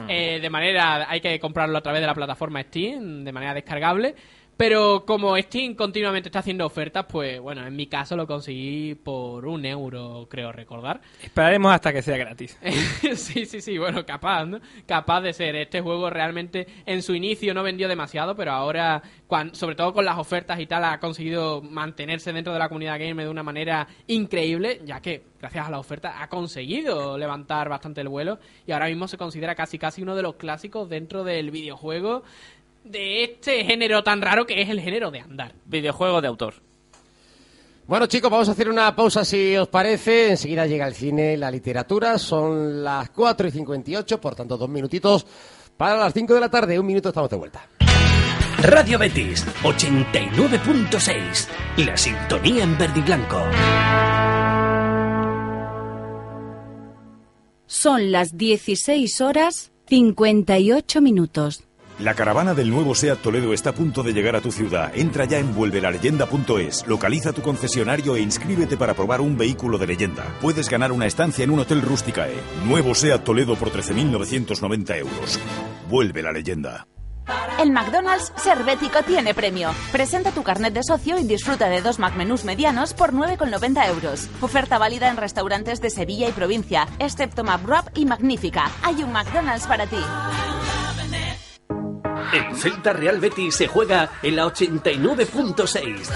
Eh, 0.09 0.39
de 0.41 0.49
manera, 0.51 1.11
hay 1.11 1.21
que 1.21 1.41
comprarlo 1.41 1.77
a 1.77 1.81
través 1.81 2.01
de 2.03 2.07
la 2.07 2.15
plataforma 2.15 2.63
Steam, 2.63 3.25
de 3.25 3.33
manera 3.33 3.53
descargable. 3.53 4.15
Pero 4.59 5.05
como 5.07 5.37
Steam 5.39 5.77
continuamente 5.77 6.29
está 6.31 6.41
haciendo 6.41 6.67
ofertas, 6.67 7.07
pues 7.09 7.39
bueno, 7.41 7.65
en 7.65 7.77
mi 7.77 7.87
caso 7.87 8.17
lo 8.17 8.27
conseguí 8.27 8.97
por 8.97 9.47
un 9.47 9.65
euro, 9.65 10.27
creo 10.29 10.51
recordar. 10.51 11.01
Esperaremos 11.23 11.73
hasta 11.73 11.93
que 11.93 12.03
sea 12.03 12.17
gratis. 12.17 12.59
sí, 13.15 13.47
sí, 13.47 13.61
sí, 13.61 13.79
bueno, 13.79 14.05
capaz, 14.05 14.47
¿no? 14.47 14.59
Capaz 14.85 15.21
de 15.21 15.33
ser. 15.33 15.55
Este 15.55 15.81
juego 15.81 16.11
realmente 16.11 16.67
en 16.87 17.03
su 17.03 17.15
inicio 17.15 17.55
no 17.55 17.63
vendió 17.63 17.87
demasiado, 17.87 18.35
pero 18.35 18.51
ahora, 18.51 19.01
cuan- 19.29 19.55
sobre 19.55 19.77
todo 19.77 19.93
con 19.95 20.05
las 20.05 20.19
ofertas 20.19 20.59
y 20.59 20.67
tal, 20.67 20.83
ha 20.83 20.99
conseguido 20.99 21.63
mantenerse 21.63 22.33
dentro 22.33 22.53
de 22.53 22.59
la 22.59 22.69
comunidad 22.69 22.99
gamer 22.99 23.27
de 23.27 23.31
una 23.31 23.45
manera 23.45 23.87
increíble, 24.09 24.81
ya 24.85 25.01
que 25.01 25.23
gracias 25.41 25.69
a 25.69 25.71
la 25.71 25.79
oferta 25.79 26.21
ha 26.21 26.29
conseguido 26.29 27.17
levantar 27.17 27.69
bastante 27.69 28.01
el 28.01 28.09
vuelo 28.09 28.41
y 28.67 28.73
ahora 28.73 28.89
mismo 28.89 29.07
se 29.07 29.17
considera 29.17 29.55
casi 29.55 29.79
casi 29.79 30.03
uno 30.03 30.17
de 30.17 30.23
los 30.23 30.35
clásicos 30.35 30.89
dentro 30.89 31.23
del 31.23 31.53
videojuego 31.53 32.25
de 32.91 33.25
este 33.25 33.65
género 33.65 34.03
tan 34.03 34.21
raro 34.23 34.47
que 34.47 34.63
es 34.63 34.69
el 34.69 34.81
género 34.81 35.11
de 35.11 35.21
andar. 35.21 35.55
Videojuego 35.65 36.21
de 36.21 36.29
autor. 36.29 36.55
Bueno, 37.87 38.07
chicos, 38.07 38.31
vamos 38.31 38.49
a 38.49 38.53
hacer 38.53 38.69
una 38.69 38.95
pausa 38.95 39.25
si 39.25 39.57
os 39.57 39.69
parece. 39.69 40.31
Enseguida 40.31 40.67
llega 40.67 40.87
el 40.87 40.95
cine, 40.95 41.39
la 41.39 41.51
literatura. 41.51 42.19
Son 42.19 42.85
las 42.85 43.09
4 43.11 43.49
y 43.49 43.51
58, 43.51 44.21
por 44.21 44.35
tanto, 44.35 44.59
dos 44.59 44.69
minutitos 44.69 45.27
para 45.77 45.97
las 45.97 46.13
5 46.13 46.35
de 46.35 46.41
la 46.41 46.51
tarde. 46.51 46.79
Un 46.79 46.87
minuto, 46.87 47.09
estamos 47.09 47.31
de 47.31 47.37
vuelta. 47.37 47.67
Radio 48.59 48.99
Betis 48.99 49.47
89.6. 49.63 51.49
La 51.79 51.97
sintonía 51.97 52.65
en 52.65 52.77
verde 52.77 53.01
y 53.01 53.03
blanco. 53.03 53.41
Son 57.67 58.11
las 58.11 58.37
16 58.37 59.21
horas 59.21 59.71
58 59.87 61.01
minutos. 61.01 61.68
La 61.99 62.15
caravana 62.15 62.55
del 62.55 62.71
nuevo 62.71 62.95
SEAT 62.95 63.19
Toledo 63.19 63.53
está 63.53 63.71
a 63.71 63.73
punto 63.73 64.05
de 64.05 64.13
llegar 64.13 64.37
a 64.37 64.41
tu 64.41 64.53
ciudad. 64.53 64.93
Entra 64.95 65.25
ya 65.25 65.39
en 65.39 65.53
vuelvelaleyenda.es, 65.53 66.87
localiza 66.87 67.33
tu 67.33 67.43
concesionario 67.43 68.15
e 68.15 68.21
inscríbete 68.21 68.77
para 68.77 68.95
probar 68.95 69.21
un 69.21 69.37
vehículo 69.37 69.79
de 69.79 69.89
leyenda. 69.89 70.25
Puedes 70.41 70.69
ganar 70.71 70.93
una 70.93 71.07
estancia 71.07 71.43
en 71.43 71.51
un 71.51 71.59
hotel 71.59 71.83
Rusticae. 71.83 72.37
Nuevo 72.65 72.95
SEAT 72.95 73.25
Toledo 73.25 73.57
por 73.57 73.73
13.990 73.73 74.97
euros. 74.97 75.41
Vuelve 75.89 76.23
la 76.23 76.31
leyenda. 76.31 76.87
El 77.59 77.73
McDonald's 77.73 78.33
Servético 78.37 79.03
tiene 79.03 79.35
premio. 79.35 79.71
Presenta 79.91 80.31
tu 80.31 80.45
carnet 80.45 80.73
de 80.73 80.85
socio 80.85 81.19
y 81.19 81.25
disfruta 81.25 81.69
de 81.69 81.83
dos 81.83 81.99
McMenús 81.99 82.45
medianos 82.45 82.95
por 82.95 83.13
9,90 83.13 83.89
euros. 83.89 84.29
Oferta 84.41 84.79
válida 84.79 85.09
en 85.09 85.17
restaurantes 85.17 85.81
de 85.81 85.91
Sevilla 85.91 86.29
y 86.29 86.33
provincia, 86.33 86.87
excepto 87.01 87.43
McWrap 87.43 87.99
y 87.99 88.07
Magnífica. 88.07 88.71
Hay 88.85 89.03
un 89.03 89.11
McDonald's 89.11 89.67
para 89.67 89.89
ti. 89.89 89.99
El 92.33 92.57
Celta 92.57 92.93
Real 92.93 93.21
Betis 93.21 93.57
se 93.57 93.67
juega 93.67 94.11
en 94.23 94.37
la 94.37 94.45
89.6. 94.45 96.09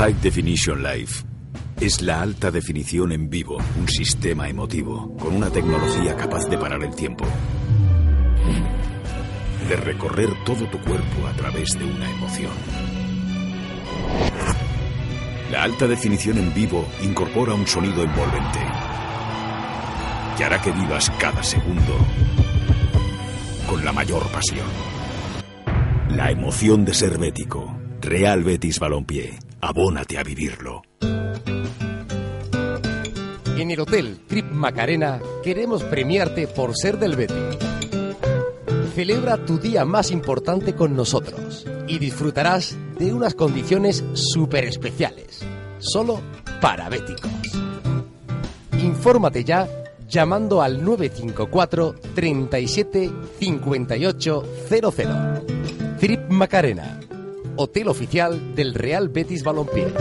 High 0.00 0.14
Definition 0.22 0.82
Life. 0.82 1.26
Es 1.78 2.00
la 2.00 2.22
alta 2.22 2.50
definición 2.50 3.12
en 3.12 3.28
vivo, 3.28 3.58
un 3.78 3.86
sistema 3.86 4.48
emotivo, 4.48 5.14
con 5.18 5.36
una 5.36 5.50
tecnología 5.50 6.16
capaz 6.16 6.48
de 6.48 6.56
parar 6.56 6.82
el 6.82 6.94
tiempo. 6.94 7.26
de 9.68 9.76
recorrer 9.76 10.30
todo 10.46 10.64
tu 10.70 10.78
cuerpo 10.80 11.26
a 11.28 11.32
través 11.34 11.78
de 11.78 11.84
una 11.84 12.10
emoción. 12.10 12.50
La 15.52 15.64
alta 15.64 15.86
definición 15.86 16.38
en 16.38 16.54
vivo 16.54 16.88
incorpora 17.02 17.52
un 17.52 17.66
sonido 17.66 18.02
envolvente 18.02 18.58
que 20.38 20.44
hará 20.44 20.62
que 20.62 20.72
vivas 20.72 21.10
cada 21.20 21.42
segundo 21.42 21.94
con 23.68 23.84
la 23.84 23.92
mayor 23.92 24.26
pasión. 24.32 24.66
La 26.08 26.30
emoción 26.30 26.86
de 26.86 26.94
ser 26.94 27.18
bético. 27.18 27.78
Real 28.00 28.42
Betis 28.42 28.80
Balompié. 28.80 29.49
Abónate 29.62 30.16
a 30.18 30.22
vivirlo. 30.22 30.82
En 33.58 33.70
el 33.70 33.78
Hotel 33.80 34.20
Trip 34.26 34.50
Macarena 34.50 35.20
queremos 35.44 35.82
premiarte 35.84 36.46
por 36.46 36.74
ser 36.74 36.98
del 36.98 37.14
Betis. 37.14 37.58
Celebra 38.94 39.44
tu 39.44 39.58
día 39.58 39.84
más 39.84 40.10
importante 40.10 40.74
con 40.74 40.96
nosotros 40.96 41.66
y 41.86 41.98
disfrutarás 41.98 42.76
de 42.98 43.12
unas 43.12 43.34
condiciones 43.34 44.02
súper 44.14 44.64
especiales, 44.64 45.40
solo 45.78 46.20
para 46.60 46.88
béticos. 46.88 47.30
Infórmate 48.82 49.44
ya 49.44 49.68
llamando 50.08 50.62
al 50.62 50.82
954 50.82 51.94
37 52.14 53.10
58 53.38 54.42
00. 54.68 54.92
Trip 55.98 56.30
Macarena, 56.30 56.98
hotel 57.60 57.88
oficial 57.88 58.54
del 58.54 58.72
Real 58.72 59.10
Betis 59.10 59.44
Balompié. 59.44 59.92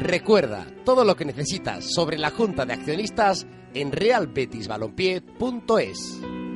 Recuerda 0.00 0.66
todo 0.84 1.04
lo 1.04 1.14
que 1.14 1.26
necesitas 1.26 1.84
sobre 1.94 2.18
la 2.18 2.30
Junta 2.30 2.64
de 2.64 2.72
Accionistas 2.72 3.46
en 3.74 3.92
realbetisbalompié.es. 3.92 6.49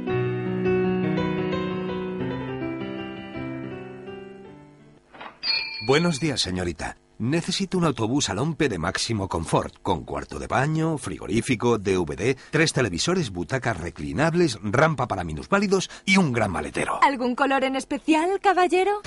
Buenos 5.86 6.18
días, 6.18 6.40
señorita. 6.40 6.96
Necesito 7.18 7.76
un 7.76 7.84
autobús 7.84 8.30
al 8.30 8.38
Ompe 8.38 8.70
de 8.70 8.78
máximo 8.78 9.28
confort, 9.28 9.74
con 9.82 10.04
cuarto 10.04 10.38
de 10.38 10.46
baño, 10.46 10.96
frigorífico, 10.96 11.76
DVD, 11.76 12.38
tres 12.50 12.72
televisores, 12.72 13.28
butacas 13.30 13.78
reclinables, 13.78 14.58
rampa 14.62 15.06
para 15.06 15.24
minusválidos 15.24 15.90
y 16.06 16.16
un 16.16 16.32
gran 16.32 16.52
maletero. 16.52 17.00
¿Algún 17.02 17.34
color 17.34 17.64
en 17.64 17.76
especial, 17.76 18.40
caballero? 18.40 19.02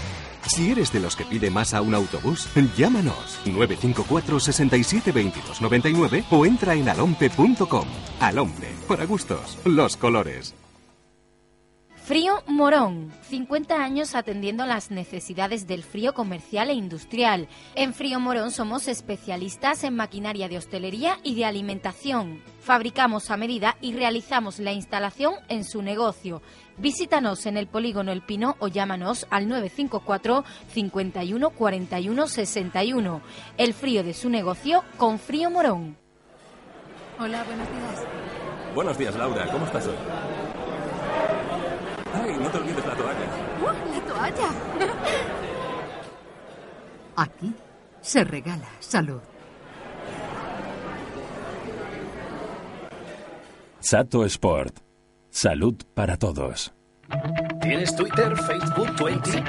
Si 0.46 0.72
eres 0.72 0.94
de 0.94 1.00
los 1.00 1.16
que 1.16 1.26
pide 1.26 1.50
más 1.50 1.74
a 1.74 1.82
un 1.82 1.96
autobús, 1.96 2.48
llámanos 2.78 3.40
954 3.46 4.40
67 4.40 5.12
22 5.12 5.62
99 5.62 6.26
o 6.30 6.46
entra 6.46 6.76
en 6.76 6.90
alompe.com. 6.90 7.88
Alompe, 8.20 8.70
para 8.88 9.06
gustos, 9.06 9.58
los 9.66 9.98
colores. 9.98 10.54
Frío 12.08 12.41
Morón, 12.48 13.12
50 13.24 13.84
años 13.84 14.15
atendiendo 14.15 14.65
las 14.65 14.91
necesidades 14.91 15.67
del 15.67 15.84
frío 15.84 16.13
comercial 16.13 16.70
e 16.70 16.74
industrial. 16.74 17.50
En 17.76 17.93
Frío 17.93 18.22
Morón 18.22 18.52
somos 18.52 18.88
especialistas 18.88 19.84
en 19.84 19.98
maquinaria 19.98 20.48
de 20.48 20.58
hostelería 20.58 21.20
y 21.22 21.36
de 21.36 21.43
alimentación. 21.43 22.41
Fabricamos 22.62 23.30
a 23.30 23.36
medida 23.36 23.76
y 23.82 23.91
realizamos 23.91 24.60
la 24.60 24.72
instalación 24.72 25.34
en 25.50 25.65
su 25.65 25.82
negocio. 25.82 26.41
Visítanos 26.78 27.46
en 27.46 27.58
el 27.58 27.67
polígono 27.67 28.13
El 28.13 28.22
Pino 28.22 28.56
o 28.60 28.70
llámanos 28.70 29.28
al 29.30 29.50
954 29.50 30.46
51 30.70 31.50
41 31.50 32.28
61. 32.28 33.22
El 33.58 33.74
frío 33.74 34.02
de 34.06 34.13
su 34.13 34.30
negocio 34.30 34.86
con 34.96 35.20
Frío 35.20 35.50
Morón. 35.50 35.98
Hola, 37.20 37.43
buenos 37.43 37.67
días. 37.67 38.06
Buenos 38.74 38.98
días, 38.98 39.13
Laura. 39.17 39.52
¿Cómo 39.52 39.65
estás 39.65 39.88
hoy? 39.88 40.47
No 42.48 42.54
te 42.54 42.60
olvides 42.60 42.86
la 42.86 42.96
toalla. 42.96 43.26
¡Uh, 43.62 43.92
la 43.92 44.00
toalla! 44.08 44.50
Aquí 47.18 47.54
se 48.00 48.24
regala 48.24 48.70
salud. 48.80 49.20
Sato 53.82 54.24
Sport. 54.24 54.80
Salud 55.30 55.76
para 55.94 56.16
todos. 56.16 56.74
¿Tienes 57.62 57.94
Twitter, 57.98 58.34
Facebook, 58.38 58.96
Twenty? 58.96 59.44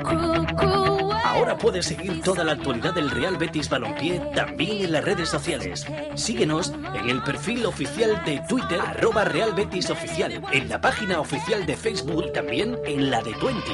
Ahora 1.28 1.58
puedes 1.58 1.84
seguir 1.84 2.22
toda 2.22 2.42
la 2.42 2.52
actualidad 2.52 2.94
del 2.94 3.10
Real 3.10 3.36
Betis 3.36 3.68
Balompié 3.68 4.18
también 4.34 4.82
en 4.82 4.92
las 4.92 5.04
redes 5.04 5.28
sociales. 5.28 5.86
Síguenos 6.14 6.72
en 6.94 7.10
el 7.10 7.22
perfil 7.22 7.66
oficial 7.66 8.22
de 8.24 8.40
Twitter, 8.48 8.80
arroba 8.80 9.24
Real 9.24 9.52
Betis 9.52 9.90
Oficial, 9.90 10.42
en 10.50 10.68
la 10.70 10.80
página 10.80 11.20
oficial 11.20 11.66
de 11.66 11.76
Facebook 11.76 12.24
y 12.28 12.32
también 12.32 12.78
en 12.86 13.10
la 13.10 13.20
de 13.20 13.34
Twenty. 13.34 13.72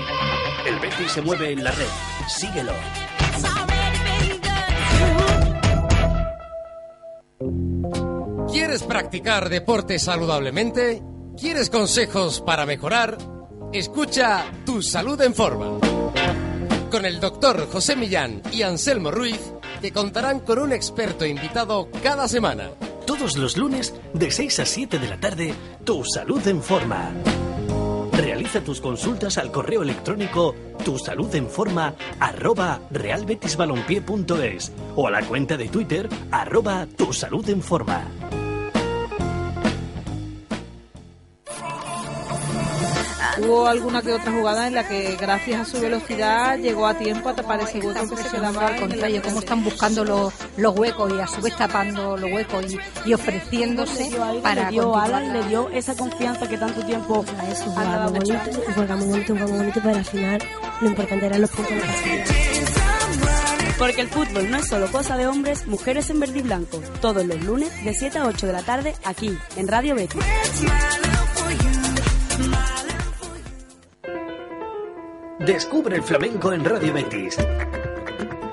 El 0.66 0.80
Betis 0.80 1.12
se 1.12 1.22
mueve 1.22 1.52
en 1.52 1.62
la 1.62 1.70
red. 1.70 1.86
Síguelo. 2.26 2.72
¿Quieres 8.50 8.82
practicar 8.82 9.48
deporte 9.48 10.00
saludablemente? 10.00 11.04
¿Quieres 11.38 11.70
consejos 11.70 12.40
para 12.40 12.66
mejorar? 12.66 13.16
Escucha 13.72 14.44
Tu 14.66 14.82
Salud 14.82 15.20
en 15.22 15.34
Forma. 15.34 15.78
Con 16.94 17.06
el 17.06 17.18
doctor 17.18 17.68
José 17.72 17.96
Millán 17.96 18.40
y 18.52 18.62
Anselmo 18.62 19.10
Ruiz, 19.10 19.40
que 19.82 19.90
contarán 19.90 20.38
con 20.38 20.60
un 20.60 20.72
experto 20.72 21.26
invitado 21.26 21.88
cada 22.04 22.28
semana. 22.28 22.70
Todos 23.04 23.36
los 23.36 23.56
lunes, 23.56 23.92
de 24.12 24.30
6 24.30 24.60
a 24.60 24.64
7 24.64 25.00
de 25.00 25.08
la 25.08 25.18
tarde, 25.18 25.54
Tu 25.82 26.04
Salud 26.04 26.46
en 26.46 26.62
Forma. 26.62 27.10
Realiza 28.12 28.60
tus 28.60 28.80
consultas 28.80 29.38
al 29.38 29.50
correo 29.50 29.82
electrónico 29.82 30.54
tusaludenforma 30.84 31.96
arroba 32.20 32.80
realbetisbalompié.es 32.92 34.70
o 34.94 35.08
a 35.08 35.10
la 35.10 35.22
cuenta 35.26 35.56
de 35.56 35.66
Twitter 35.66 36.08
arroba 36.30 36.86
tusaludenforma. 36.96 38.43
Hubo 43.38 43.66
alguna 43.66 44.00
que 44.02 44.12
otra 44.12 44.30
jugada 44.32 44.66
en 44.68 44.74
la 44.74 44.86
que 44.86 45.16
gracias 45.20 45.60
a 45.60 45.64
su 45.64 45.80
velocidad 45.80 46.56
llegó 46.58 46.86
a 46.86 46.94
tiempo 46.94 47.28
a 47.28 47.34
tapar 47.34 47.60
ese 47.60 47.78
hueco 47.80 48.08
que 48.14 48.22
se 48.22 48.28
quedaba 48.28 48.66
al 48.68 48.76
contrario, 48.76 49.22
cómo 49.22 49.40
están 49.40 49.64
buscando 49.64 50.04
los, 50.04 50.32
los 50.56 50.76
huecos 50.78 51.12
y 51.12 51.20
a 51.20 51.26
su 51.26 51.40
vez 51.40 51.56
tapando 51.56 52.16
los 52.16 52.30
huecos 52.32 52.64
y, 52.72 52.78
y 53.08 53.14
ofreciéndose 53.14 54.10
para 54.42 54.64
le 54.64 54.70
dio 54.70 54.92
la- 54.96 55.20
le 55.20 55.42
dio 55.48 55.68
esa 55.70 55.94
confianza 55.96 56.48
que 56.48 56.56
tanto 56.58 56.84
tiempo 56.86 57.24
Eso, 57.50 57.64
ha 57.64 57.66
jugaba 57.70 57.96
dado 57.96 58.10
muy 58.12 58.20
bonito, 58.20 58.72
jugaba 58.74 58.96
muy 58.96 59.08
bonito, 59.08 59.32
jugaba 59.32 59.48
muy 59.50 59.58
bonito, 59.58 59.80
pero 59.82 59.96
al 59.96 60.04
final 60.04 60.38
lo 60.80 60.88
importante 60.88 61.26
eran 61.26 61.40
los 61.40 61.50
puntos 61.50 61.74
de. 61.74 62.24
Porque 63.78 64.00
el 64.02 64.08
fútbol 64.08 64.48
no 64.50 64.56
es 64.58 64.68
solo 64.68 64.86
cosa 64.92 65.16
de 65.16 65.26
hombres, 65.26 65.66
mujeres 65.66 66.08
en 66.10 66.20
verde 66.20 66.38
y 66.38 66.42
blanco. 66.42 66.80
Todos 67.00 67.26
los 67.26 67.42
lunes 67.42 67.70
de 67.84 67.92
7 67.92 68.18
a 68.18 68.26
8 68.26 68.46
de 68.46 68.52
la 68.52 68.62
tarde 68.62 68.94
aquí 69.04 69.36
en 69.56 69.66
Radio 69.66 69.96
Betis. 69.96 70.22
Descubre 75.38 75.96
el 75.96 76.02
flamenco 76.02 76.52
en 76.52 76.64
Radio 76.64 76.92
Betis. 76.92 77.36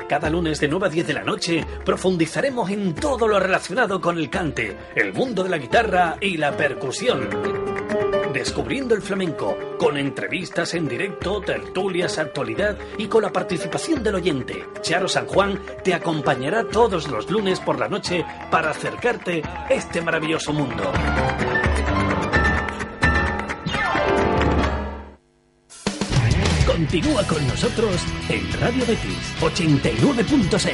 Cada 0.10 0.30
lunes 0.30 0.60
de 0.60 0.67
9 0.67 0.88
a 0.88 0.89
10 0.89 1.08
de 1.08 1.13
la 1.13 1.24
noche 1.24 1.65
profundizaremos 1.86 2.70
en 2.72 2.96
todo 2.96 3.28
lo 3.28 3.39
relacionado 3.39 4.02
con 4.02 4.17
el 4.17 4.30
cante, 4.30 4.76
el 4.96 5.13
mundo 5.13 5.44
de 5.44 5.50
la 5.50 5.58
guitarra 5.58 6.17
y 6.20 6.38
la 6.38 6.58
percusión. 6.58 7.30
Descubriendo 8.34 8.96
el 8.96 9.02
flamenco, 9.02 9.56
con 9.78 9.96
entrevistas 9.96 10.74
en 10.74 10.88
directo, 10.88 11.39
tertulias, 11.41 12.17
actualidad 12.17 12.78
y 12.98 13.08
con 13.08 13.22
la 13.22 13.32
participación 13.32 14.02
del 14.04 14.15
oyente. 14.15 14.65
Charo 14.82 15.08
San 15.08 15.28
Juan 15.28 15.62
te 15.84 15.94
acompañará 15.94 16.67
todos 16.67 17.08
los 17.08 17.30
lunes 17.30 17.60
por 17.60 17.80
la 17.80 17.88
noche 17.88 18.26
para 18.50 18.72
acercarte 18.72 19.44
a 19.46 19.67
este 19.70 20.02
maravilloso 20.02 20.52
mundo. 20.52 20.91
Continúa 26.82 27.23
con 27.27 27.48
nosotros 27.48 27.96
en 28.27 28.60
Radio 28.60 28.84
Betis 28.88 29.36
89.6. 29.40 30.73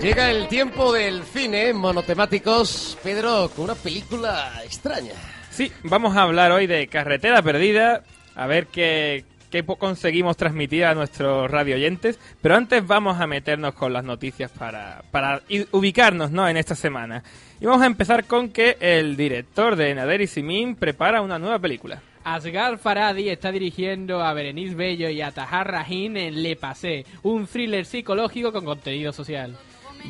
Llega 0.00 0.30
el 0.30 0.46
tiempo 0.46 0.92
del 0.92 1.24
cine 1.24 1.72
monotemáticos, 1.72 2.96
Pedro, 3.02 3.50
con 3.56 3.64
una 3.64 3.74
película 3.74 4.62
extraña. 4.64 5.14
Sí, 5.50 5.72
vamos 5.82 6.16
a 6.16 6.22
hablar 6.22 6.52
hoy 6.52 6.68
de 6.68 6.86
Carretera 6.86 7.42
Perdida, 7.42 8.04
a 8.36 8.46
ver 8.46 8.68
qué, 8.68 9.24
po- 9.64 9.76
conseguimos 9.76 10.36
transmitir 10.36 10.84
a 10.84 10.94
nuestros 10.94 11.50
radio 11.50 11.74
oyentes, 11.76 12.18
pero 12.40 12.56
antes 12.56 12.86
vamos 12.86 13.20
a 13.20 13.26
meternos 13.26 13.74
con 13.74 13.92
las 13.92 14.04
noticias 14.04 14.50
para, 14.50 15.02
para 15.10 15.42
ubicarnos 15.72 16.30
¿no? 16.30 16.48
en 16.48 16.56
esta 16.56 16.74
semana. 16.74 17.22
Y 17.60 17.66
vamos 17.66 17.82
a 17.82 17.86
empezar 17.86 18.24
con 18.24 18.48
que 18.50 18.76
el 18.80 19.16
director 19.16 19.76
de 19.76 19.94
Nader 19.94 20.20
y 20.22 20.26
Simin 20.26 20.76
prepara 20.76 21.20
una 21.20 21.38
nueva 21.38 21.58
película. 21.58 22.00
Asghar 22.24 22.78
Farhadi 22.78 23.28
está 23.30 23.50
dirigiendo 23.50 24.22
a 24.22 24.32
Berenice 24.34 24.74
Bello 24.74 25.08
y 25.08 25.20
a 25.22 25.30
Tahar 25.32 25.70
Rahim 25.70 26.16
en 26.16 26.42
Le 26.42 26.54
Passé, 26.56 27.04
un 27.22 27.46
thriller 27.46 27.84
psicológico 27.86 28.52
con 28.52 28.64
contenido 28.64 29.12
social. 29.12 29.56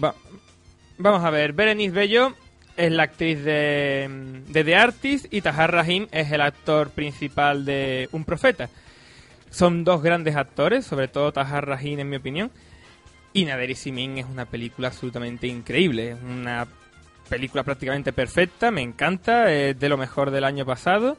Va- 0.02 0.14
vamos 0.98 1.24
a 1.24 1.30
ver, 1.30 1.52
Berenice 1.52 1.92
Bello 1.94 2.34
es 2.76 2.90
la 2.92 3.04
actriz 3.04 3.44
de, 3.44 4.42
de 4.48 4.64
The 4.64 4.74
Artist 4.76 5.26
y 5.32 5.40
Tahar 5.40 5.72
Rahim 5.72 6.06
es 6.12 6.32
el 6.32 6.40
actor 6.40 6.90
principal 6.90 7.64
de 7.64 8.08
Un 8.12 8.24
Profeta. 8.24 8.68
Son 9.50 9.84
dos 9.84 10.02
grandes 10.02 10.36
actores, 10.36 10.86
sobre 10.86 11.08
todo 11.08 11.32
Tahar 11.32 11.66
Rahim 11.66 11.98
en 12.00 12.08
mi 12.08 12.16
opinión. 12.16 12.50
Y 13.32 13.44
Nader 13.44 13.70
y 13.70 13.74
Simin 13.74 14.18
es 14.18 14.26
una 14.26 14.46
película 14.46 14.88
absolutamente 14.88 15.46
increíble, 15.46 16.12
es 16.12 16.22
una 16.22 16.66
película 17.28 17.62
prácticamente 17.62 18.12
perfecta, 18.12 18.70
me 18.70 18.82
encanta, 18.82 19.52
es 19.52 19.78
de 19.78 19.88
lo 19.88 19.96
mejor 19.96 20.30
del 20.30 20.44
año 20.44 20.64
pasado. 20.66 21.16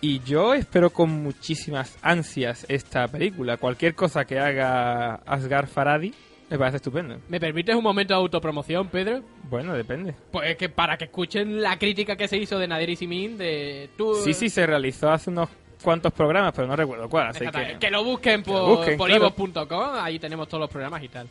Y 0.00 0.18
yo 0.20 0.54
espero 0.54 0.90
con 0.90 1.10
muchísimas 1.10 1.96
ansias 2.02 2.66
esta 2.68 3.06
película. 3.06 3.56
Cualquier 3.56 3.94
cosa 3.94 4.24
que 4.24 4.40
haga 4.40 5.14
Asghar 5.26 5.68
Farhadi 5.68 6.12
me 6.50 6.58
parece 6.58 6.76
estupendo. 6.76 7.18
¿Me 7.28 7.40
permites 7.40 7.74
un 7.74 7.82
momento 7.82 8.12
de 8.12 8.20
autopromoción, 8.20 8.88
Pedro? 8.88 9.22
Bueno, 9.48 9.72
depende. 9.74 10.14
Pues 10.32 10.50
es 10.50 10.56
que 10.56 10.68
para 10.68 10.98
que 10.98 11.04
escuchen 11.04 11.62
la 11.62 11.78
crítica 11.78 12.16
que 12.16 12.28
se 12.28 12.36
hizo 12.36 12.58
de 12.58 12.68
Nader 12.68 12.90
y 12.90 12.96
Simin, 12.96 13.38
de 13.38 13.88
tú... 13.96 14.16
Sí, 14.16 14.34
sí, 14.34 14.50
se 14.50 14.66
realizó 14.66 15.10
hace 15.10 15.30
unos 15.30 15.48
cuantos 15.82 16.12
programas, 16.12 16.52
pero 16.54 16.66
no 16.66 16.76
recuerdo 16.76 17.08
cuál, 17.08 17.28
así 17.28 17.44
que... 17.46 17.76
Que 17.78 17.90
lo 17.90 18.04
busquen 18.04 18.42
por, 18.42 18.96
por 18.96 19.10
claro. 19.10 20.00
ahí 20.00 20.18
tenemos 20.18 20.48
todos 20.48 20.62
los 20.62 20.70
programas 20.70 21.02
y 21.02 21.08
tal. 21.08 21.28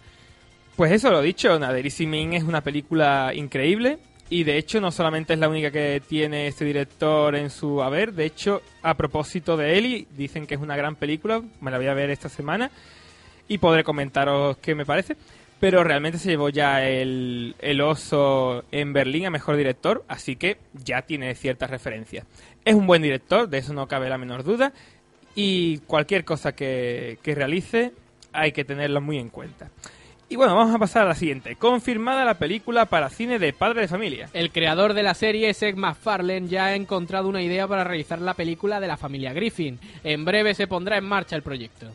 Pues 0.76 0.92
eso, 0.92 1.10
lo 1.10 1.22
dicho, 1.22 1.58
Nader 1.58 1.90
Simin 1.90 2.34
es 2.34 2.44
una 2.44 2.62
película 2.62 3.32
increíble 3.34 4.00
y 4.30 4.44
de 4.44 4.58
hecho 4.58 4.80
no 4.80 4.92
solamente 4.92 5.34
es 5.34 5.40
la 5.40 5.50
única 5.50 5.72
que 5.72 6.02
tiene 6.08 6.48
este 6.48 6.64
director 6.64 7.36
en 7.36 7.50
su 7.50 7.82
haber, 7.84 8.14
de 8.14 8.26
hecho, 8.26 8.62
a 8.82 8.94
propósito 8.94 9.58
de 9.58 9.78
Eli, 9.78 10.08
dicen 10.16 10.48
que 10.48 10.56
es 10.56 10.62
una 10.62 10.76
gran 10.76 10.96
película, 10.96 11.42
me 11.60 11.72
la 11.72 11.78
voy 11.78 11.88
a 11.88 11.94
ver 11.94 12.10
esta 12.10 12.30
semana 12.30 12.72
y 13.48 13.58
podré 13.58 13.84
comentaros 13.84 14.58
qué 14.58 14.76
me 14.76 14.86
parece. 14.86 15.18
Pero 15.60 15.84
realmente 15.84 16.18
se 16.18 16.30
llevó 16.30 16.50
ya 16.50 16.84
el, 16.84 17.56
el 17.60 17.82
oso 17.82 18.64
en 18.72 18.94
Berlín 18.94 19.28
a 19.28 19.30
mejor 19.30 19.58
director, 19.58 20.04
así 20.08 20.36
que 20.36 20.58
ya 20.74 21.04
tiene 21.04 21.36
ciertas 21.36 21.70
referencias. 21.70 22.26
Es 22.64 22.76
un 22.76 22.88
buen 22.88 23.02
director, 23.02 23.50
de 23.50 23.58
eso 23.58 23.74
no 23.74 23.88
cabe 23.88 24.10
la 24.10 24.18
menor 24.18 24.44
duda, 24.44 24.74
y 25.36 25.80
cualquier 25.88 26.26
cosa 26.26 26.54
que, 26.54 27.18
que 27.24 27.36
realice 27.36 27.92
hay 28.34 28.52
que 28.52 28.64
tenerlo 28.64 29.02
muy 29.02 29.18
en 29.18 29.30
cuenta. 29.30 29.70
Y 30.30 30.38
bueno, 30.38 30.56
vamos 30.56 30.74
a 30.74 30.80
pasar 30.80 31.04
a 31.04 31.10
la 31.10 31.16
siguiente. 31.16 31.58
Confirmada 31.58 32.24
la 32.24 32.36
película 32.36 32.86
para 32.86 33.10
cine 33.10 33.38
de 33.38 33.52
Padre 33.52 33.82
de 33.82 33.88
Familia. 33.90 34.30
El 34.32 34.52
creador 34.52 34.94
de 34.94 35.04
la 35.04 35.14
serie, 35.14 35.54
Seth 35.54 35.76
MacFarlane, 35.76 36.48
ya 36.48 36.68
ha 36.68 36.76
encontrado 36.76 37.28
una 37.28 37.42
idea 37.42 37.68
para 37.68 37.84
realizar 37.84 38.22
la 38.22 38.34
película 38.34 38.80
de 38.80 38.88
la 38.88 38.96
familia 38.96 39.34
Griffin. 39.34 39.78
En 40.06 40.24
breve 40.24 40.54
se 40.54 40.68
pondrá 40.68 40.98
en 40.98 41.04
marcha 41.04 41.36
el 41.36 41.42
proyecto. 41.42 41.88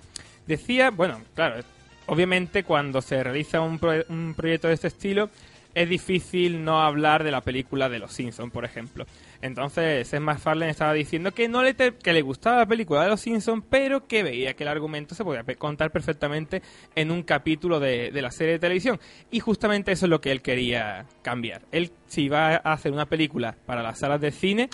Decía, 0.46 0.90
bueno, 0.90 1.22
claro, 1.34 1.62
obviamente 2.04 2.62
cuando 2.62 3.00
se 3.00 3.24
realiza 3.24 3.62
un, 3.62 3.78
pro- 3.78 4.04
un 4.10 4.34
proyecto 4.36 4.68
de 4.68 4.74
este 4.74 4.88
estilo 4.88 5.30
es 5.76 5.88
difícil 5.90 6.64
no 6.64 6.80
hablar 6.82 7.22
de 7.22 7.30
la 7.30 7.42
película 7.42 7.90
de 7.90 7.98
Los 7.98 8.12
Simpsons, 8.14 8.50
por 8.50 8.64
ejemplo. 8.64 9.04
Entonces, 9.42 10.08
Seth 10.08 10.20
MacFarlane 10.20 10.70
estaba 10.70 10.94
diciendo 10.94 11.32
que 11.32 11.48
no 11.48 11.62
le 11.62 11.74
te- 11.74 11.92
que 11.94 12.14
le 12.14 12.22
gustaba 12.22 12.56
la 12.60 12.66
película 12.66 13.02
de 13.02 13.10
Los 13.10 13.20
Simpsons, 13.20 13.62
pero 13.68 14.06
que 14.06 14.22
veía 14.22 14.54
que 14.54 14.64
el 14.64 14.68
argumento 14.68 15.14
se 15.14 15.22
podía 15.22 15.44
contar 15.58 15.90
perfectamente 15.92 16.62
en 16.94 17.10
un 17.10 17.22
capítulo 17.22 17.78
de, 17.78 18.10
de 18.10 18.22
la 18.22 18.30
serie 18.30 18.54
de 18.54 18.58
televisión. 18.58 18.98
Y 19.30 19.40
justamente 19.40 19.92
eso 19.92 20.06
es 20.06 20.10
lo 20.10 20.22
que 20.22 20.32
él 20.32 20.40
quería 20.40 21.04
cambiar. 21.20 21.60
Él, 21.72 21.92
si 22.06 22.22
iba 22.22 22.56
a 22.56 22.72
hacer 22.72 22.92
una 22.92 23.04
película 23.04 23.54
para 23.66 23.82
las 23.82 23.98
salas 23.98 24.20
de 24.22 24.30
cine, 24.32 24.70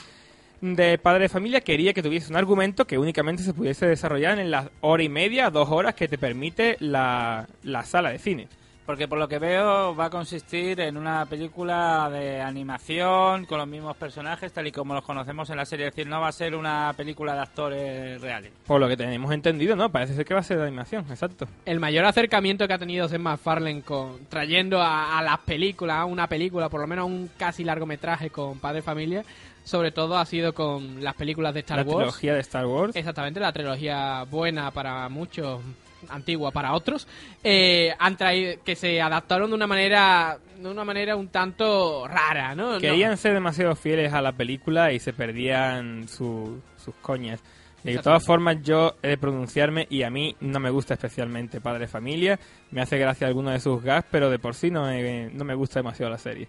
de 0.61 0.99
padre 0.99 1.25
de 1.25 1.29
familia 1.29 1.61
quería 1.63 1.93
que 1.93 2.05
tuviese 2.05 2.31
un 2.31 2.37
argumento 2.37 2.87
que 2.87 2.97
únicamente 2.97 3.43
se 3.43 3.53
pudiese 3.53 3.87
desarrollar 3.87 4.39
en 4.39 4.53
las 4.53 4.71
hora 4.81 5.03
y 5.03 5.09
media, 5.09 5.51
dos 5.51 5.69
horas 5.71 5.97
que 5.97 6.07
te 6.07 6.17
permite 6.19 6.77
la, 6.79 7.49
la 7.65 7.83
sala 7.83 8.11
de 8.11 8.21
cine. 8.21 8.47
Porque 8.85 9.07
por 9.07 9.19
lo 9.19 9.29
que 9.29 9.39
veo 9.39 9.95
va 9.95 10.07
a 10.07 10.11
consistir 10.11 10.81
en 10.81 10.97
una 10.97 11.25
película 11.27 12.11
de 12.11 12.41
animación 12.41 13.45
con 13.47 13.59
los 13.59 13.69
mismos 13.69 13.97
personajes, 13.97 14.53
tal 14.53 14.67
y 14.67 14.73
como 14.73 14.93
los 14.95 15.05
conocemos 15.05 15.49
en 15.51 15.57
la 15.57 15.65
serie. 15.65 15.87
Es 15.87 15.95
decir, 15.95 16.09
no 16.09 16.21
va 16.21 16.29
a 16.29 16.33
ser 16.33 16.57
una 16.57 16.93
película 16.97 17.35
de 17.35 17.41
actores 17.41 18.21
reales. 18.21 18.51
Por 18.67 18.81
lo 18.81 18.89
que 18.89 18.97
tenemos 18.97 19.33
entendido, 19.33 19.77
¿no? 19.77 19.91
Parece 19.91 20.15
ser 20.15 20.25
que 20.25 20.35
va 20.35 20.41
a 20.41 20.43
ser 20.43 20.59
de 20.59 20.67
animación, 20.67 21.07
exacto. 21.11 21.47
El 21.65 21.79
mayor 21.79 22.05
acercamiento 22.05 22.67
que 22.67 22.75
ha 22.75 22.79
tenido 22.79 23.09
Seth 23.09 23.21
MacFarlane 23.21 23.83
con 23.83 24.27
trayendo 24.27 24.81
a, 24.83 25.17
a 25.19 25.23
las 25.23 25.39
películas, 25.39 25.99
a 25.99 26.05
una 26.05 26.27
película, 26.27 26.69
por 26.69 26.81
lo 26.81 26.87
menos 26.89 27.07
un 27.07 27.31
casi 27.39 27.63
largometraje 27.63 28.31
con 28.31 28.59
Padre 28.59 28.83
Familia, 28.83 29.25
sobre 29.63 29.93
todo 29.93 30.19
ha 30.19 30.27
sido 30.27 30.55
con 30.55 31.05
las 31.05 31.15
películas 31.15 31.55
de 31.55 31.61
Star 31.61 31.79
la 31.79 31.85
Wars. 31.85 31.97
trilogía 31.99 32.35
de 32.35 32.41
Star 32.41 32.67
Wars. 32.67 32.97
Exactamente, 32.97 33.39
la 33.39 33.53
trilogía 33.53 34.25
buena 34.25 34.73
para 34.73 35.09
muchos, 35.09 35.61
antigua 36.09 36.51
para 36.51 36.73
otros, 36.75 37.07
eh, 37.45 37.93
han 37.99 38.17
traído 38.17 38.63
que 38.65 38.75
se 38.77 39.01
adaptaron 39.01 39.51
de 39.51 39.57
una 39.57 39.67
manera, 39.67 40.39
de 40.59 40.69
una 40.69 40.85
manera 40.85 41.17
un 41.17 41.29
tanto 41.29 42.07
rara, 42.09 42.55
¿no? 42.55 42.79
Querían 42.79 43.13
No. 43.13 43.17
ser 43.17 43.35
demasiado 43.35 43.75
fieles 43.77 44.13
a 44.13 44.21
la 44.23 44.33
película 44.33 44.93
y 44.93 44.99
se 45.01 45.13
perdían 45.13 46.09
su- 46.09 46.61
sus 46.77 46.95
coñas. 46.97 47.41
De 47.85 47.99
todas 47.99 48.25
formas, 48.25 48.59
yo 48.63 48.95
he 49.03 49.09
de 49.09 49.19
pronunciarme 49.19 49.89
y 49.91 50.05
a 50.05 50.11
mí 50.11 50.37
no 50.41 50.61
me 50.61 50.71
gusta 50.71 50.95
especialmente 50.95 51.61
Padre 51.61 51.89
Familia. 51.89 52.39
Me 52.71 52.81
hace 52.81 52.97
gracia 52.97 53.27
alguno 53.27 53.51
de 53.51 53.59
sus 53.59 53.83
gags, 53.83 54.07
pero 54.09 54.31
de 54.31 54.39
por 54.39 54.55
sí 54.55 54.71
no 54.71 54.85
me, 54.85 55.31
no 55.31 55.45
me 55.45 55.55
gusta 55.57 55.81
demasiado 55.81 56.09
la 56.13 56.19
serie. 56.19 56.47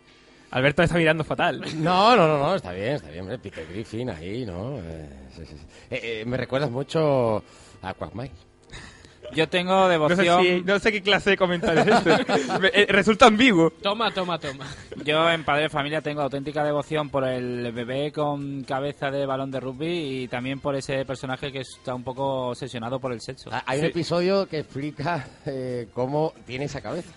Alberto 0.51 0.83
está 0.83 0.95
mirando 0.95 1.23
fatal. 1.23 1.59
No, 1.77 2.15
no, 2.15 2.27
no, 2.27 2.37
no, 2.37 2.53
está 2.55 2.71
bien, 2.73 2.93
está 2.93 3.09
bien, 3.09 3.25
Peter 3.41 3.65
Griffin 3.67 4.11
ahí, 4.11 4.45
¿no? 4.45 4.77
Eh, 4.77 5.09
sí, 5.35 5.43
sí, 5.47 5.55
sí. 5.57 5.65
Eh, 5.89 6.21
eh, 6.21 6.25
me 6.27 6.37
recuerdas 6.37 6.69
mucho 6.69 7.43
a 7.81 7.93
Quagmire. 7.95 8.29
Yo 9.35 9.47
tengo 9.49 9.71
No 9.73 9.85
sé, 9.85 9.91
devoción. 9.91 10.43
si- 10.43 10.61
no 10.63 10.79
sé 10.79 10.91
qué 10.91 11.01
clase 11.01 11.31
de 11.31 11.37
comentario 11.37 11.81
es 11.81 11.87
este. 11.87 12.59
Me- 12.59 12.67
eh, 12.73 12.85
Resulta 12.89 13.25
ambiguo. 13.27 13.71
Toma, 13.81 14.11
toma, 14.11 14.39
toma. 14.39 14.65
Yo 15.03 15.29
en 15.29 15.43
Padre 15.43 15.63
de 15.63 15.69
Familia 15.69 16.01
tengo 16.01 16.21
auténtica 16.21 16.63
devoción 16.63 17.09
por 17.09 17.27
el 17.27 17.71
bebé 17.71 18.11
con 18.11 18.63
cabeza 18.63 19.11
de 19.11 19.25
balón 19.25 19.51
de 19.51 19.59
rugby 19.59 20.23
y 20.23 20.27
también 20.27 20.59
por 20.59 20.75
ese 20.75 21.05
personaje 21.05 21.51
que 21.51 21.59
está 21.61 21.93
un 21.95 22.03
poco 22.03 22.49
obsesionado 22.49 22.99
por 22.99 23.11
el 23.13 23.21
sexo. 23.21 23.49
Ah, 23.51 23.63
Hay 23.65 23.79
un 23.79 23.85
episodio 23.85 24.47
que 24.47 24.59
explica 24.59 25.27
eh, 25.45 25.87
cómo 25.93 26.33
tiene 26.45 26.65
esa 26.65 26.81
cabeza. 26.81 27.11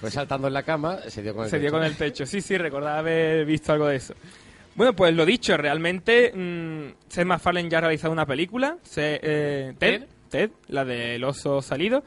Fue 0.00 0.10
saltando 0.12 0.46
en 0.46 0.54
la 0.54 0.62
cama, 0.62 0.98
se 1.08 1.22
dio 1.22 1.34
con 1.34 1.44
el 1.44 1.50
Se 1.50 1.58
dio 1.58 1.70
techo. 1.70 1.76
con 1.78 1.84
el 1.84 1.96
techo. 1.96 2.24
Sí, 2.26 2.40
sí, 2.40 2.56
recordaba 2.56 2.98
haber 3.00 3.44
visto 3.44 3.72
algo 3.72 3.88
de 3.88 3.96
eso. 3.96 4.14
Bueno, 4.76 4.92
pues 4.92 5.12
lo 5.12 5.26
dicho, 5.26 5.56
realmente 5.56 6.32
mm, 6.32 7.08
Seth 7.08 7.26
MacFarlane 7.26 7.68
ya 7.68 7.78
ha 7.78 7.80
realizado 7.80 8.12
una 8.12 8.24
película, 8.24 8.76
se- 8.84 9.18
eh, 9.20 9.74
Ted, 9.76 10.04
Ted, 10.28 10.50
la 10.68 10.84
del 10.84 11.24
oso 11.24 11.62
salido, 11.62 12.04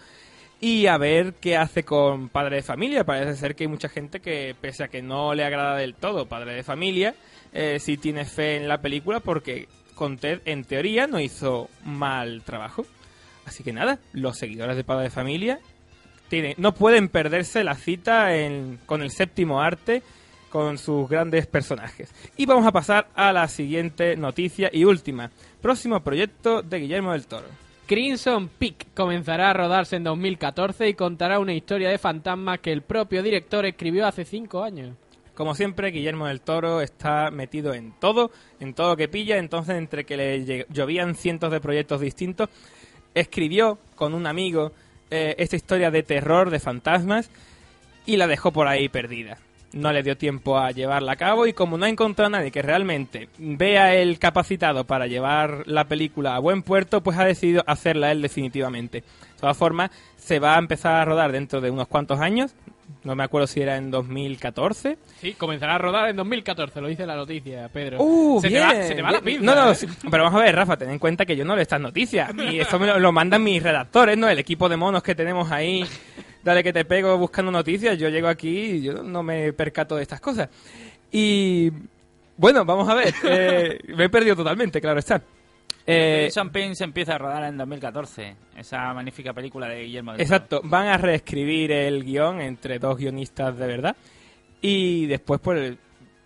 y 0.59 0.85
a 0.87 0.97
ver 0.97 1.33
qué 1.41 1.57
hace 1.57 1.83
con 1.83 2.29
Padre 2.29 2.57
de 2.57 2.61
Familia. 2.63 3.03
Parece 3.03 3.35
ser 3.35 3.55
que 3.55 3.63
hay 3.63 3.67
mucha 3.67 3.89
gente 3.89 4.19
que, 4.19 4.55
pese 4.59 4.83
a 4.83 4.87
que 4.87 5.01
no 5.01 5.33
le 5.33 5.43
agrada 5.43 5.75
del 5.75 5.95
todo 5.95 6.27
Padre 6.27 6.53
de 6.53 6.63
Familia, 6.63 7.15
eh, 7.53 7.79
sí 7.79 7.97
tiene 7.97 8.25
fe 8.25 8.57
en 8.57 8.67
la 8.67 8.79
película 8.81 9.19
porque 9.19 9.67
con 9.95 10.17
Ted, 10.17 10.41
en 10.45 10.63
teoría, 10.63 11.07
no 11.07 11.19
hizo 11.19 11.69
mal 11.83 12.43
trabajo. 12.43 12.85
Así 13.45 13.63
que 13.63 13.73
nada, 13.73 13.99
los 14.13 14.37
seguidores 14.37 14.77
de 14.77 14.83
Padre 14.83 15.05
de 15.05 15.09
Familia 15.09 15.59
tiene- 16.29 16.53
no 16.57 16.73
pueden 16.73 17.09
perderse 17.09 17.63
la 17.63 17.75
cita 17.75 18.35
en- 18.35 18.79
con 18.85 19.01
el 19.01 19.11
séptimo 19.11 19.61
arte, 19.61 20.03
con 20.49 20.77
sus 20.77 21.09
grandes 21.09 21.47
personajes. 21.47 22.13
Y 22.37 22.45
vamos 22.45 22.67
a 22.67 22.71
pasar 22.71 23.07
a 23.15 23.31
la 23.33 23.47
siguiente 23.47 24.15
noticia 24.15 24.69
y 24.71 24.83
última. 24.83 25.31
Próximo 25.61 26.01
proyecto 26.03 26.61
de 26.61 26.79
Guillermo 26.79 27.13
del 27.13 27.25
Toro. 27.25 27.47
Crimson 27.91 28.47
Peak 28.47 28.93
comenzará 28.95 29.49
a 29.49 29.53
rodarse 29.53 29.97
en 29.97 30.05
2014 30.05 30.87
y 30.87 30.93
contará 30.93 31.39
una 31.39 31.53
historia 31.53 31.89
de 31.89 31.97
fantasmas 31.97 32.59
que 32.59 32.71
el 32.71 32.83
propio 32.83 33.21
director 33.21 33.65
escribió 33.65 34.07
hace 34.07 34.23
cinco 34.23 34.63
años. 34.63 34.95
Como 35.33 35.55
siempre, 35.55 35.91
Guillermo 35.91 36.27
del 36.27 36.39
Toro 36.39 36.79
está 36.79 37.31
metido 37.31 37.73
en 37.73 37.91
todo, 37.99 38.31
en 38.61 38.73
todo 38.75 38.95
que 38.95 39.09
pilla, 39.09 39.39
entonces 39.39 39.75
entre 39.75 40.05
que 40.05 40.15
le 40.15 40.65
llovían 40.69 41.15
cientos 41.15 41.51
de 41.51 41.59
proyectos 41.59 41.99
distintos, 41.99 42.47
escribió 43.13 43.77
con 43.95 44.13
un 44.13 44.25
amigo 44.25 44.71
eh, 45.09 45.35
esta 45.37 45.57
historia 45.57 45.91
de 45.91 46.03
terror, 46.03 46.49
de 46.49 46.61
fantasmas, 46.61 47.29
y 48.05 48.15
la 48.15 48.27
dejó 48.27 48.53
por 48.53 48.69
ahí 48.69 48.87
perdida. 48.87 49.37
No 49.73 49.93
le 49.93 50.03
dio 50.03 50.17
tiempo 50.17 50.57
a 50.57 50.71
llevarla 50.71 51.13
a 51.13 51.15
cabo 51.15 51.47
y 51.47 51.53
como 51.53 51.77
no 51.77 51.85
ha 51.85 51.89
encontrado 51.89 52.27
a 52.27 52.37
nadie 52.37 52.51
que 52.51 52.61
realmente 52.61 53.29
vea 53.37 53.95
el 53.95 54.19
capacitado 54.19 54.83
para 54.85 55.07
llevar 55.07 55.63
la 55.65 55.85
película 55.85 56.35
a 56.35 56.39
buen 56.39 56.61
puerto, 56.61 57.01
pues 57.01 57.17
ha 57.17 57.25
decidido 57.25 57.63
hacerla 57.67 58.11
él 58.11 58.21
definitivamente. 58.21 59.01
De 59.01 59.39
todas 59.39 59.57
formas, 59.57 59.91
se 60.17 60.39
va 60.39 60.55
a 60.55 60.59
empezar 60.59 60.95
a 60.95 61.05
rodar 61.05 61.31
dentro 61.31 61.61
de 61.61 61.71
unos 61.71 61.87
cuantos 61.87 62.19
años. 62.19 62.53
No 63.03 63.15
me 63.15 63.23
acuerdo 63.23 63.47
si 63.47 63.61
era 63.61 63.77
en 63.77 63.89
2014. 63.89 64.97
Sí, 65.19 65.33
comenzará 65.33 65.75
a 65.75 65.77
rodar 65.77 66.09
en 66.09 66.15
2014, 66.17 66.81
lo 66.81 66.87
dice 66.87 67.05
la 67.05 67.15
noticia, 67.15 67.67
Pedro. 67.69 67.97
Uh, 67.99 68.41
se, 68.41 68.49
bien. 68.49 68.67
Te 68.69 68.75
va, 68.75 68.83
se 68.83 68.95
te 68.95 69.01
va 69.01 69.11
la 69.11 69.21
pinza. 69.21 69.43
No, 69.43 69.55
no, 69.55 69.71
¿eh? 69.71 69.75
pero 70.11 70.23
vamos 70.23 70.39
a 70.39 70.43
ver, 70.43 70.55
Rafa, 70.55 70.77
ten 70.77 70.91
en 70.91 70.99
cuenta 70.99 71.25
que 71.25 71.35
yo 71.35 71.43
no 71.45 71.55
leo 71.55 71.63
estas 71.63 71.81
noticias. 71.81 72.31
Y 72.35 72.59
esto 72.59 72.77
me 72.77 72.87
lo, 72.87 72.99
lo 72.99 73.11
mandan 73.11 73.43
mis 73.43 73.63
redactores, 73.63 74.17
¿no? 74.17 74.29
El 74.29 74.37
equipo 74.37 74.69
de 74.69 74.77
monos 74.77 75.01
que 75.01 75.15
tenemos 75.15 75.51
ahí. 75.51 75.83
Dale 76.43 76.63
que 76.63 76.73
te 76.73 76.85
pego 76.85 77.17
buscando 77.17 77.51
noticias. 77.51 77.97
Yo 77.97 78.09
llego 78.09 78.27
aquí 78.27 78.49
y 78.49 78.81
yo 78.81 79.03
no 79.03 79.23
me 79.23 79.53
percato 79.53 79.95
de 79.95 80.03
estas 80.03 80.19
cosas. 80.19 80.49
Y 81.11 81.71
bueno, 82.37 82.65
vamos 82.65 82.87
a 82.89 82.95
ver. 82.95 83.13
eh, 83.23 83.79
me 83.95 84.05
he 84.05 84.09
perdido 84.09 84.35
totalmente, 84.35 84.81
claro 84.81 84.99
está. 84.99 85.21
Eh, 85.85 86.29
Pin 86.53 86.75
se 86.75 86.83
empieza 86.83 87.15
a 87.15 87.17
rodar 87.17 87.43
en 87.43 87.57
2014. 87.57 88.35
Esa 88.57 88.93
magnífica 88.93 89.33
película 89.33 89.67
de 89.67 89.83
Guillermo 89.83 90.11
del 90.13 90.21
Exacto, 90.21 90.61
van 90.63 90.87
a 90.87 90.97
reescribir 90.97 91.71
el 91.71 92.03
guion 92.03 92.39
entre 92.41 92.79
dos 92.79 92.97
guionistas 92.97 93.57
de 93.57 93.67
verdad 93.67 93.95
y 94.61 95.07
después 95.07 95.39
pues 95.41 95.59
el- 95.59 95.77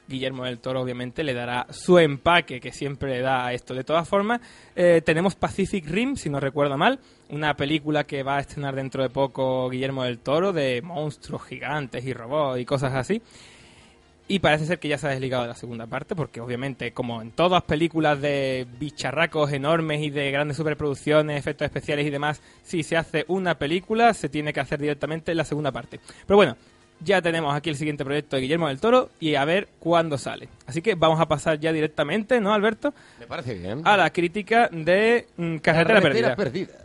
Guillermo 0.07 0.45
del 0.45 0.59
Toro 0.59 0.81
obviamente 0.81 1.23
le 1.23 1.33
dará 1.33 1.67
su 1.69 1.99
empaque 1.99 2.59
que 2.59 2.71
siempre 2.71 3.11
le 3.11 3.21
da 3.21 3.45
a 3.45 3.53
esto. 3.53 3.73
De 3.73 3.83
todas 3.83 4.07
formas, 4.07 4.41
eh, 4.75 5.01
tenemos 5.03 5.35
Pacific 5.35 5.85
Rim, 5.87 6.15
si 6.15 6.29
no 6.29 6.39
recuerdo 6.39 6.77
mal, 6.77 6.99
una 7.29 7.55
película 7.55 8.03
que 8.03 8.23
va 8.23 8.37
a 8.37 8.41
estrenar 8.41 8.75
dentro 8.75 9.03
de 9.03 9.09
poco 9.09 9.69
Guillermo 9.69 10.03
del 10.03 10.19
Toro 10.19 10.53
de 10.53 10.81
monstruos 10.81 11.43
gigantes 11.43 12.05
y 12.05 12.13
robots 12.13 12.59
y 12.59 12.65
cosas 12.65 12.93
así. 12.93 13.21
Y 14.27 14.39
parece 14.39 14.65
ser 14.65 14.79
que 14.79 14.87
ya 14.87 14.97
se 14.97 15.05
ha 15.05 15.11
desligado 15.11 15.43
de 15.43 15.49
la 15.49 15.55
segunda 15.55 15.85
parte, 15.85 16.15
porque 16.15 16.41
obviamente, 16.41 16.93
como 16.93 17.21
en 17.21 17.29
todas 17.29 17.61
películas 17.61 18.19
de 18.19 18.65
bicharracos 18.79 19.51
enormes 19.51 20.01
y 20.01 20.09
de 20.09 20.31
grandes 20.31 20.57
superproducciones, 20.57 21.37
efectos 21.37 21.65
especiales 21.65 22.07
y 22.07 22.09
demás, 22.09 22.41
si 22.63 22.81
se 22.81 22.97
hace 22.97 23.25
una 23.27 23.59
película, 23.59 24.15
se 24.15 24.27
tiene 24.27 24.51
que 24.51 24.59
hacer 24.59 24.79
directamente 24.79 25.35
la 25.35 25.45
segunda 25.45 25.71
parte. 25.71 25.99
Pero 26.25 26.37
bueno, 26.37 26.57
ya 27.05 27.21
tenemos 27.21 27.55
aquí 27.55 27.69
el 27.69 27.77
siguiente 27.77 28.03
proyecto 28.03 28.35
de 28.35 28.41
Guillermo 28.41 28.67
del 28.67 28.79
Toro 28.79 29.09
y 29.19 29.35
a 29.35 29.45
ver 29.45 29.69
cuándo 29.79 30.17
sale. 30.17 30.49
Así 30.65 30.81
que 30.81 30.95
vamos 30.95 31.21
a 31.21 31.27
pasar 31.27 31.59
ya 31.59 31.71
directamente, 31.71 32.41
¿no, 32.41 32.53
Alberto? 32.53 32.93
Me 33.19 33.27
parece 33.27 33.53
bien. 33.53 33.81
A 33.85 33.95
la 33.95 34.09
crítica 34.09 34.67
de 34.71 35.27
mm, 35.37 35.57
Carretera, 35.57 36.01
Carretera 36.01 36.35
Perdida. 36.35 36.35
perdida. 36.35 36.84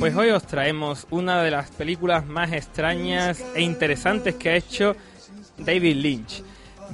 Pues 0.00 0.14
hoy 0.16 0.30
os 0.30 0.42
traemos 0.44 1.06
una 1.10 1.42
de 1.42 1.50
las 1.50 1.70
películas 1.70 2.26
más 2.26 2.52
extrañas 2.52 3.42
e 3.54 3.62
interesantes 3.62 4.34
que 4.34 4.50
ha 4.50 4.56
hecho 4.56 4.96
David 5.58 5.96
Lynch. 5.96 6.42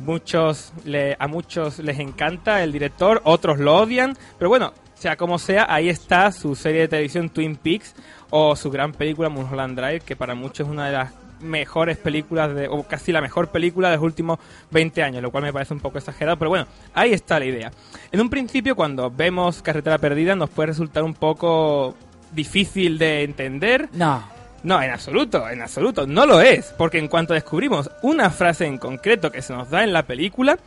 Muchos 0.05 0.73
le- 0.85 1.17
a 1.19 1.27
muchos 1.27 1.79
les 1.79 1.99
encanta 1.99 2.63
el 2.63 2.73
director, 2.73 3.21
otros 3.25 3.59
lo 3.59 3.75
odian, 3.77 4.17
pero 4.39 4.49
bueno, 4.49 4.73
sea 4.95 5.17
como 5.17 5.39
sea, 5.39 5.67
ahí 5.69 5.89
está 5.89 6.31
su 6.31 6.55
serie 6.55 6.83
de 6.83 6.89
televisión 6.89 7.31
Twin 7.31 7.57
Peaks 7.57 7.95
o 8.31 8.55
su 8.55 8.71
gran 8.71 8.93
película 8.93 9.29
Mulholland 9.29 9.79
Drive, 9.79 10.01
que 10.01 10.15
para 10.15 10.35
muchos 10.35 10.67
es 10.67 10.73
una 10.73 10.87
de 10.87 10.93
las 10.93 11.13
mejores 11.41 11.97
películas 11.97 12.55
de, 12.55 12.69
o 12.69 12.83
casi 12.83 13.13
la 13.13 13.21
mejor 13.21 13.49
película 13.49 13.91
de 13.91 13.97
los 13.97 14.05
últimos 14.05 14.39
20 14.71 15.03
años, 15.03 15.23
lo 15.23 15.31
cual 15.31 15.45
me 15.45 15.53
parece 15.53 15.75
un 15.75 15.81
poco 15.81 15.99
exagerado, 15.99 16.39
pero 16.39 16.51
bueno, 16.51 16.67
ahí 16.95 17.13
está 17.13 17.39
la 17.39 17.47
idea. 17.47 17.73
En 18.13 18.21
un 18.21 18.31
principio, 18.31 18.77
cuando 18.77 19.11
vemos 19.11 19.63
Carretera 19.63 19.99
Perdida, 19.99 20.35
nos 20.35 20.51
puede 20.51 20.69
resultar 20.69 21.03
un 21.03 21.15
poco 21.15 21.95
difícil 22.33 22.99
de 22.99 23.23
entender. 23.23 23.89
No. 23.93 24.39
No, 24.63 24.83
en 24.83 24.91
absoluto, 24.91 25.49
en 25.49 25.63
absoluto, 25.63 26.07
no 26.07 26.27
lo 26.27 26.41
es, 26.41 26.75
porque 26.77 26.99
en 26.99 27.07
cuanto 27.07 27.33
descubrimos 27.33 27.91
una 28.03 28.29
frase 28.31 28.67
en 28.67 28.79
concreto 28.79 29.31
que 29.31 29.41
se 29.41 29.53
nos 29.53 29.71
da 29.71 29.85
en 29.85 29.93
la 29.93 30.03
película, 30.03 30.59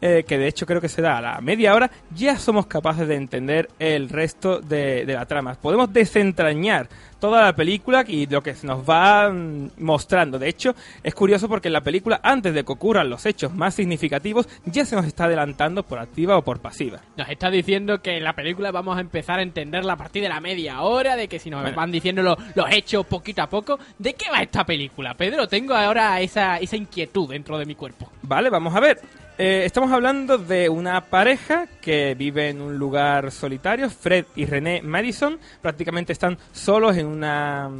eh, 0.00 0.24
que 0.26 0.38
de 0.38 0.48
hecho 0.48 0.66
creo 0.66 0.80
que 0.80 0.88
se 0.88 1.02
da 1.02 1.18
a 1.18 1.20
la 1.20 1.40
media 1.40 1.74
hora, 1.74 1.90
ya 2.14 2.38
somos 2.38 2.66
capaces 2.66 3.06
de 3.08 3.16
entender 3.16 3.68
el 3.78 4.08
resto 4.08 4.60
de, 4.60 5.04
de 5.06 5.14
la 5.14 5.26
trama. 5.26 5.54
Podemos 5.54 5.92
desentrañar 5.92 6.88
toda 7.20 7.42
la 7.42 7.52
película 7.54 8.02
y 8.08 8.26
lo 8.26 8.42
que 8.42 8.54
se 8.54 8.66
nos 8.66 8.88
va 8.88 9.30
mostrando. 9.78 10.38
De 10.38 10.48
hecho, 10.48 10.74
es 11.02 11.14
curioso 11.14 11.48
porque 11.48 11.68
en 11.68 11.74
la 11.74 11.82
película, 11.82 12.18
antes 12.22 12.54
de 12.54 12.64
que 12.64 12.72
ocurran 12.72 13.10
los 13.10 13.26
hechos 13.26 13.54
más 13.54 13.74
significativos, 13.74 14.48
ya 14.64 14.84
se 14.86 14.96
nos 14.96 15.04
está 15.04 15.24
adelantando 15.24 15.82
por 15.82 15.98
activa 15.98 16.36
o 16.38 16.42
por 16.42 16.60
pasiva. 16.60 17.00
Nos 17.16 17.28
está 17.28 17.50
diciendo 17.50 18.00
que 18.00 18.16
en 18.16 18.24
la 18.24 18.32
película 18.34 18.70
vamos 18.70 18.96
a 18.96 19.00
empezar 19.00 19.38
a 19.38 19.42
entenderla 19.42 19.92
a 19.94 19.96
partir 19.96 20.22
de 20.22 20.30
la 20.30 20.40
media 20.40 20.80
hora, 20.80 21.16
de 21.16 21.28
que 21.28 21.38
si 21.38 21.50
nos 21.50 21.60
Bueno. 21.60 21.76
van 21.76 21.92
diciendo 21.92 22.22
lo- 22.22 22.38
los 22.54 22.70
hechos 22.70 23.04
poquito 23.04 23.42
a 23.42 23.48
poco. 23.50 23.78
¿De 23.98 24.14
qué 24.14 24.30
va 24.30 24.38
esta 24.42 24.64
película, 24.64 25.12
Pedro? 25.14 25.46
Tengo 25.46 25.74
ahora 25.74 26.18
esa, 26.22 26.56
esa 26.58 26.76
inquietud 26.76 27.28
dentro 27.28 27.58
de 27.58 27.66
mi 27.66 27.74
cuerpo. 27.74 28.10
Vale, 28.22 28.48
vamos 28.48 28.74
a 28.74 28.80
ver. 28.80 28.98
Eh, 29.42 29.64
estamos 29.64 29.90
hablando 29.90 30.36
de 30.36 30.68
una 30.68 31.00
pareja 31.00 31.66
que 31.80 32.14
vive 32.14 32.50
en 32.50 32.60
un 32.60 32.76
lugar 32.76 33.30
solitario, 33.30 33.88
Fred 33.88 34.26
y 34.36 34.44
René 34.44 34.82
Madison, 34.82 35.38
prácticamente 35.62 36.12
están 36.12 36.36
solos 36.52 36.98
en 36.98 37.06
una, 37.06 37.70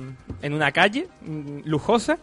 en 0.40 0.54
una 0.54 0.72
calle 0.72 1.06
mm, 1.20 1.58
lujosa 1.66 2.16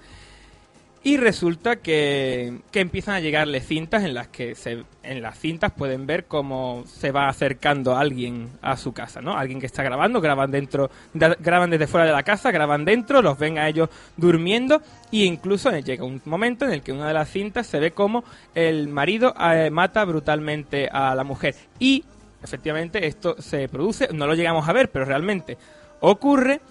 y 1.04 1.18
resulta 1.18 1.78
que, 1.78 2.60
que 2.72 2.82
empiezan 2.82 3.16
a 3.16 3.20
llegarle 3.20 3.62
cintas 3.62 4.04
en 4.04 4.14
las 4.14 4.28
que 4.28 4.56
se, 4.56 4.84
en 5.04 5.22
las 5.22 5.40
cintas 5.40 5.72
pueden 5.72 6.06
ver 6.06 6.26
cómo 6.26 6.84
se 6.86 7.12
va 7.12 7.30
acercando 7.30 7.96
alguien 7.96 8.50
a 8.62 8.78
su 8.78 8.94
casa, 8.94 9.22
¿no? 9.22 9.38
Alguien 9.38 9.60
que 9.60 9.68
está 9.68 9.84
grabando, 9.84 10.20
graban 10.20 10.52
dentro, 10.52 10.90
graban 11.14 11.70
desde 11.70 11.88
fuera 11.88 12.06
de 12.06 12.12
la 12.12 12.24
casa, 12.24 12.52
graban 12.52 12.84
dentro, 12.84 13.22
los 13.22 13.38
ven 13.38 13.58
a 13.58 13.68
ellos 13.70 13.90
durmiendo 14.18 14.82
y 15.12 15.24
incluso 15.24 15.72
llega 15.72 16.04
un 16.04 16.22
momento 16.26 16.66
en 16.66 16.72
el 16.74 16.82
que 16.82 16.92
una 16.92 17.08
de 17.08 17.14
las 17.14 17.30
cintas 17.30 17.68
se 17.68 17.80
ve 17.80 17.92
como 17.92 18.24
el 18.54 18.88
marido 18.88 19.34
eh, 19.40 19.70
mata 19.70 20.04
brutalmente 20.04 20.90
a 20.92 21.16
la 21.16 21.24
mujer 21.24 21.56
y 21.80 22.04
efectivamente 22.44 23.08
esto 23.08 23.36
se 23.42 23.70
produce, 23.70 24.10
no 24.14 24.28
lo 24.28 24.34
llegamos 24.34 24.68
a 24.68 24.74
ver, 24.74 24.90
pero 24.92 25.06
realmente 25.06 25.58
ocurre 26.02 26.62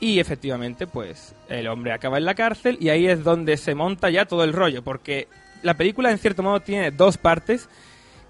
y 0.00 0.18
efectivamente, 0.18 0.86
pues 0.86 1.34
el 1.48 1.68
hombre 1.68 1.92
acaba 1.92 2.18
en 2.18 2.24
la 2.24 2.34
cárcel 2.34 2.76
y 2.80 2.88
ahí 2.88 3.06
es 3.06 3.24
donde 3.24 3.56
se 3.56 3.74
monta 3.74 4.10
ya 4.10 4.26
todo 4.26 4.44
el 4.44 4.52
rollo, 4.52 4.82
porque 4.82 5.28
la 5.62 5.74
película 5.74 6.10
en 6.10 6.18
cierto 6.18 6.42
modo 6.42 6.60
tiene 6.60 6.90
dos 6.90 7.16
partes 7.16 7.68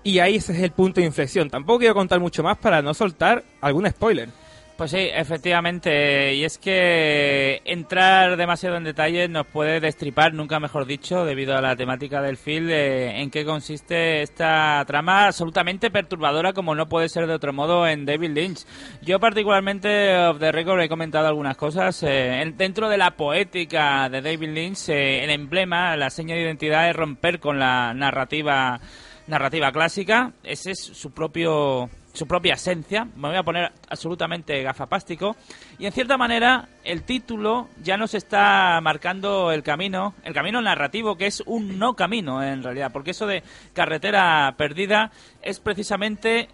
y 0.02 0.18
ahí 0.18 0.36
ese 0.36 0.52
es 0.52 0.60
el 0.60 0.70
punto 0.70 1.00
de 1.00 1.06
inflexión. 1.06 1.50
Tampoco 1.50 1.80
quiero 1.80 1.94
contar 1.94 2.20
mucho 2.20 2.42
más 2.42 2.58
para 2.58 2.82
no 2.82 2.94
soltar 2.94 3.42
algún 3.60 3.88
spoiler. 3.88 4.28
Pues 4.76 4.90
sí, 4.90 5.08
efectivamente. 5.14 6.34
Y 6.34 6.42
es 6.44 6.58
que 6.58 7.62
entrar 7.64 8.36
demasiado 8.36 8.76
en 8.76 8.82
detalle 8.82 9.28
nos 9.28 9.46
puede 9.46 9.78
destripar, 9.78 10.34
nunca 10.34 10.58
mejor 10.58 10.84
dicho, 10.84 11.24
debido 11.24 11.56
a 11.56 11.60
la 11.60 11.76
temática 11.76 12.20
del 12.20 12.36
film, 12.36 12.68
eh, 12.70 13.20
en 13.20 13.30
qué 13.30 13.44
consiste 13.44 14.22
esta 14.22 14.82
trama 14.84 15.26
absolutamente 15.28 15.92
perturbadora, 15.92 16.52
como 16.52 16.74
no 16.74 16.88
puede 16.88 17.08
ser 17.08 17.28
de 17.28 17.34
otro 17.34 17.52
modo 17.52 17.86
en 17.86 18.04
David 18.04 18.30
Lynch. 18.30 18.64
Yo, 19.00 19.20
particularmente, 19.20 20.16
of 20.26 20.40
the 20.40 20.50
record, 20.50 20.80
he 20.80 20.88
comentado 20.88 21.28
algunas 21.28 21.56
cosas. 21.56 22.02
eh, 22.02 22.42
en- 22.42 22.56
dentro 22.56 22.88
de 22.88 22.98
la 22.98 23.12
poética 23.12 24.08
de 24.08 24.22
David 24.22 24.48
Lynch, 24.50 24.88
eh, 24.88 25.22
el 25.22 25.30
emblema, 25.30 25.96
la 25.96 26.10
seña 26.10 26.34
de 26.34 26.42
identidad 26.42 26.90
es 26.90 26.96
romper 26.96 27.38
con 27.38 27.60
la 27.60 27.94
narrativa 27.94 28.80
narrativa 29.28 29.70
clásica. 29.72 30.32
Ese 30.42 30.72
es 30.72 30.80
su 30.80 31.12
propio 31.12 31.88
su 32.14 32.26
propia 32.26 32.54
esencia. 32.54 33.04
Me 33.16 33.28
voy 33.28 33.36
a 33.36 33.42
poner 33.42 33.72
absolutamente 33.90 34.62
gafapástico. 34.62 35.36
Y 35.78 35.86
en 35.86 35.92
cierta 35.92 36.16
manera, 36.16 36.68
el 36.84 37.02
título 37.02 37.68
ya 37.82 37.96
nos 37.96 38.14
está 38.14 38.80
marcando 38.80 39.52
el 39.52 39.62
camino, 39.62 40.14
el 40.22 40.32
camino 40.32 40.62
narrativo, 40.62 41.16
que 41.16 41.26
es 41.26 41.42
un 41.44 41.78
no 41.78 41.94
camino 41.94 42.42
en 42.42 42.62
realidad. 42.62 42.92
Porque 42.92 43.10
eso 43.10 43.26
de 43.26 43.42
carretera 43.74 44.54
perdida 44.56 45.10
es 45.42 45.58
precisamente 45.58 46.48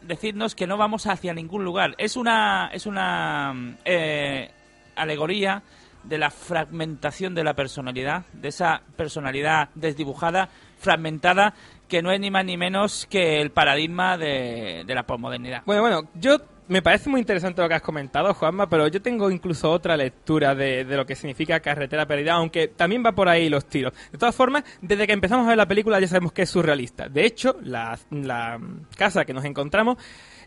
decirnos 0.00 0.54
que 0.54 0.68
no 0.68 0.76
vamos 0.76 1.06
hacia 1.06 1.34
ningún 1.34 1.64
lugar. 1.64 1.94
Es 1.98 2.16
una, 2.16 2.70
es 2.72 2.86
una 2.86 3.76
eh, 3.84 4.50
alegoría 4.94 5.62
de 6.04 6.18
la 6.18 6.30
fragmentación 6.30 7.34
de 7.34 7.44
la 7.44 7.54
personalidad, 7.54 8.24
de 8.32 8.48
esa 8.48 8.82
personalidad 8.96 9.68
desdibujada, 9.74 10.48
fragmentada, 10.78 11.52
que 11.90 12.00
no 12.02 12.10
es 12.12 12.18
ni 12.20 12.30
más 12.30 12.44
ni 12.46 12.56
menos 12.56 13.06
que 13.10 13.42
el 13.42 13.50
paradigma 13.50 14.16
de, 14.16 14.84
de 14.86 14.94
la 14.94 15.02
posmodernidad. 15.04 15.62
Bueno, 15.66 15.82
bueno, 15.82 16.08
yo 16.14 16.38
me 16.68 16.82
parece 16.82 17.10
muy 17.10 17.18
interesante 17.20 17.60
lo 17.60 17.68
que 17.68 17.74
has 17.74 17.82
comentado, 17.82 18.32
Juanma, 18.32 18.68
pero 18.68 18.86
yo 18.86 19.02
tengo 19.02 19.28
incluso 19.28 19.68
otra 19.72 19.96
lectura 19.96 20.54
de, 20.54 20.84
de 20.84 20.96
lo 20.96 21.04
que 21.04 21.16
significa 21.16 21.58
carretera 21.58 22.06
perdida, 22.06 22.34
aunque 22.34 22.68
también 22.68 23.02
va 23.04 23.10
por 23.10 23.28
ahí 23.28 23.48
los 23.50 23.66
tiros. 23.66 23.92
De 24.12 24.18
todas 24.18 24.36
formas, 24.36 24.62
desde 24.80 25.04
que 25.06 25.12
empezamos 25.12 25.46
a 25.46 25.48
ver 25.48 25.58
la 25.58 25.66
película 25.66 25.98
ya 25.98 26.06
sabemos 26.06 26.32
que 26.32 26.42
es 26.42 26.50
surrealista. 26.50 27.08
De 27.08 27.26
hecho, 27.26 27.56
la, 27.64 27.98
la 28.12 28.60
casa 28.96 29.24
que 29.24 29.34
nos 29.34 29.44
encontramos 29.44 29.98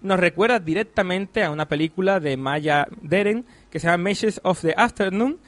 nos 0.02 0.18
recuerda 0.20 0.60
directamente 0.60 1.44
a 1.44 1.52
una 1.52 1.68
película 1.68 2.22
de 2.22 2.38
Maya 2.38 2.88
Deren 3.02 3.46
que 3.70 3.80
se 3.80 3.88
llama 3.88 4.04
Meshes 4.04 4.40
of 4.46 4.62
the 4.62 4.74
Afternoon, 4.78 5.40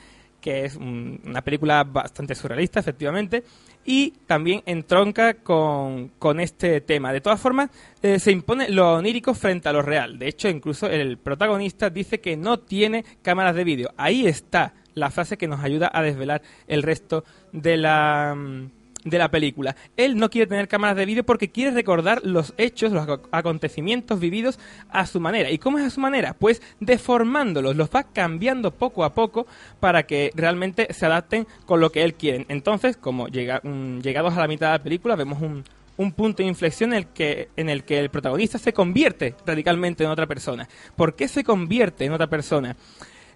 que 0.42 0.66
es 0.66 0.76
un- 0.76 1.22
una 1.26 1.42
película 1.42 1.84
bastante 1.86 2.36
surrealista, 2.36 2.80
efectivamente, 2.82 3.44
y 3.86 4.12
también 4.26 4.64
entronca 4.66 5.36
con, 5.36 6.10
con 6.20 6.40
este 6.40 6.82
tema. 6.82 7.14
De 7.14 7.22
todas 7.22 7.40
formas, 7.40 7.70
eh, 8.02 8.20
se 8.20 8.32
impone 8.32 8.70
lo 8.70 8.96
onírico 8.96 9.34
frente 9.34 9.70
a 9.70 9.74
lo 9.74 9.82
real. 9.82 10.18
De 10.18 10.28
hecho, 10.28 10.50
incluso 10.50 10.88
el 10.88 11.18
protagonista 11.18 11.90
dice 11.90 12.20
que 12.20 12.36
no 12.36 12.60
tiene 12.60 13.06
cámaras 13.22 13.56
de 13.56 13.64
vídeo. 13.64 13.92
Ahí 13.96 14.26
está 14.26 14.74
la 14.96 15.12
frase 15.12 15.38
que 15.38 15.48
nos 15.48 15.64
ayuda 15.64 15.92
a 15.94 16.02
desvelar 16.02 16.42
el 16.68 16.82
resto 16.82 17.24
de 17.52 17.78
la 17.78 18.34
mm, 18.36 18.70
de 19.06 19.18
la 19.18 19.32
película. 19.32 19.76
Él 19.96 20.18
no 20.18 20.30
quiere 20.30 20.48
tener 20.48 20.68
cámaras 20.68 20.98
de 20.98 21.06
vídeo 21.06 21.24
porque 21.24 21.50
quiere 21.52 21.72
recordar 21.72 22.22
los 22.26 22.54
hechos, 22.58 22.92
los 22.92 23.08
ac- 23.08 23.22
acontecimientos 23.32 24.20
vividos 24.20 24.60
a 24.90 25.06
su 25.06 25.22
manera. 25.22 25.50
¿Y 25.52 25.58
cómo 25.60 25.78
es 25.78 25.86
a 25.86 25.90
su 25.90 26.02
manera? 26.02 26.34
Pues 26.38 26.62
deformándolos, 26.80 27.76
los 27.76 27.90
va 27.90 28.04
cambiando 28.04 28.72
poco 28.72 29.04
a 29.04 29.14
poco 29.14 29.46
para 29.80 30.04
que 30.04 30.32
realmente 30.36 30.88
se 30.94 31.06
adapten 31.06 31.48
con 31.66 31.80
lo 31.80 31.92
que 31.92 32.04
él 32.04 32.16
quiere. 32.16 32.46
Entonces, 32.50 32.98
como 32.98 33.28
mm, 33.28 34.00
llegados 34.02 34.34
a 34.36 34.42
la 34.42 34.48
mitad 34.48 34.72
de 34.72 34.78
la 34.80 34.84
película, 34.84 35.16
vemos 35.16 35.42
un, 35.42 35.64
un 35.98 36.12
punto 36.12 36.42
de 36.44 36.50
inflexión 36.50 36.92
en 36.94 36.98
el, 36.98 37.08
que, 37.08 37.50
en 37.56 37.70
el 37.70 37.84
que 37.84 38.00
el 38.00 38.10
protagonista 38.10 38.58
se 38.58 38.74
convierte 38.74 39.36
radicalmente 39.46 40.04
en 40.04 40.10
otra 40.10 40.26
persona. 40.26 40.68
¿Por 40.96 41.16
qué 41.16 41.28
se 41.28 41.44
convierte 41.44 42.06
en 42.06 42.12
otra 42.14 42.28
persona? 42.28 42.76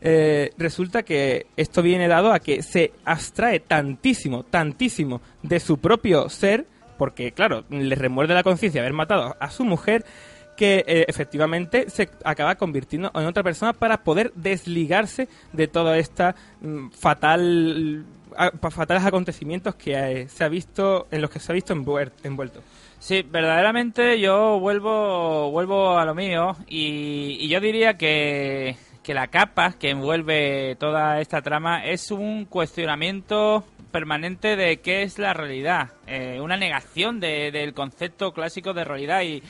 Eh, 0.01 0.51
resulta 0.57 1.03
que 1.03 1.47
esto 1.57 1.81
viene 1.81 2.07
dado 2.07 2.31
a 2.31 2.39
que 2.39 2.63
se 2.63 2.93
abstrae 3.05 3.59
tantísimo, 3.59 4.43
tantísimo 4.43 5.21
de 5.43 5.59
su 5.59 5.77
propio 5.77 6.29
ser, 6.29 6.65
porque 6.97 7.31
claro, 7.31 7.65
le 7.69 7.95
remuerde 7.95 8.33
la 8.33 8.43
conciencia 8.43 8.81
haber 8.81 8.93
matado 8.93 9.35
a 9.39 9.49
su 9.49 9.65
mujer, 9.65 10.05
que 10.55 10.83
eh, 10.87 11.05
efectivamente 11.07 11.89
se 11.89 12.09
acaba 12.25 12.55
convirtiendo 12.55 13.11
en 13.15 13.25
otra 13.25 13.43
persona 13.43 13.71
para 13.71 14.03
poder 14.03 14.33
desligarse 14.35 15.29
de 15.53 15.67
toda 15.67 15.97
esta 15.97 16.35
mm, 16.61 16.89
fatal 16.89 18.05
fatales 18.69 19.03
acontecimientos 19.03 19.75
que 19.75 19.93
eh, 19.93 20.29
se 20.29 20.43
ha 20.43 20.49
visto 20.49 21.07
en 21.11 21.21
los 21.21 21.31
que 21.31 21.39
se 21.39 21.51
ha 21.51 21.55
visto 21.55 21.73
envuelto. 21.73 22.61
Sí, 22.99 23.23
verdaderamente 23.23 24.19
yo 24.19 24.59
vuelvo, 24.59 25.49
vuelvo 25.49 25.97
a 25.97 26.05
lo 26.05 26.13
mío 26.13 26.55
y 26.67 27.47
yo 27.47 27.59
diría 27.59 27.97
que, 27.97 28.75
que 29.09 29.15
la 29.15 29.25
capa 29.25 29.73
que 29.79 29.89
envuelve 29.89 30.75
toda 30.79 31.19
esta 31.19 31.41
trama 31.41 31.83
es 31.83 32.11
un 32.11 32.45
cuestionamiento 32.45 33.63
permanente 33.91 34.55
de 34.55 34.81
qué 34.81 35.01
es 35.01 35.17
la 35.17 35.33
realidad, 35.33 35.89
eh, 36.05 36.39
una 36.39 36.57
negación 36.57 37.19
de- 37.19 37.49
del 37.51 37.73
concepto 37.73 38.33
clásico 38.33 38.71
de 38.75 38.83
realidad 38.83 39.23
y, 39.23 39.41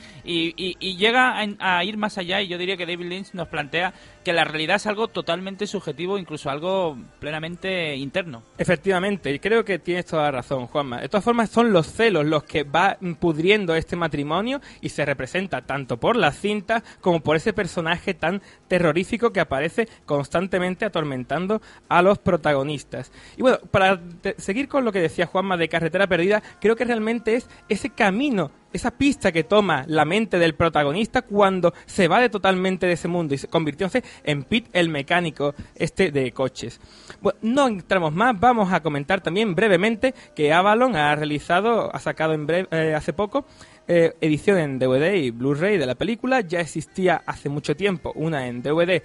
llega 0.96 1.38
a, 1.58 1.76
a 1.78 1.84
ir 1.84 1.98
más 1.98 2.16
allá 2.16 2.40
y 2.40 2.48
yo 2.48 2.56
diría 2.56 2.78
que 2.78 2.86
David 2.86 3.04
Lynch 3.06 3.34
nos 3.34 3.48
plantea 3.48 3.92
que 4.24 4.32
la 4.32 4.44
realidad 4.44 4.76
es 4.76 4.86
algo 4.86 5.08
totalmente 5.08 5.66
subjetivo, 5.66 6.18
incluso 6.18 6.50
algo 6.50 6.96
plenamente 7.18 7.96
interno. 7.96 8.42
Efectivamente, 8.58 9.32
y 9.32 9.38
creo 9.38 9.64
que 9.64 9.78
tienes 9.78 10.06
toda 10.06 10.24
la 10.24 10.30
razón, 10.30 10.66
Juanma. 10.66 11.00
De 11.00 11.08
todas 11.08 11.24
formas, 11.24 11.50
son 11.50 11.72
los 11.72 11.86
celos 11.86 12.26
los 12.26 12.44
que 12.44 12.64
va 12.64 12.98
pudriendo 13.18 13.74
este 13.74 13.96
matrimonio 13.96 14.60
y 14.80 14.90
se 14.90 15.04
representa 15.04 15.62
tanto 15.62 15.98
por 15.98 16.16
la 16.16 16.32
cinta 16.32 16.82
como 17.00 17.20
por 17.20 17.36
ese 17.36 17.52
personaje 17.52 18.14
tan 18.14 18.42
terrorífico 18.68 19.32
que 19.32 19.40
aparece 19.40 19.88
constantemente 20.04 20.84
atormentando 20.84 21.62
a 21.88 22.02
los 22.02 22.18
protagonistas. 22.18 23.12
Y 23.36 23.42
bueno, 23.42 23.58
para 23.70 24.00
seguir 24.36 24.68
con 24.68 24.84
lo 24.84 24.92
que 24.92 25.00
decía 25.00 25.26
Juanma 25.26 25.56
de 25.56 25.68
Carretera 25.68 26.06
Perdida, 26.06 26.42
creo 26.60 26.76
que 26.76 26.84
realmente 26.84 27.34
es 27.34 27.48
ese 27.68 27.90
camino 27.90 28.50
esa 28.72 28.90
pista 28.90 29.32
que 29.32 29.44
toma 29.44 29.84
la 29.86 30.04
mente 30.04 30.38
del 30.38 30.54
protagonista 30.54 31.22
cuando 31.22 31.74
se 31.86 32.08
va 32.08 32.20
de 32.20 32.28
totalmente 32.28 32.86
de 32.86 32.92
ese 32.92 33.08
mundo 33.08 33.34
y 33.34 33.38
se 33.38 33.48
convirtiéndose 33.48 34.04
en 34.24 34.44
Pete 34.44 34.70
el 34.72 34.88
mecánico 34.88 35.54
este 35.74 36.10
de 36.10 36.32
coches. 36.32 36.80
Bueno, 37.20 37.38
no 37.42 37.68
entramos 37.68 38.12
más, 38.12 38.38
vamos 38.38 38.72
a 38.72 38.80
comentar 38.80 39.20
también 39.20 39.54
brevemente 39.54 40.14
que 40.34 40.52
Avalon 40.52 40.96
ha 40.96 41.14
realizado, 41.16 41.94
ha 41.94 41.98
sacado 41.98 42.32
en 42.32 42.46
breve, 42.46 42.68
eh, 42.70 42.94
hace 42.94 43.12
poco 43.12 43.44
eh, 43.88 44.14
edición 44.20 44.58
en 44.58 44.78
DVD 44.78 45.14
y 45.14 45.30
Blu-ray 45.30 45.76
de 45.76 45.86
la 45.86 45.96
película. 45.96 46.42
Ya 46.42 46.60
existía 46.60 47.22
hace 47.26 47.48
mucho 47.48 47.74
tiempo 47.74 48.12
una 48.14 48.46
en 48.46 48.62
DVD 48.62 49.02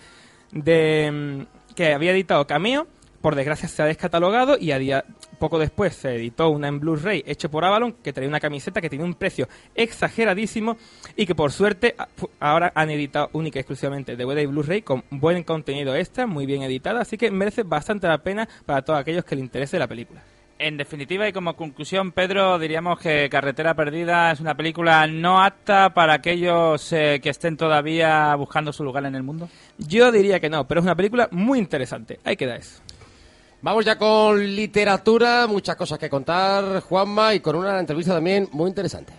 de 0.52 1.12
mm, 1.12 1.74
que 1.76 1.94
había 1.94 2.12
editado 2.12 2.46
Cameo. 2.46 2.88
Por 3.26 3.34
desgracia 3.34 3.68
se 3.68 3.82
ha 3.82 3.88
descatalogado 3.88 4.56
y 4.56 4.72
a 4.72 4.78
día 4.78 5.04
poco 5.40 5.58
después 5.58 5.96
se 5.96 6.14
editó 6.14 6.50
una 6.50 6.68
en 6.68 6.80
Blu-ray 6.80 7.24
hecho 7.26 7.50
por 7.50 7.66
Avalon 7.66 7.94
que 7.94 8.14
traía 8.14 8.30
una 8.30 8.40
camiseta 8.40 8.82
que 8.82 8.88
tiene 8.88 9.04
un 9.04 9.16
precio 9.16 9.50
exageradísimo 9.74 10.78
y 11.16 11.26
que 11.26 11.34
por 11.34 11.52
suerte 11.52 11.96
ahora 12.40 12.72
han 12.76 12.92
editado 12.92 13.32
única 13.34 13.58
y 13.58 13.62
exclusivamente 13.62 14.16
DVD 14.16 14.42
y 14.42 14.46
Blu-ray 14.46 14.84
con 14.84 15.04
buen 15.10 15.42
contenido 15.42 15.96
extra, 15.96 16.28
muy 16.28 16.46
bien 16.46 16.62
editada, 16.62 17.02
así 17.02 17.18
que 17.18 17.32
merece 17.32 17.64
bastante 17.64 18.08
la 18.08 18.20
pena 18.20 18.48
para 18.64 18.84
todos 18.84 19.00
aquellos 19.00 19.26
que 19.26 19.34
les 19.34 19.46
interese 19.46 19.80
la 19.80 19.88
película. 19.88 20.22
En 20.60 20.78
definitiva 20.78 21.28
y 21.28 21.34
como 21.34 21.56
conclusión, 21.56 22.12
Pedro, 22.12 22.60
diríamos 22.60 23.00
que 23.00 23.28
Carretera 23.28 23.74
Perdida 23.74 24.32
es 24.32 24.40
una 24.40 24.56
película 24.56 25.08
no 25.08 25.44
apta 25.44 25.96
para 25.96 26.14
aquellos 26.14 26.94
eh, 26.94 27.20
que 27.24 27.32
estén 27.32 27.58
todavía 27.58 28.36
buscando 28.36 28.72
su 28.72 28.84
lugar 28.84 29.06
en 29.06 29.16
el 29.16 29.24
mundo. 29.24 29.50
Yo 29.80 30.12
diría 30.12 30.40
que 30.40 30.50
no, 30.50 30.68
pero 30.68 30.80
es 30.80 30.86
una 30.86 30.96
película 30.96 31.28
muy 31.32 31.58
interesante. 31.58 32.20
Ahí 32.24 32.38
queda 32.38 32.56
eso. 32.56 32.85
Vamos 33.62 33.84
ya 33.84 33.98
con 33.98 34.40
literatura, 34.40 35.48
muchas 35.48 35.76
cosas 35.76 35.98
que 35.98 36.10
contar, 36.10 36.82
Juanma, 36.82 37.34
y 37.34 37.40
con 37.40 37.56
una 37.56 37.80
entrevista 37.80 38.14
también 38.14 38.48
muy 38.52 38.70
interesante. 38.70 39.14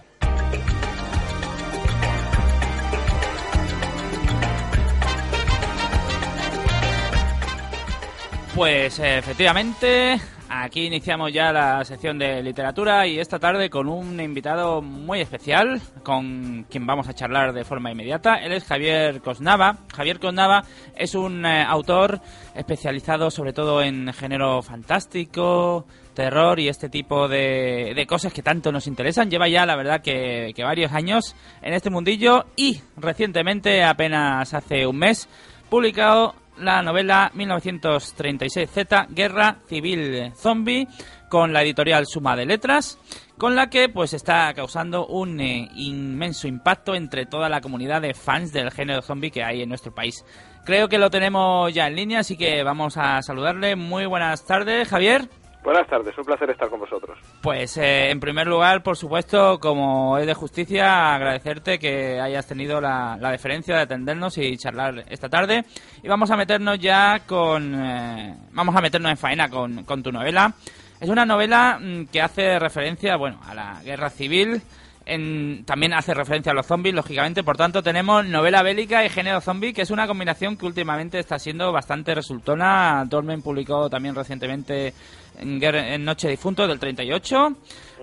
Pues 8.55 8.99
eh, 9.01 9.19
efectivamente, 9.19 10.19
aquí 10.49 10.87
iniciamos 10.87 11.33
ya 11.33 11.53
la 11.53 11.85
sección 11.85 12.19
de 12.19 12.43
literatura 12.43 13.07
y 13.07 13.19
esta 13.19 13.39
tarde 13.39 13.71
con 13.71 13.89
un 13.89 14.21
invitado 14.21 14.83
muy 14.83 15.21
especial 15.21 15.81
con 16.03 16.67
quien 16.71 16.87
vamos 16.87 17.09
a 17.09 17.15
charlar 17.15 17.53
de 17.53 17.65
forma 17.65 17.91
inmediata. 17.91 18.37
Él 18.37 18.53
es 18.53 18.65
Javier 18.65 19.21
Cosnava. 19.21 19.79
Javier 19.95 20.19
Cosnava 20.19 20.65
es 20.95 21.15
un 21.15 21.45
eh, 21.45 21.63
autor 21.63 22.21
especializado 22.55 23.31
sobre 23.31 23.53
todo 23.53 23.83
en 23.83 24.13
género 24.13 24.63
fantástico, 24.63 25.87
terror 26.15 26.59
y 26.61 26.69
este 26.69 26.89
tipo 26.89 27.29
de, 27.29 27.93
de 27.95 28.07
cosas 28.07 28.33
que 28.33 28.43
tanto 28.43 28.73
nos 28.73 28.87
interesan. 28.87 29.31
Lleva 29.31 29.49
ya, 29.49 29.67
la 29.67 29.77
verdad, 29.77 30.01
que, 30.01 30.53
que 30.55 30.65
varios 30.65 30.93
años 30.93 31.37
en 31.63 31.75
este 31.75 31.91
mundillo 31.91 32.47
y 32.57 32.81
recientemente, 32.97 33.85
apenas 33.85 34.53
hace 34.55 34.87
un 34.87 34.97
mes, 34.97 35.29
publicado 35.69 36.35
la 36.59 36.83
novela 36.83 37.31
1936Z, 37.35 39.09
Guerra 39.11 39.59
Civil 39.69 40.33
Zombie, 40.37 40.89
con 41.29 41.53
la 41.53 41.63
editorial 41.63 42.07
Suma 42.07 42.37
de 42.37 42.47
Letras, 42.47 42.99
con 43.39 43.55
la 43.55 43.69
que 43.69 43.89
pues 43.89 44.15
está 44.15 44.53
causando 44.55 45.07
un 45.07 45.41
eh, 45.41 45.69
inmenso 45.75 46.49
impacto 46.49 46.95
entre 46.95 47.27
toda 47.27 47.49
la 47.49 47.61
comunidad 47.61 48.03
de 48.03 48.15
fans 48.15 48.53
del 48.53 48.71
género 48.71 49.03
zombie 49.03 49.31
que 49.31 49.43
hay 49.43 49.63
en 49.63 49.69
nuestro 49.69 49.95
país. 49.95 50.25
Creo 50.65 50.89
que 50.89 50.99
lo 50.99 51.11
tenemos 51.11 51.73
ya 51.73 51.87
en 51.87 51.97
línea, 51.97 52.21
así 52.21 52.37
que 52.37 52.63
vamos 52.63 52.97
a 52.97 53.23
saludarle. 53.23 53.77
Muy 53.77 54.07
buenas 54.07 54.45
tardes, 54.45 54.89
Javier. 54.89 55.29
Buenas 55.67 55.89
tardes, 55.89 56.17
un 56.17 56.25
placer 56.25 56.49
estar 56.49 56.71
con 56.71 56.79
vosotros. 56.79 57.19
Pues 57.43 57.77
eh, 57.77 58.09
en 58.11 58.21
primer 58.21 58.47
lugar, 58.47 58.85
por 58.85 58.97
supuesto, 58.97 59.59
como 59.59 60.17
es 60.17 60.25
de 60.25 60.33
justicia, 60.33 61.17
agradecerte 61.17 61.81
que 61.81 62.21
hayas 62.21 62.47
tenido 62.47 62.81
la, 62.81 63.19
la 63.21 63.33
deferencia 63.33 63.75
de 63.75 63.83
atendernos 63.83 64.39
y 64.39 64.57
charlar 64.59 65.05
esta 65.09 65.29
tarde. 65.29 65.65
Y 66.05 66.07
vamos 66.07 66.31
a 66.31 66.37
meternos 66.37 66.79
ya 66.79 67.19
con... 67.27 67.75
eh, 67.75 68.37
vamos 68.53 68.77
a 68.77 68.81
meternos 68.81 69.11
en 69.11 69.17
faena 69.17 69.51
con, 69.51 69.83
con 69.83 70.05
tu 70.05 70.13
novela. 70.13 70.55
Es 71.01 71.09
una 71.09 71.27
novela 71.27 71.81
mm, 71.81 72.05
que 72.13 72.23
hace 72.23 72.61
referencia, 72.61 73.17
bueno, 73.17 73.41
a 73.45 73.53
la 73.53 73.83
guerra 73.83 74.09
civil 74.09 74.63
en- 75.07 75.65
también 75.65 75.95
hace 75.95 76.13
referencia 76.13 76.53
a 76.53 76.55
los 76.55 76.67
zombies, 76.67 76.95
lógicamente. 76.95 77.43
Por 77.45 77.57
tanto, 77.57 77.83
tenemos 77.83 78.27
novela 78.27 78.63
bélica 78.63 79.05
y 79.05 79.09
género 79.09 79.41
zombie, 79.41 79.73
que 79.73 79.83
es 79.83 79.91
una 79.91 80.07
combinación 80.07 80.57
que 80.57 80.67
últimamente 80.67 81.19
está 81.19 81.39
siendo 81.39 81.73
bastante 81.73 82.15
resultona. 82.15 83.05
Dolmen 83.07 83.41
publicó 83.41 83.89
también 83.89 84.15
recientemente 84.15 84.93
en, 85.39 85.63
en 85.63 86.05
Noche 86.05 86.27
de 86.27 86.33
Difuntos 86.33 86.69
del 86.69 86.79
38. 86.81 87.57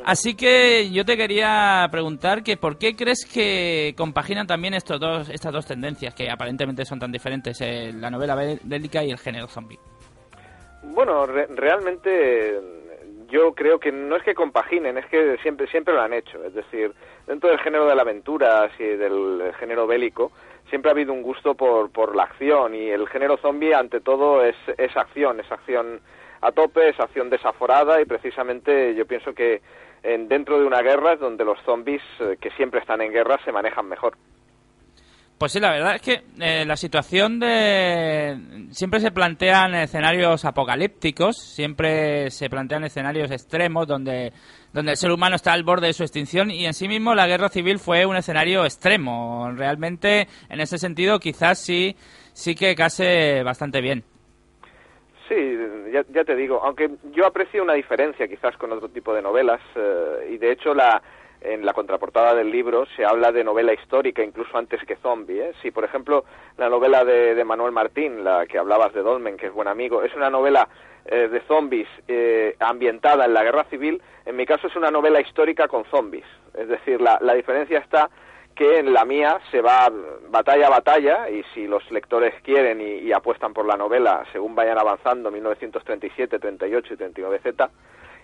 Así 0.05 0.33
que 0.35 0.89
yo 0.91 1.05
te 1.05 1.15
quería 1.15 1.87
preguntar 1.91 2.41
que 2.43 2.57
por 2.57 2.77
qué 2.77 2.95
crees 2.95 3.25
que 3.25 3.93
compaginan 3.97 4.47
también 4.47 4.73
estos 4.73 4.99
dos, 4.99 5.29
estas 5.29 5.53
dos 5.53 5.65
tendencias 5.65 6.13
que 6.13 6.29
aparentemente 6.29 6.83
son 6.85 6.99
tan 6.99 7.11
diferentes, 7.11 7.59
eh, 7.61 7.91
la 7.93 8.09
novela 8.09 8.35
bé- 8.35 8.59
bélica 8.63 9.03
y 9.03 9.11
el 9.11 9.17
género 9.19 9.47
zombie. 9.47 9.79
Bueno, 10.83 11.25
re- 11.25 11.47
realmente 11.55 12.59
yo 13.33 13.55
creo 13.55 13.79
que 13.79 13.91
no 13.91 14.15
es 14.15 14.21
que 14.21 14.35
compaginen, 14.35 14.95
es 14.99 15.07
que 15.07 15.37
siempre 15.41 15.65
siempre 15.65 15.95
lo 15.95 16.01
han 16.01 16.13
hecho. 16.13 16.43
Es 16.45 16.53
decir, 16.53 16.93
dentro 17.25 17.49
del 17.49 17.59
género 17.59 17.87
de 17.87 17.95
la 17.95 18.03
aventura 18.03 18.69
y 18.77 18.83
del 18.83 19.51
género 19.59 19.87
bélico, 19.87 20.31
siempre 20.69 20.91
ha 20.91 20.93
habido 20.93 21.13
un 21.13 21.23
gusto 21.23 21.55
por, 21.55 21.91
por 21.91 22.15
la 22.15 22.23
acción 22.23 22.75
y 22.75 22.91
el 22.91 23.07
género 23.07 23.37
zombie 23.37 23.73
ante 23.73 24.01
todo 24.01 24.45
es, 24.45 24.55
es 24.77 24.95
acción, 24.95 25.39
es 25.39 25.51
acción 25.51 25.99
a 26.41 26.51
tope, 26.51 26.89
es 26.89 26.99
acción 26.99 27.31
desaforada 27.31 27.99
y 27.99 28.05
precisamente 28.05 28.93
yo 28.93 29.07
pienso 29.07 29.33
que 29.33 29.61
en, 30.03 30.27
dentro 30.27 30.59
de 30.59 30.67
una 30.67 30.83
guerra 30.83 31.13
es 31.13 31.19
donde 31.19 31.43
los 31.43 31.59
zombies 31.63 32.03
eh, 32.19 32.37
que 32.39 32.51
siempre 32.51 32.81
están 32.81 33.01
en 33.01 33.11
guerra 33.11 33.39
se 33.43 33.51
manejan 33.51 33.89
mejor. 33.89 34.13
Pues 35.43 35.51
sí, 35.51 35.59
la 35.59 35.73
verdad 35.73 35.95
es 35.95 36.01
que 36.01 36.21
eh, 36.39 36.63
la 36.65 36.77
situación 36.77 37.37
de... 37.37 38.37
Siempre 38.71 39.01
se 39.01 39.11
plantean 39.11 39.75
escenarios 39.75 40.45
apocalípticos, 40.45 41.37
siempre 41.37 42.31
se 42.31 42.49
plantean 42.49 42.85
escenarios 42.85 43.29
extremos 43.29 43.85
donde, 43.85 44.31
donde 44.71 44.91
el 44.91 44.97
ser 44.97 45.11
humano 45.11 45.35
está 45.35 45.51
al 45.51 45.65
borde 45.65 45.87
de 45.87 45.93
su 45.93 46.03
extinción 46.03 46.49
y 46.49 46.65
en 46.65 46.73
sí 46.73 46.87
mismo 46.87 47.13
la 47.13 47.27
guerra 47.27 47.49
civil 47.49 47.79
fue 47.79 48.05
un 48.05 48.15
escenario 48.15 48.63
extremo. 48.63 49.51
Realmente, 49.53 50.29
en 50.47 50.61
ese 50.61 50.77
sentido, 50.77 51.19
quizás 51.19 51.59
sí, 51.59 51.97
sí 52.31 52.55
que 52.55 52.73
case 52.73 53.43
bastante 53.43 53.81
bien. 53.81 54.05
Sí, 55.27 55.57
ya, 55.91 56.23
te 56.23 56.37
digo, 56.37 56.63
aunque 56.63 56.89
yo 57.11 57.25
aprecio 57.25 57.63
una 57.63 57.73
diferencia 57.73 58.29
quizás 58.29 58.55
con 58.55 58.71
otro 58.71 58.87
tipo 58.87 59.13
de 59.13 59.21
novelas 59.21 59.59
eh, 59.75 60.29
y 60.35 60.37
de 60.37 60.53
hecho 60.53 60.73
la 60.73 61.01
en 61.43 61.65
la 61.65 61.73
contraportada 61.73 62.33
del 62.33 62.51
libro 62.51 62.85
se 62.95 63.05
habla 63.05 63.31
de 63.31 63.43
novela 63.43 63.73
histórica 63.73 64.23
incluso 64.23 64.57
antes 64.57 64.83
que 64.85 64.95
zombie. 64.97 65.41
¿eh? 65.41 65.51
Si 65.61 65.71
por 65.71 65.83
ejemplo 65.83 66.25
la 66.57 66.69
novela 66.69 67.03
de, 67.03 67.35
de 67.35 67.43
Manuel 67.43 67.71
Martín, 67.71 68.23
la 68.23 68.45
que 68.45 68.57
hablabas 68.57 68.93
de 68.93 69.01
Dolmen, 69.01 69.37
que 69.37 69.47
es 69.47 69.53
buen 69.53 69.67
amigo, 69.67 70.03
es 70.03 70.13
una 70.15 70.29
novela 70.29 70.67
eh, 71.05 71.27
de 71.27 71.41
zombies 71.41 71.87
eh, 72.07 72.55
ambientada 72.59 73.25
en 73.25 73.33
la 73.33 73.43
guerra 73.43 73.65
civil, 73.65 74.01
en 74.25 74.35
mi 74.35 74.45
caso 74.45 74.67
es 74.67 74.75
una 74.75 74.89
novela 74.89 75.19
histórica 75.19 75.67
con 75.67 75.83
zombies. 75.85 76.25
Es 76.53 76.67
decir, 76.67 77.01
la, 77.01 77.17
la 77.21 77.33
diferencia 77.33 77.79
está 77.79 78.09
que 78.55 78.79
en 78.79 78.93
la 78.93 79.03
mía 79.03 79.39
se 79.51 79.61
va 79.61 79.91
batalla 80.29 80.67
a 80.67 80.69
batalla 80.69 81.29
y 81.29 81.43
si 81.53 81.67
los 81.67 81.89
lectores 81.91 82.33
quieren 82.43 82.79
y, 82.79 82.99
y 82.99 83.11
apuestan 83.11 83.53
por 83.53 83.65
la 83.65 83.75
novela 83.75 84.23
según 84.31 84.55
vayan 84.55 84.77
avanzando 84.77 85.31
1937, 85.31 86.39
38 86.39 86.93
y 86.93 86.97
39Z 86.97 87.69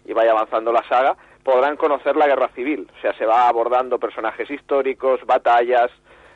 y 0.10 0.14
vaya 0.14 0.32
avanzando 0.32 0.72
la 0.72 0.84
saga, 0.90 1.16
podrán 1.44 1.78
conocer 1.78 2.16
la 2.16 2.28
guerra 2.28 2.50
civil. 2.56 2.88
O 2.98 3.02
sea, 3.02 3.14
se 3.18 3.26
va 3.26 3.48
abordando 3.48 4.00
personajes 4.00 4.50
históricos, 4.50 5.20
batallas. 5.26 5.92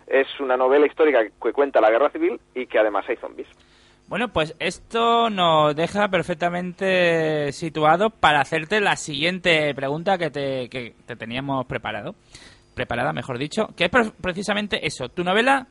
Es 0.07 0.27
una 0.39 0.55
novela 0.55 0.85
histórica 0.85 1.19
que 1.41 1.51
cuenta 1.53 1.81
la 1.81 1.89
guerra 1.89 2.09
civil 2.11 2.39
y 2.53 2.67
que 2.67 2.77
además 2.79 3.05
hay 3.09 3.15
zombies. 3.17 3.47
Bueno, 4.07 4.27
pues 4.27 4.53
esto 4.59 5.29
nos 5.29 5.75
deja 5.75 6.07
perfectamente 6.09 7.51
situado 7.53 8.09
para 8.09 8.41
hacerte 8.41 8.79
la 8.81 8.95
siguiente 8.95 9.73
pregunta 9.73 10.17
que 10.17 10.29
te, 10.29 10.69
que 10.69 10.93
te 11.05 11.15
teníamos 11.15 11.65
preparado. 11.65 12.13
Preparada, 12.75 13.13
mejor 13.13 13.39
dicho. 13.39 13.69
Que 13.77 13.85
es 13.85 13.89
pre- 13.89 14.11
precisamente 14.21 14.85
eso. 14.85 15.07
Tu 15.09 15.23
novela, 15.23 15.67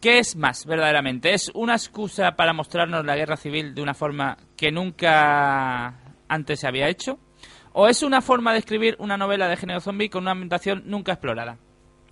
¿qué 0.00 0.18
es 0.18 0.36
más 0.36 0.66
verdaderamente? 0.66 1.34
¿Es 1.34 1.50
una 1.54 1.74
excusa 1.74 2.32
para 2.36 2.52
mostrarnos 2.52 3.04
la 3.04 3.16
guerra 3.16 3.36
civil 3.36 3.74
de 3.74 3.82
una 3.82 3.94
forma 3.94 4.36
que 4.56 4.70
nunca 4.70 5.94
antes 6.28 6.60
se 6.60 6.68
había 6.68 6.88
hecho? 6.88 7.18
¿O 7.74 7.88
es 7.88 8.02
una 8.02 8.20
forma 8.20 8.52
de 8.52 8.60
escribir 8.60 8.96
una 8.98 9.16
novela 9.16 9.48
de 9.48 9.56
género 9.56 9.80
zombie 9.80 10.08
con 10.08 10.22
una 10.22 10.30
ambientación 10.30 10.82
nunca 10.86 11.12
explorada? 11.12 11.56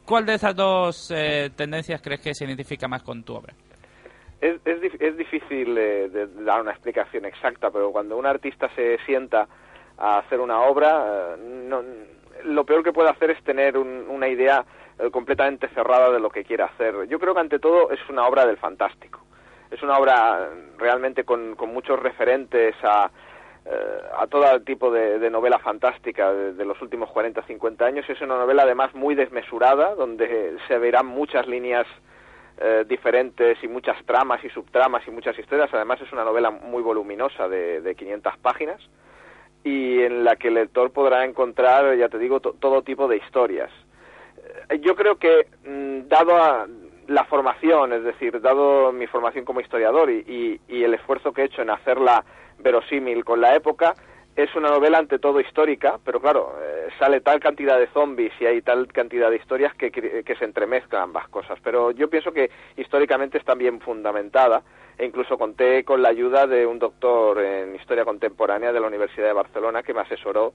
¿Cuál 0.04 0.26
de 0.26 0.34
esas 0.34 0.54
dos 0.56 1.12
eh, 1.14 1.50
tendencias 1.56 2.02
crees 2.02 2.20
que 2.20 2.34
se 2.34 2.44
identifica 2.44 2.88
más 2.88 3.02
con 3.04 3.22
tu 3.22 3.34
obra? 3.34 3.54
Es, 4.40 4.56
es, 4.64 5.00
es 5.00 5.16
difícil 5.16 5.78
eh, 5.78 6.08
de 6.08 6.26
dar 6.44 6.60
una 6.60 6.72
explicación 6.72 7.24
exacta, 7.26 7.70
pero 7.70 7.92
cuando 7.92 8.16
un 8.16 8.26
artista 8.26 8.68
se 8.74 8.98
sienta 9.06 9.46
a 9.96 10.18
hacer 10.18 10.40
una 10.40 10.62
obra, 10.62 11.36
eh, 11.36 11.64
no- 11.68 11.82
lo 12.44 12.64
peor 12.64 12.82
que 12.82 12.92
puede 12.92 13.10
hacer 13.10 13.30
es 13.30 13.42
tener 13.44 13.78
un- 13.78 14.06
una 14.08 14.26
idea 14.26 14.64
eh, 14.98 15.10
completamente 15.12 15.68
cerrada 15.68 16.10
de 16.10 16.18
lo 16.18 16.28
que 16.28 16.42
quiere 16.44 16.64
hacer. 16.64 17.06
Yo 17.08 17.20
creo 17.20 17.34
que 17.34 17.40
ante 17.40 17.58
todo 17.60 17.90
es 17.92 18.00
una 18.10 18.26
obra 18.26 18.44
del 18.44 18.56
fantástico. 18.56 19.20
Es 19.70 19.80
una 19.82 19.96
obra 19.96 20.40
eh, 20.52 20.72
realmente 20.76 21.22
con, 21.24 21.54
con 21.54 21.72
muchos 21.72 22.00
referentes 22.00 22.74
a, 22.82 23.08
a 24.18 24.26
todo 24.26 24.60
tipo 24.62 24.90
de, 24.90 25.18
novela 25.30 25.58
fantástica 25.58 26.32
de, 26.32 26.52
de 26.54 26.64
los 26.64 26.80
últimos 26.82 27.10
40 27.10 27.42
50 27.42 27.84
años. 27.84 28.08
Es 28.08 28.20
una 28.20 28.36
novela 28.36 28.62
además 28.64 28.94
muy 28.94 29.14
desmesurada, 29.14 29.94
donde 29.94 30.56
se 30.68 30.78
verán 30.78 31.06
muchas 31.06 31.46
líneas 31.46 31.86
eh, 32.58 32.84
diferentes 32.88 33.56
y 33.62 33.68
muchas 33.68 33.96
tramas 34.04 34.44
y 34.44 34.48
subtramas 34.50 35.06
y 35.06 35.10
muchas 35.10 35.38
historias. 35.38 35.70
Además 35.72 36.00
es 36.00 36.12
una 36.12 36.24
novela 36.24 36.50
muy 36.50 36.82
voluminosa 36.82 37.48
de, 37.48 37.80
de 37.80 37.94
500 37.94 38.36
páginas 38.38 38.80
y 39.64 40.00
en 40.02 40.24
la 40.24 40.36
que 40.36 40.48
el 40.48 40.54
lector 40.54 40.90
podrá 40.92 41.24
encontrar, 41.24 41.96
ya 41.96 42.08
te 42.08 42.18
digo, 42.18 42.40
to- 42.40 42.54
todo 42.58 42.82
tipo 42.82 43.06
de 43.08 43.18
historias. 43.18 43.70
Eh, 44.70 44.80
Yo 44.80 44.96
creo 44.96 45.16
que, 45.16 45.46
mm, 45.64 46.08
dado 46.08 46.36
a 46.36 46.66
la 47.08 47.24
formación, 47.24 47.92
es 47.92 48.04
decir, 48.04 48.40
dado 48.40 48.92
mi 48.92 49.06
formación 49.06 49.44
como 49.44 49.60
historiador 49.60 50.10
y, 50.10 50.18
y- 50.26 50.60
y 50.68 50.84
el 50.84 50.94
esfuerzo 50.94 51.32
que 51.32 51.42
he 51.42 51.44
hecho 51.46 51.62
en 51.62 51.70
hacerla 51.70 52.24
verosímil 52.62 53.24
con 53.24 53.40
la 53.40 53.54
época, 53.54 53.94
es 54.34 54.54
una 54.54 54.70
novela 54.70 54.98
ante 54.98 55.18
todo 55.18 55.40
histórica, 55.40 55.98
pero 56.02 56.20
claro, 56.20 56.54
eh, 56.62 56.88
sale 56.98 57.20
tal 57.20 57.38
cantidad 57.38 57.78
de 57.78 57.88
zombies 57.88 58.32
y 58.40 58.46
hay 58.46 58.62
tal 58.62 58.86
cantidad 58.86 59.28
de 59.28 59.36
historias 59.36 59.74
que, 59.74 59.90
que, 59.90 60.24
que 60.24 60.36
se 60.36 60.44
entremezclan 60.46 61.02
ambas 61.02 61.28
cosas. 61.28 61.58
Pero 61.62 61.90
yo 61.90 62.08
pienso 62.08 62.32
que 62.32 62.50
históricamente 62.76 63.36
está 63.36 63.54
bien 63.54 63.80
fundamentada 63.80 64.62
e 64.96 65.04
incluso 65.04 65.36
conté 65.36 65.84
con 65.84 66.00
la 66.00 66.08
ayuda 66.08 66.46
de 66.46 66.66
un 66.66 66.78
doctor 66.78 67.40
en 67.42 67.74
historia 67.74 68.04
contemporánea 68.04 68.72
de 68.72 68.80
la 68.80 68.86
Universidad 68.86 69.26
de 69.26 69.32
Barcelona 69.34 69.82
que 69.82 69.92
me 69.92 70.00
asesoró 70.00 70.54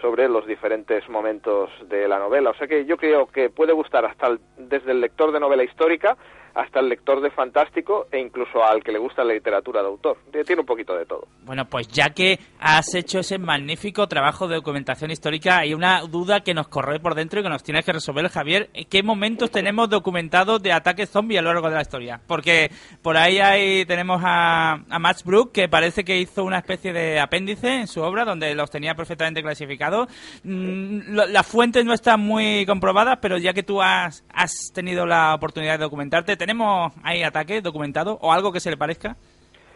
sobre 0.00 0.28
los 0.28 0.46
diferentes 0.46 1.08
momentos 1.08 1.70
de 1.88 2.06
la 2.06 2.18
novela. 2.18 2.50
O 2.50 2.54
sea 2.54 2.68
que 2.68 2.84
yo 2.84 2.96
creo 2.96 3.26
que 3.26 3.50
puede 3.50 3.72
gustar 3.72 4.04
hasta 4.04 4.36
desde 4.56 4.92
el 4.92 5.00
lector 5.00 5.32
de 5.32 5.40
novela 5.40 5.64
histórica 5.64 6.16
hasta 6.56 6.80
el 6.80 6.88
lector 6.88 7.20
de 7.20 7.30
fantástico 7.30 8.06
e 8.10 8.18
incluso 8.18 8.64
al 8.64 8.82
que 8.82 8.90
le 8.90 8.98
gusta 8.98 9.22
la 9.22 9.34
literatura 9.34 9.82
de 9.82 9.88
autor. 9.88 10.16
Tiene 10.30 10.60
un 10.60 10.66
poquito 10.66 10.96
de 10.96 11.04
todo. 11.04 11.28
Bueno, 11.44 11.66
pues 11.66 11.86
ya 11.88 12.10
que 12.10 12.38
has 12.58 12.94
hecho 12.94 13.18
ese 13.18 13.38
magnífico 13.38 14.08
trabajo 14.08 14.48
de 14.48 14.56
documentación 14.56 15.10
histórica, 15.10 15.58
hay 15.58 15.74
una 15.74 16.00
duda 16.00 16.40
que 16.40 16.54
nos 16.54 16.68
corre 16.68 16.98
por 16.98 17.14
dentro 17.14 17.40
y 17.40 17.42
que 17.42 17.50
nos 17.50 17.62
tienes 17.62 17.84
que 17.84 17.92
resolver, 17.92 18.28
Javier. 18.30 18.70
¿En 18.72 18.86
¿Qué 18.86 19.02
momentos 19.02 19.50
tenemos 19.50 19.90
documentados 19.90 20.62
de 20.62 20.72
ataques 20.72 21.10
zombies 21.10 21.40
a 21.40 21.42
lo 21.42 21.52
largo 21.52 21.68
de 21.68 21.74
la 21.74 21.82
historia? 21.82 22.20
Porque 22.26 22.70
por 23.02 23.18
ahí 23.18 23.38
hay, 23.38 23.84
tenemos 23.84 24.22
a, 24.24 24.80
a 24.88 24.98
Max 24.98 25.24
Brook, 25.24 25.52
que 25.52 25.68
parece 25.68 26.04
que 26.04 26.18
hizo 26.18 26.42
una 26.42 26.58
especie 26.58 26.94
de 26.94 27.20
apéndice 27.20 27.80
en 27.80 27.86
su 27.86 28.00
obra, 28.00 28.24
donde 28.24 28.54
los 28.54 28.70
tenía 28.70 28.94
perfectamente 28.94 29.42
clasificados. 29.42 30.08
Mm, 30.42 31.14
las 31.14 31.46
fuentes 31.46 31.84
no 31.84 31.92
están 31.92 32.20
muy 32.20 32.64
comprobadas, 32.64 33.18
pero 33.20 33.36
ya 33.36 33.52
que 33.52 33.62
tú 33.62 33.82
has, 33.82 34.24
has 34.32 34.72
tenido 34.72 35.04
la 35.04 35.34
oportunidad 35.34 35.78
de 35.78 35.84
documentarte, 35.84 36.45
¿tenemos 36.46 36.92
ahí 37.02 37.24
ataques 37.24 37.60
documentados 37.60 38.18
o 38.20 38.32
algo 38.32 38.52
que 38.52 38.60
se 38.60 38.70
le 38.70 38.76
parezca? 38.76 39.16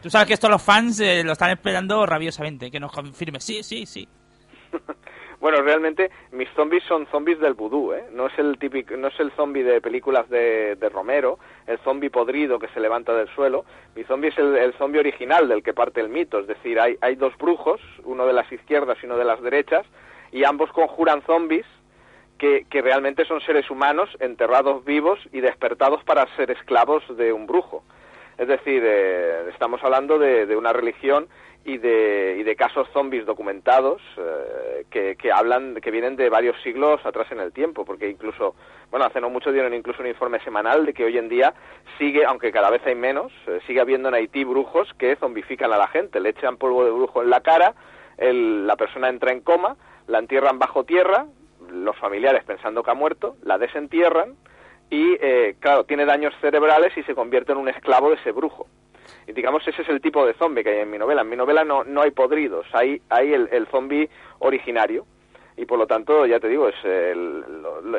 Tú 0.00 0.08
sabes 0.08 0.28
que 0.28 0.34
esto 0.34 0.48
los 0.48 0.62
fans 0.62 1.00
eh, 1.00 1.24
lo 1.24 1.32
están 1.32 1.50
esperando 1.50 2.06
rabiosamente, 2.06 2.70
que 2.70 2.78
nos 2.78 2.92
confirme. 2.92 3.40
Sí, 3.40 3.62
sí, 3.62 3.86
sí. 3.86 4.08
Bueno, 5.40 5.62
realmente 5.62 6.10
mis 6.32 6.50
zombies 6.50 6.82
son 6.86 7.06
zombies 7.06 7.40
del 7.40 7.54
vudú, 7.54 7.94
¿eh? 7.94 8.04
No 8.12 8.26
es 8.26 8.38
el 8.38 8.58
típico, 8.58 8.94
no 8.98 9.08
es 9.08 9.18
el 9.20 9.32
zombie 9.32 9.62
de 9.62 9.80
películas 9.80 10.28
de, 10.28 10.76
de 10.76 10.88
Romero, 10.90 11.38
el 11.66 11.78
zombie 11.78 12.10
podrido 12.10 12.58
que 12.58 12.68
se 12.68 12.78
levanta 12.78 13.14
del 13.14 13.26
suelo. 13.34 13.64
Mi 13.96 14.04
zombie 14.04 14.28
es 14.28 14.36
el, 14.36 14.54
el 14.54 14.74
zombie 14.74 15.00
original 15.00 15.48
del 15.48 15.62
que 15.62 15.72
parte 15.72 16.02
el 16.02 16.10
mito, 16.10 16.40
es 16.40 16.46
decir, 16.46 16.78
hay, 16.78 16.98
hay 17.00 17.14
dos 17.14 17.32
brujos, 17.38 17.80
uno 18.04 18.26
de 18.26 18.34
las 18.34 18.52
izquierdas 18.52 18.98
y 19.02 19.06
uno 19.06 19.16
de 19.16 19.24
las 19.24 19.40
derechas, 19.40 19.86
y 20.30 20.44
ambos 20.44 20.70
conjuran 20.72 21.22
zombies 21.22 21.64
que, 22.40 22.82
realmente 22.82 23.26
son 23.26 23.40
seres 23.42 23.70
humanos 23.70 24.08
enterrados 24.18 24.82
vivos 24.84 25.18
y 25.30 25.40
despertados 25.40 26.02
para 26.04 26.26
ser 26.36 26.50
esclavos 26.50 27.04
de 27.16 27.32
un 27.32 27.46
brujo. 27.46 27.84
Es 28.38 28.48
decir, 28.48 28.82
eh, 28.84 29.50
estamos 29.52 29.84
hablando 29.84 30.18
de, 30.18 30.46
de 30.46 30.56
una 30.56 30.72
religión 30.72 31.28
y 31.62 31.76
de, 31.76 32.38
y 32.40 32.42
de 32.42 32.56
casos 32.56 32.88
zombies 32.94 33.26
documentados 33.26 34.00
eh, 34.16 34.86
que, 34.90 35.16
que 35.16 35.30
hablan, 35.30 35.74
que 35.74 35.90
vienen 35.90 36.16
de 36.16 36.30
varios 36.30 36.56
siglos 36.62 37.04
atrás 37.04 37.30
en 37.30 37.40
el 37.40 37.52
tiempo, 37.52 37.84
porque 37.84 38.08
incluso, 38.08 38.54
bueno, 38.90 39.04
hace 39.04 39.20
no 39.20 39.28
mucho 39.28 39.52
dieron 39.52 39.74
incluso 39.74 40.00
un 40.00 40.08
informe 40.08 40.40
semanal 40.40 40.86
de 40.86 40.94
que 40.94 41.04
hoy 41.04 41.18
en 41.18 41.28
día 41.28 41.52
sigue, 41.98 42.24
aunque 42.24 42.50
cada 42.50 42.70
vez 42.70 42.80
hay 42.86 42.94
menos, 42.94 43.30
eh, 43.46 43.60
sigue 43.66 43.82
habiendo 43.82 44.08
en 44.08 44.14
Haití 44.14 44.44
brujos 44.44 44.88
que 44.98 45.16
zombifican 45.16 45.70
a 45.74 45.76
la 45.76 45.88
gente, 45.88 46.18
le 46.20 46.30
echan 46.30 46.56
polvo 46.56 46.86
de 46.86 46.90
brujo 46.90 47.22
en 47.22 47.28
la 47.28 47.40
cara, 47.42 47.74
el- 48.16 48.66
la 48.66 48.76
persona 48.76 49.10
entra 49.10 49.30
en 49.32 49.42
coma, 49.42 49.76
la 50.06 50.18
entierran 50.18 50.58
bajo 50.58 50.84
tierra, 50.84 51.26
los 51.72 51.96
familiares 51.98 52.44
pensando 52.44 52.82
que 52.82 52.90
ha 52.90 52.94
muerto, 52.94 53.36
la 53.42 53.58
desentierran 53.58 54.34
y, 54.90 55.16
eh, 55.20 55.56
claro, 55.60 55.84
tiene 55.84 56.04
daños 56.04 56.34
cerebrales 56.40 56.96
y 56.96 57.02
se 57.04 57.14
convierte 57.14 57.52
en 57.52 57.58
un 57.58 57.68
esclavo 57.68 58.10
de 58.10 58.16
ese 58.16 58.32
brujo. 58.32 58.66
Y 59.26 59.32
digamos, 59.32 59.66
ese 59.66 59.82
es 59.82 59.88
el 59.88 60.00
tipo 60.00 60.26
de 60.26 60.34
zombie 60.34 60.64
que 60.64 60.70
hay 60.70 60.78
en 60.80 60.90
mi 60.90 60.98
novela. 60.98 61.22
En 61.22 61.28
mi 61.28 61.36
novela 61.36 61.64
no, 61.64 61.84
no 61.84 62.02
hay 62.02 62.10
podridos, 62.10 62.66
hay, 62.72 63.00
hay 63.08 63.32
el, 63.32 63.48
el 63.52 63.66
zombie 63.68 64.08
originario. 64.40 65.06
Y 65.60 65.66
por 65.66 65.78
lo 65.78 65.86
tanto, 65.86 66.24
ya 66.24 66.40
te 66.40 66.48
digo, 66.48 66.68
es 66.70 66.74
el- 66.84 67.44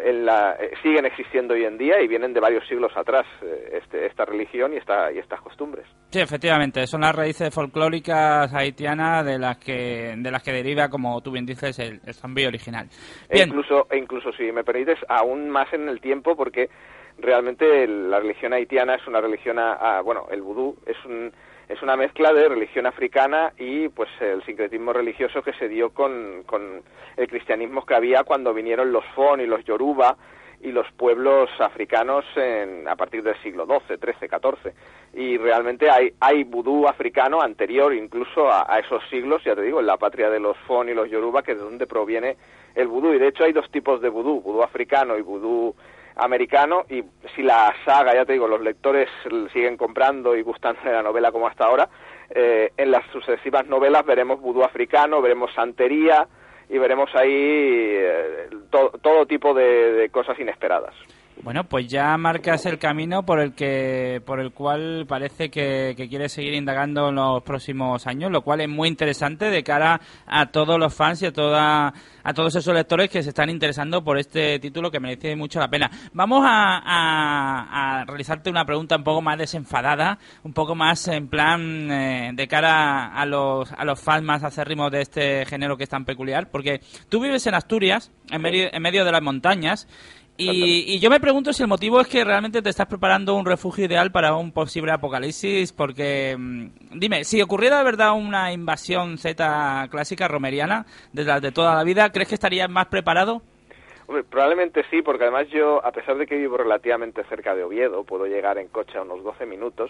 el- 0.03 0.25
la- 0.25 0.53
eh, 0.59 0.71
siguen 0.81 1.05
existiendo 1.05 1.53
hoy 1.53 1.63
en 1.63 1.77
día 1.77 2.01
y 2.01 2.07
vienen 2.07 2.33
de 2.33 2.39
varios 2.39 2.67
siglos 2.67 2.91
atrás 2.95 3.23
eh, 3.43 3.77
este, 3.83 4.07
esta 4.07 4.25
religión 4.25 4.73
y, 4.73 4.77
esta, 4.77 5.11
y 5.11 5.19
estas 5.19 5.39
costumbres. 5.41 5.85
Sí, 6.09 6.19
efectivamente, 6.19 6.87
son 6.87 7.01
las 7.01 7.13
raíces 7.15 7.53
folclóricas 7.53 8.51
haitianas 8.51 9.23
de 9.27 9.37
las 9.37 9.59
que 9.59 10.15
de 10.17 10.31
las 10.31 10.41
que 10.41 10.51
deriva, 10.53 10.89
como 10.89 11.21
tú 11.21 11.31
bien 11.31 11.45
dices, 11.45 11.77
el, 11.77 12.01
el 12.03 12.13
zombie 12.15 12.47
original. 12.47 12.87
E 13.29 13.43
incluso, 13.43 13.85
e 13.91 13.97
incluso, 13.99 14.31
si 14.33 14.51
me 14.51 14.63
permites, 14.63 14.97
aún 15.07 15.47
más 15.47 15.71
en 15.71 15.87
el 15.87 16.01
tiempo, 16.01 16.35
porque 16.35 16.67
realmente 17.19 17.85
la 17.87 18.19
religión 18.19 18.53
haitiana 18.53 18.95
es 18.95 19.05
una 19.07 19.21
religión, 19.21 19.59
a- 19.59 19.73
a- 19.73 20.01
bueno, 20.01 20.25
el 20.31 20.41
vudú 20.41 20.77
es 20.87 20.97
un 21.05 21.31
es 21.71 21.81
una 21.81 21.95
mezcla 21.95 22.33
de 22.33 22.49
religión 22.49 22.85
africana 22.85 23.53
y 23.57 23.87
pues 23.89 24.09
el 24.19 24.43
sincretismo 24.43 24.93
religioso 24.93 25.41
que 25.41 25.53
se 25.53 25.67
dio 25.67 25.91
con, 25.91 26.43
el 27.17 27.27
cristianismo 27.27 27.85
que 27.85 27.95
había 27.95 28.23
cuando 28.23 28.53
vinieron 28.53 28.91
los 28.91 29.05
Fon 29.15 29.39
y 29.41 29.45
los 29.45 29.63
Yoruba 29.63 30.17
y 30.61 30.71
los 30.71 30.85
pueblos 30.91 31.49
africanos 31.59 32.23
en- 32.35 32.87
a 32.87 32.95
partir 32.95 33.23
del 33.23 33.35
siglo 33.41 33.65
XII, 33.65 33.97
XIII, 33.97 34.29
XIV. 34.29 34.73
Y 35.13 35.37
realmente 35.37 35.89
hay, 35.89 36.13
hay 36.19 36.43
vudú 36.43 36.87
africano 36.87 37.41
anterior 37.41 37.93
incluso 37.93 38.47
a, 38.51 38.65
a 38.71 38.79
esos 38.79 39.01
siglos, 39.09 39.43
ya 39.43 39.55
te 39.55 39.63
digo, 39.63 39.79
en 39.79 39.87
la 39.87 39.97
patria 39.97 40.29
de 40.29 40.39
los 40.39 40.55
Fon 40.67 40.87
y 40.89 40.93
los 40.93 41.09
Yoruba, 41.09 41.41
que 41.41 41.53
es 41.53 41.57
de 41.57 41.63
donde 41.63 41.87
proviene 41.87 42.37
el 42.75 42.87
vudú. 42.87 43.13
Y 43.13 43.17
de 43.19 43.29
hecho 43.29 43.43
hay 43.43 43.53
dos 43.53 43.69
tipos 43.71 44.01
de 44.01 44.09
vudú, 44.09 44.39
vudú 44.41 44.61
africano 44.61 45.17
y 45.17 45.21
vudú 45.21 45.73
americano. 46.15 46.85
Y 46.89 47.03
si 47.35 47.43
la 47.43 47.73
saga, 47.85 48.13
ya 48.13 48.25
te 48.25 48.33
digo, 48.33 48.47
los 48.47 48.61
lectores 48.61 49.09
siguen 49.53 49.77
comprando 49.77 50.35
y 50.35 50.41
gustando 50.41 50.81
de 50.83 50.91
la 50.91 51.03
novela 51.03 51.31
como 51.31 51.47
hasta 51.47 51.65
ahora, 51.65 51.89
eh, 52.29 52.71
en 52.77 52.91
las 52.91 53.05
sucesivas 53.11 53.67
novelas 53.67 54.05
veremos 54.05 54.39
vudú 54.39 54.63
africano, 54.63 55.21
veremos 55.21 55.53
santería 55.53 56.27
y 56.69 56.77
veremos 56.77 57.13
ahí 57.15 57.29
eh, 57.33 58.49
to- 58.69 58.91
todo 59.01 59.25
tipo 59.25 59.53
de 59.53 60.09
cosas 60.11 60.39
inesperadas. 60.39 60.95
Bueno, 61.43 61.63
pues 61.63 61.87
ya 61.87 62.15
marcas 62.17 62.65
el 62.67 62.77
camino 62.77 63.25
por 63.25 63.39
el 63.39 63.53
que 63.53 64.21
por 64.25 64.39
el 64.39 64.51
cual 64.51 65.05
parece 65.07 65.49
que, 65.49 65.95
que 65.97 66.07
quieres 66.07 66.31
seguir 66.33 66.53
indagando 66.53 67.09
en 67.09 67.15
los 67.15 67.41
próximos 67.41 68.05
años, 68.05 68.31
lo 68.31 68.41
cual 68.43 68.61
es 68.61 68.69
muy 68.69 68.87
interesante 68.87 69.45
de 69.49 69.63
cara 69.63 69.99
a 70.27 70.45
todos 70.47 70.77
los 70.79 70.93
fans 70.93 71.21
y 71.23 71.25
a 71.25 71.33
toda 71.33 71.93
a 72.23 72.33
todos 72.35 72.55
esos 72.55 72.73
lectores 72.75 73.09
que 73.09 73.23
se 73.23 73.29
están 73.29 73.49
interesando 73.49 74.03
por 74.03 74.19
este 74.19 74.59
título 74.59 74.91
que 74.91 74.99
merece 74.99 75.35
mucho 75.35 75.59
la 75.59 75.67
pena. 75.69 75.89
Vamos 76.13 76.43
a, 76.45 76.77
a- 76.77 78.01
a 78.01 78.05
realizarte 78.05 78.51
una 78.51 78.63
pregunta 78.65 78.95
un 78.97 79.03
poco 79.03 79.21
más 79.23 79.39
desenfadada, 79.39 80.19
un 80.43 80.53
poco 80.53 80.75
más 80.75 81.07
en 81.07 81.27
plan 81.27 81.91
eh, 81.91 82.31
de 82.35 82.47
cara 82.47 83.15
a 83.15 83.25
los, 83.25 83.71
a 83.71 83.83
los 83.85 83.99
fans 83.99 84.23
más 84.23 84.43
acérrimos 84.43 84.91
de 84.91 85.01
este 85.01 85.45
género 85.47 85.75
que 85.77 85.85
es 85.85 85.89
tan 85.89 86.05
peculiar, 86.05 86.51
porque 86.51 86.81
tú 87.09 87.19
vives 87.19 87.47
en 87.47 87.55
Asturias, 87.55 88.11
en 88.29 88.41
medio, 88.43 88.69
en 88.71 88.81
medio 88.83 89.03
de 89.03 89.11
las 89.11 89.23
montañas, 89.23 89.87
y, 90.37 90.95
y 90.95 90.99
yo 90.99 91.09
me 91.09 91.19
pregunto 91.19 91.53
si 91.53 91.61
el 91.61 91.69
motivo 91.69 92.01
es 92.01 92.07
que 92.07 92.23
realmente 92.23 92.61
te 92.61 92.69
estás 92.69 92.87
preparando 92.87 93.35
un 93.35 93.45
refugio 93.45 93.85
ideal 93.85 94.11
para 94.11 94.35
un 94.35 94.51
posible 94.51 94.91
apocalipsis, 94.91 95.71
porque 95.73 96.35
mm, 96.37 96.99
dime, 96.99 97.23
si 97.23 97.41
ocurriera 97.41 97.77
de 97.77 97.83
verdad 97.83 98.13
una 98.13 98.51
invasión 98.51 99.17
Z 99.17 99.87
clásica 99.91 100.27
romeriana, 100.27 100.85
de 101.13 101.23
las 101.23 101.41
de 101.41 101.51
toda 101.51 101.75
la 101.75 101.83
vida, 101.83 102.11
¿crees 102.11 102.29
que 102.29 102.35
estarías 102.35 102.69
más 102.69 102.87
preparado? 102.87 103.41
Hombre, 104.07 104.23
probablemente 104.25 104.83
sí, 104.89 105.01
porque 105.01 105.23
además 105.23 105.47
yo, 105.49 105.85
a 105.85 105.91
pesar 105.91 106.17
de 106.17 106.27
que 106.27 106.35
vivo 106.35 106.57
relativamente 106.57 107.23
cerca 107.29 107.55
de 107.55 107.63
Oviedo, 107.63 108.03
puedo 108.03 108.25
llegar 108.25 108.57
en 108.57 108.67
coche 108.67 108.97
a 108.97 109.03
unos 109.03 109.23
12 109.23 109.45
minutos, 109.45 109.89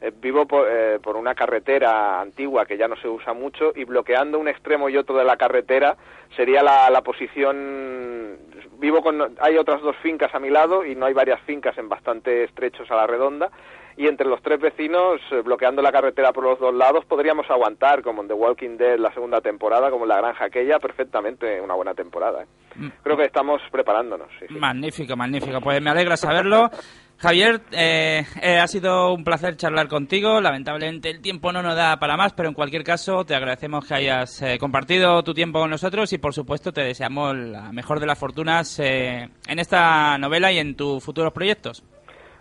eh, 0.00 0.12
vivo 0.20 0.46
por, 0.46 0.66
eh, 0.70 0.98
por 1.02 1.16
una 1.16 1.34
carretera 1.34 2.20
antigua 2.20 2.66
que 2.66 2.78
ya 2.78 2.88
no 2.88 2.96
se 2.96 3.08
usa 3.08 3.32
mucho 3.32 3.72
y 3.74 3.84
bloqueando 3.84 4.38
un 4.38 4.48
extremo 4.48 4.88
y 4.88 4.96
otro 4.96 5.16
de 5.16 5.24
la 5.24 5.36
carretera 5.36 5.96
sería 6.36 6.62
la, 6.62 6.88
la 6.90 7.02
posición... 7.02 8.38
Vivo 8.78 9.02
con... 9.02 9.36
Hay 9.40 9.58
otras 9.58 9.82
dos 9.82 9.94
fincas 10.02 10.34
a 10.34 10.38
mi 10.38 10.48
lado 10.48 10.86
y 10.86 10.94
no 10.94 11.04
hay 11.04 11.12
varias 11.12 11.40
fincas 11.42 11.76
en 11.76 11.88
bastante 11.88 12.44
estrechos 12.44 12.90
a 12.90 12.96
la 12.96 13.06
redonda 13.06 13.50
y 14.00 14.06
entre 14.06 14.26
los 14.26 14.40
tres 14.40 14.58
vecinos, 14.58 15.20
eh, 15.30 15.42
bloqueando 15.42 15.82
la 15.82 15.92
carretera 15.92 16.32
por 16.32 16.44
los 16.44 16.58
dos 16.58 16.74
lados, 16.74 17.04
podríamos 17.04 17.44
aguantar, 17.50 18.02
como 18.02 18.22
en 18.22 18.28
The 18.28 18.34
Walking 18.34 18.78
Dead 18.78 18.98
la 18.98 19.12
segunda 19.12 19.42
temporada, 19.42 19.90
como 19.90 20.04
en 20.04 20.08
La 20.08 20.16
Granja 20.16 20.46
aquella, 20.46 20.78
perfectamente 20.78 21.60
una 21.60 21.74
buena 21.74 21.92
temporada. 21.92 22.44
¿eh? 22.44 22.90
Creo 23.02 23.18
que 23.18 23.24
estamos 23.24 23.60
preparándonos. 23.70 24.28
sí, 24.38 24.46
sí. 24.48 24.54
Magnífico, 24.58 25.16
magnífico. 25.16 25.60
Pues 25.60 25.82
me 25.82 25.90
alegra 25.90 26.16
saberlo. 26.16 26.70
Javier, 27.20 27.60
eh, 27.72 28.24
eh, 28.40 28.58
ha 28.58 28.66
sido 28.66 29.12
un 29.12 29.24
placer 29.24 29.54
charlar 29.58 29.88
contigo. 29.88 30.40
Lamentablemente 30.40 31.10
el 31.10 31.20
tiempo 31.20 31.52
no 31.52 31.62
nos 31.62 31.76
da 31.76 31.98
para 31.98 32.16
más, 32.16 32.32
pero 32.32 32.48
en 32.48 32.54
cualquier 32.54 32.82
caso 32.82 33.26
te 33.26 33.34
agradecemos 33.34 33.86
que 33.86 33.92
hayas 33.92 34.40
eh, 34.40 34.56
compartido 34.58 35.22
tu 35.22 35.34
tiempo 35.34 35.60
con 35.60 35.68
nosotros 35.68 36.10
y 36.14 36.18
por 36.18 36.32
supuesto 36.32 36.72
te 36.72 36.80
deseamos 36.80 37.36
la 37.36 37.72
mejor 37.72 38.00
de 38.00 38.06
las 38.06 38.18
fortunas 38.18 38.78
eh, 38.78 39.28
en 39.46 39.58
esta 39.58 40.16
novela 40.16 40.50
y 40.50 40.60
en 40.60 40.74
tus 40.74 41.04
futuros 41.04 41.30
proyectos. 41.34 41.84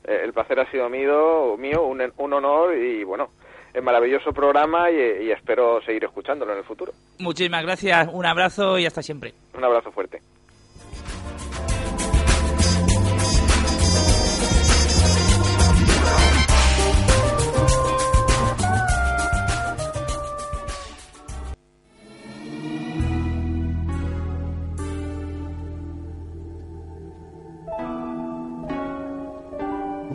El 0.06 0.32
placer 0.32 0.62
ha 0.62 0.72
sido 0.72 0.88
mío, 0.88 1.58
mío 1.58 1.84
un, 1.84 2.02
un 2.16 2.34
honor 2.34 2.74
y 2.78 3.04
bueno, 3.04 3.32
es 3.74 3.84
maravilloso 3.84 4.32
programa 4.32 4.90
y, 4.90 5.26
y 5.26 5.32
espero 5.32 5.82
seguir 5.82 6.06
escuchándolo 6.06 6.54
en 6.54 6.60
el 6.60 6.64
futuro. 6.64 6.94
Muchísimas 7.20 7.64
gracias, 7.64 8.08
un 8.14 8.26
abrazo 8.26 8.80
y 8.80 8.86
hasta 8.86 9.02
siempre. 9.02 9.34
Un 9.54 9.66
abrazo 9.66 9.92
fuerte. 9.92 10.22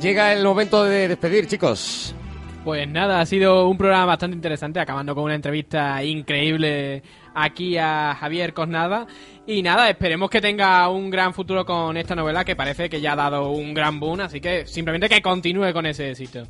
Llega 0.04 0.34
el 0.34 0.44
momento 0.44 0.84
de 0.84 1.08
despedir, 1.08 1.46
chicos. 1.46 2.14
Pues 2.62 2.86
nada, 2.86 3.20
ha 3.20 3.24
sido 3.24 3.66
un 3.66 3.78
programa 3.78 4.04
bastante 4.04 4.36
interesante, 4.36 4.78
acabando 4.78 5.14
con 5.14 5.24
una 5.24 5.34
entrevista 5.34 6.04
increíble 6.04 7.02
aquí 7.34 7.78
a 7.78 8.14
Javier 8.20 8.52
Cosnada. 8.52 9.06
Y 9.46 9.62
nada, 9.62 9.88
esperemos 9.88 10.28
que 10.28 10.42
tenga 10.42 10.86
un 10.90 11.08
gran 11.08 11.32
futuro 11.32 11.64
con 11.64 11.96
esta 11.96 12.14
novela 12.14 12.44
que 12.44 12.54
parece 12.54 12.90
que 12.90 13.00
ya 13.00 13.14
ha 13.14 13.16
dado 13.16 13.48
un 13.48 13.72
gran 13.72 13.98
boom, 13.98 14.20
así 14.20 14.42
que 14.42 14.66
simplemente 14.66 15.08
que 15.08 15.22
continúe 15.22 15.72
con 15.72 15.86
ese 15.86 16.10
éxito. 16.10 16.42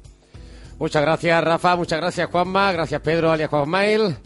Muchas 0.80 1.02
gracias, 1.02 1.44
Rafa. 1.44 1.76
Muchas 1.76 2.00
gracias, 2.00 2.28
Juanma. 2.28 2.72
Gracias, 2.72 3.00
Pedro, 3.02 3.30
alias 3.30 3.50
Juan 3.50 3.70
Mail. 3.70 4.16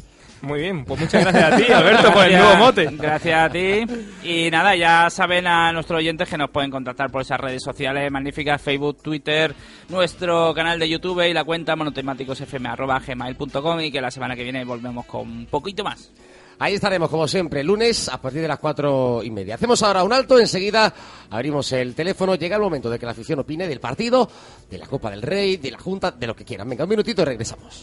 Muy 0.42 0.60
bien, 0.60 0.84
pues 0.84 1.00
muchas 1.00 1.24
gracias 1.24 1.52
a 1.52 1.56
ti, 1.56 1.64
Alberto, 1.72 2.12
por 2.12 2.26
el 2.26 2.38
nuevo 2.38 2.56
mote. 2.56 2.88
Gracias 2.92 3.40
a 3.40 3.50
ti. 3.50 3.86
Y 4.22 4.50
nada, 4.50 4.76
ya 4.76 5.08
saben 5.10 5.46
a 5.46 5.72
nuestros 5.72 5.98
oyentes 5.98 6.28
que 6.28 6.36
nos 6.38 6.50
pueden 6.50 6.70
contactar 6.70 7.10
por 7.10 7.22
esas 7.22 7.40
redes 7.40 7.60
sociales 7.62 8.08
magníficas, 8.10 8.62
Facebook, 8.62 9.02
Twitter, 9.02 9.54
nuestro 9.88 10.54
canal 10.54 10.78
de 10.78 10.88
YouTube 10.88 11.28
y 11.28 11.32
la 11.32 11.42
cuenta 11.44 11.74
monotemáticosfm.gmail.com 11.74 13.80
y 13.80 13.90
que 13.90 14.00
la 14.00 14.12
semana 14.12 14.36
que 14.36 14.44
viene 14.44 14.64
volvemos 14.64 15.06
con 15.06 15.22
un 15.22 15.46
poquito 15.46 15.82
más. 15.82 16.12
Ahí 16.60 16.74
estaremos, 16.74 17.08
como 17.08 17.28
siempre, 17.28 17.62
lunes 17.62 18.08
a 18.08 18.20
partir 18.20 18.42
de 18.42 18.48
las 18.48 18.58
cuatro 18.58 19.22
y 19.22 19.30
media. 19.30 19.54
Hacemos 19.54 19.80
ahora 19.84 20.02
un 20.02 20.12
alto, 20.12 20.40
enseguida 20.40 20.92
abrimos 21.30 21.70
el 21.70 21.94
teléfono. 21.94 22.34
Llega 22.34 22.56
el 22.56 22.62
momento 22.62 22.90
de 22.90 22.98
que 22.98 23.06
la 23.06 23.12
afición 23.12 23.38
opine 23.38 23.68
del 23.68 23.78
partido, 23.78 24.28
de 24.68 24.78
la 24.78 24.88
Copa 24.88 25.08
del 25.10 25.22
Rey, 25.22 25.58
de 25.58 25.70
la 25.70 25.78
Junta, 25.78 26.10
de 26.10 26.26
lo 26.26 26.34
que 26.34 26.44
quieran. 26.44 26.68
Venga, 26.68 26.82
un 26.82 26.90
minutito 26.90 27.22
y 27.22 27.26
regresamos. 27.26 27.76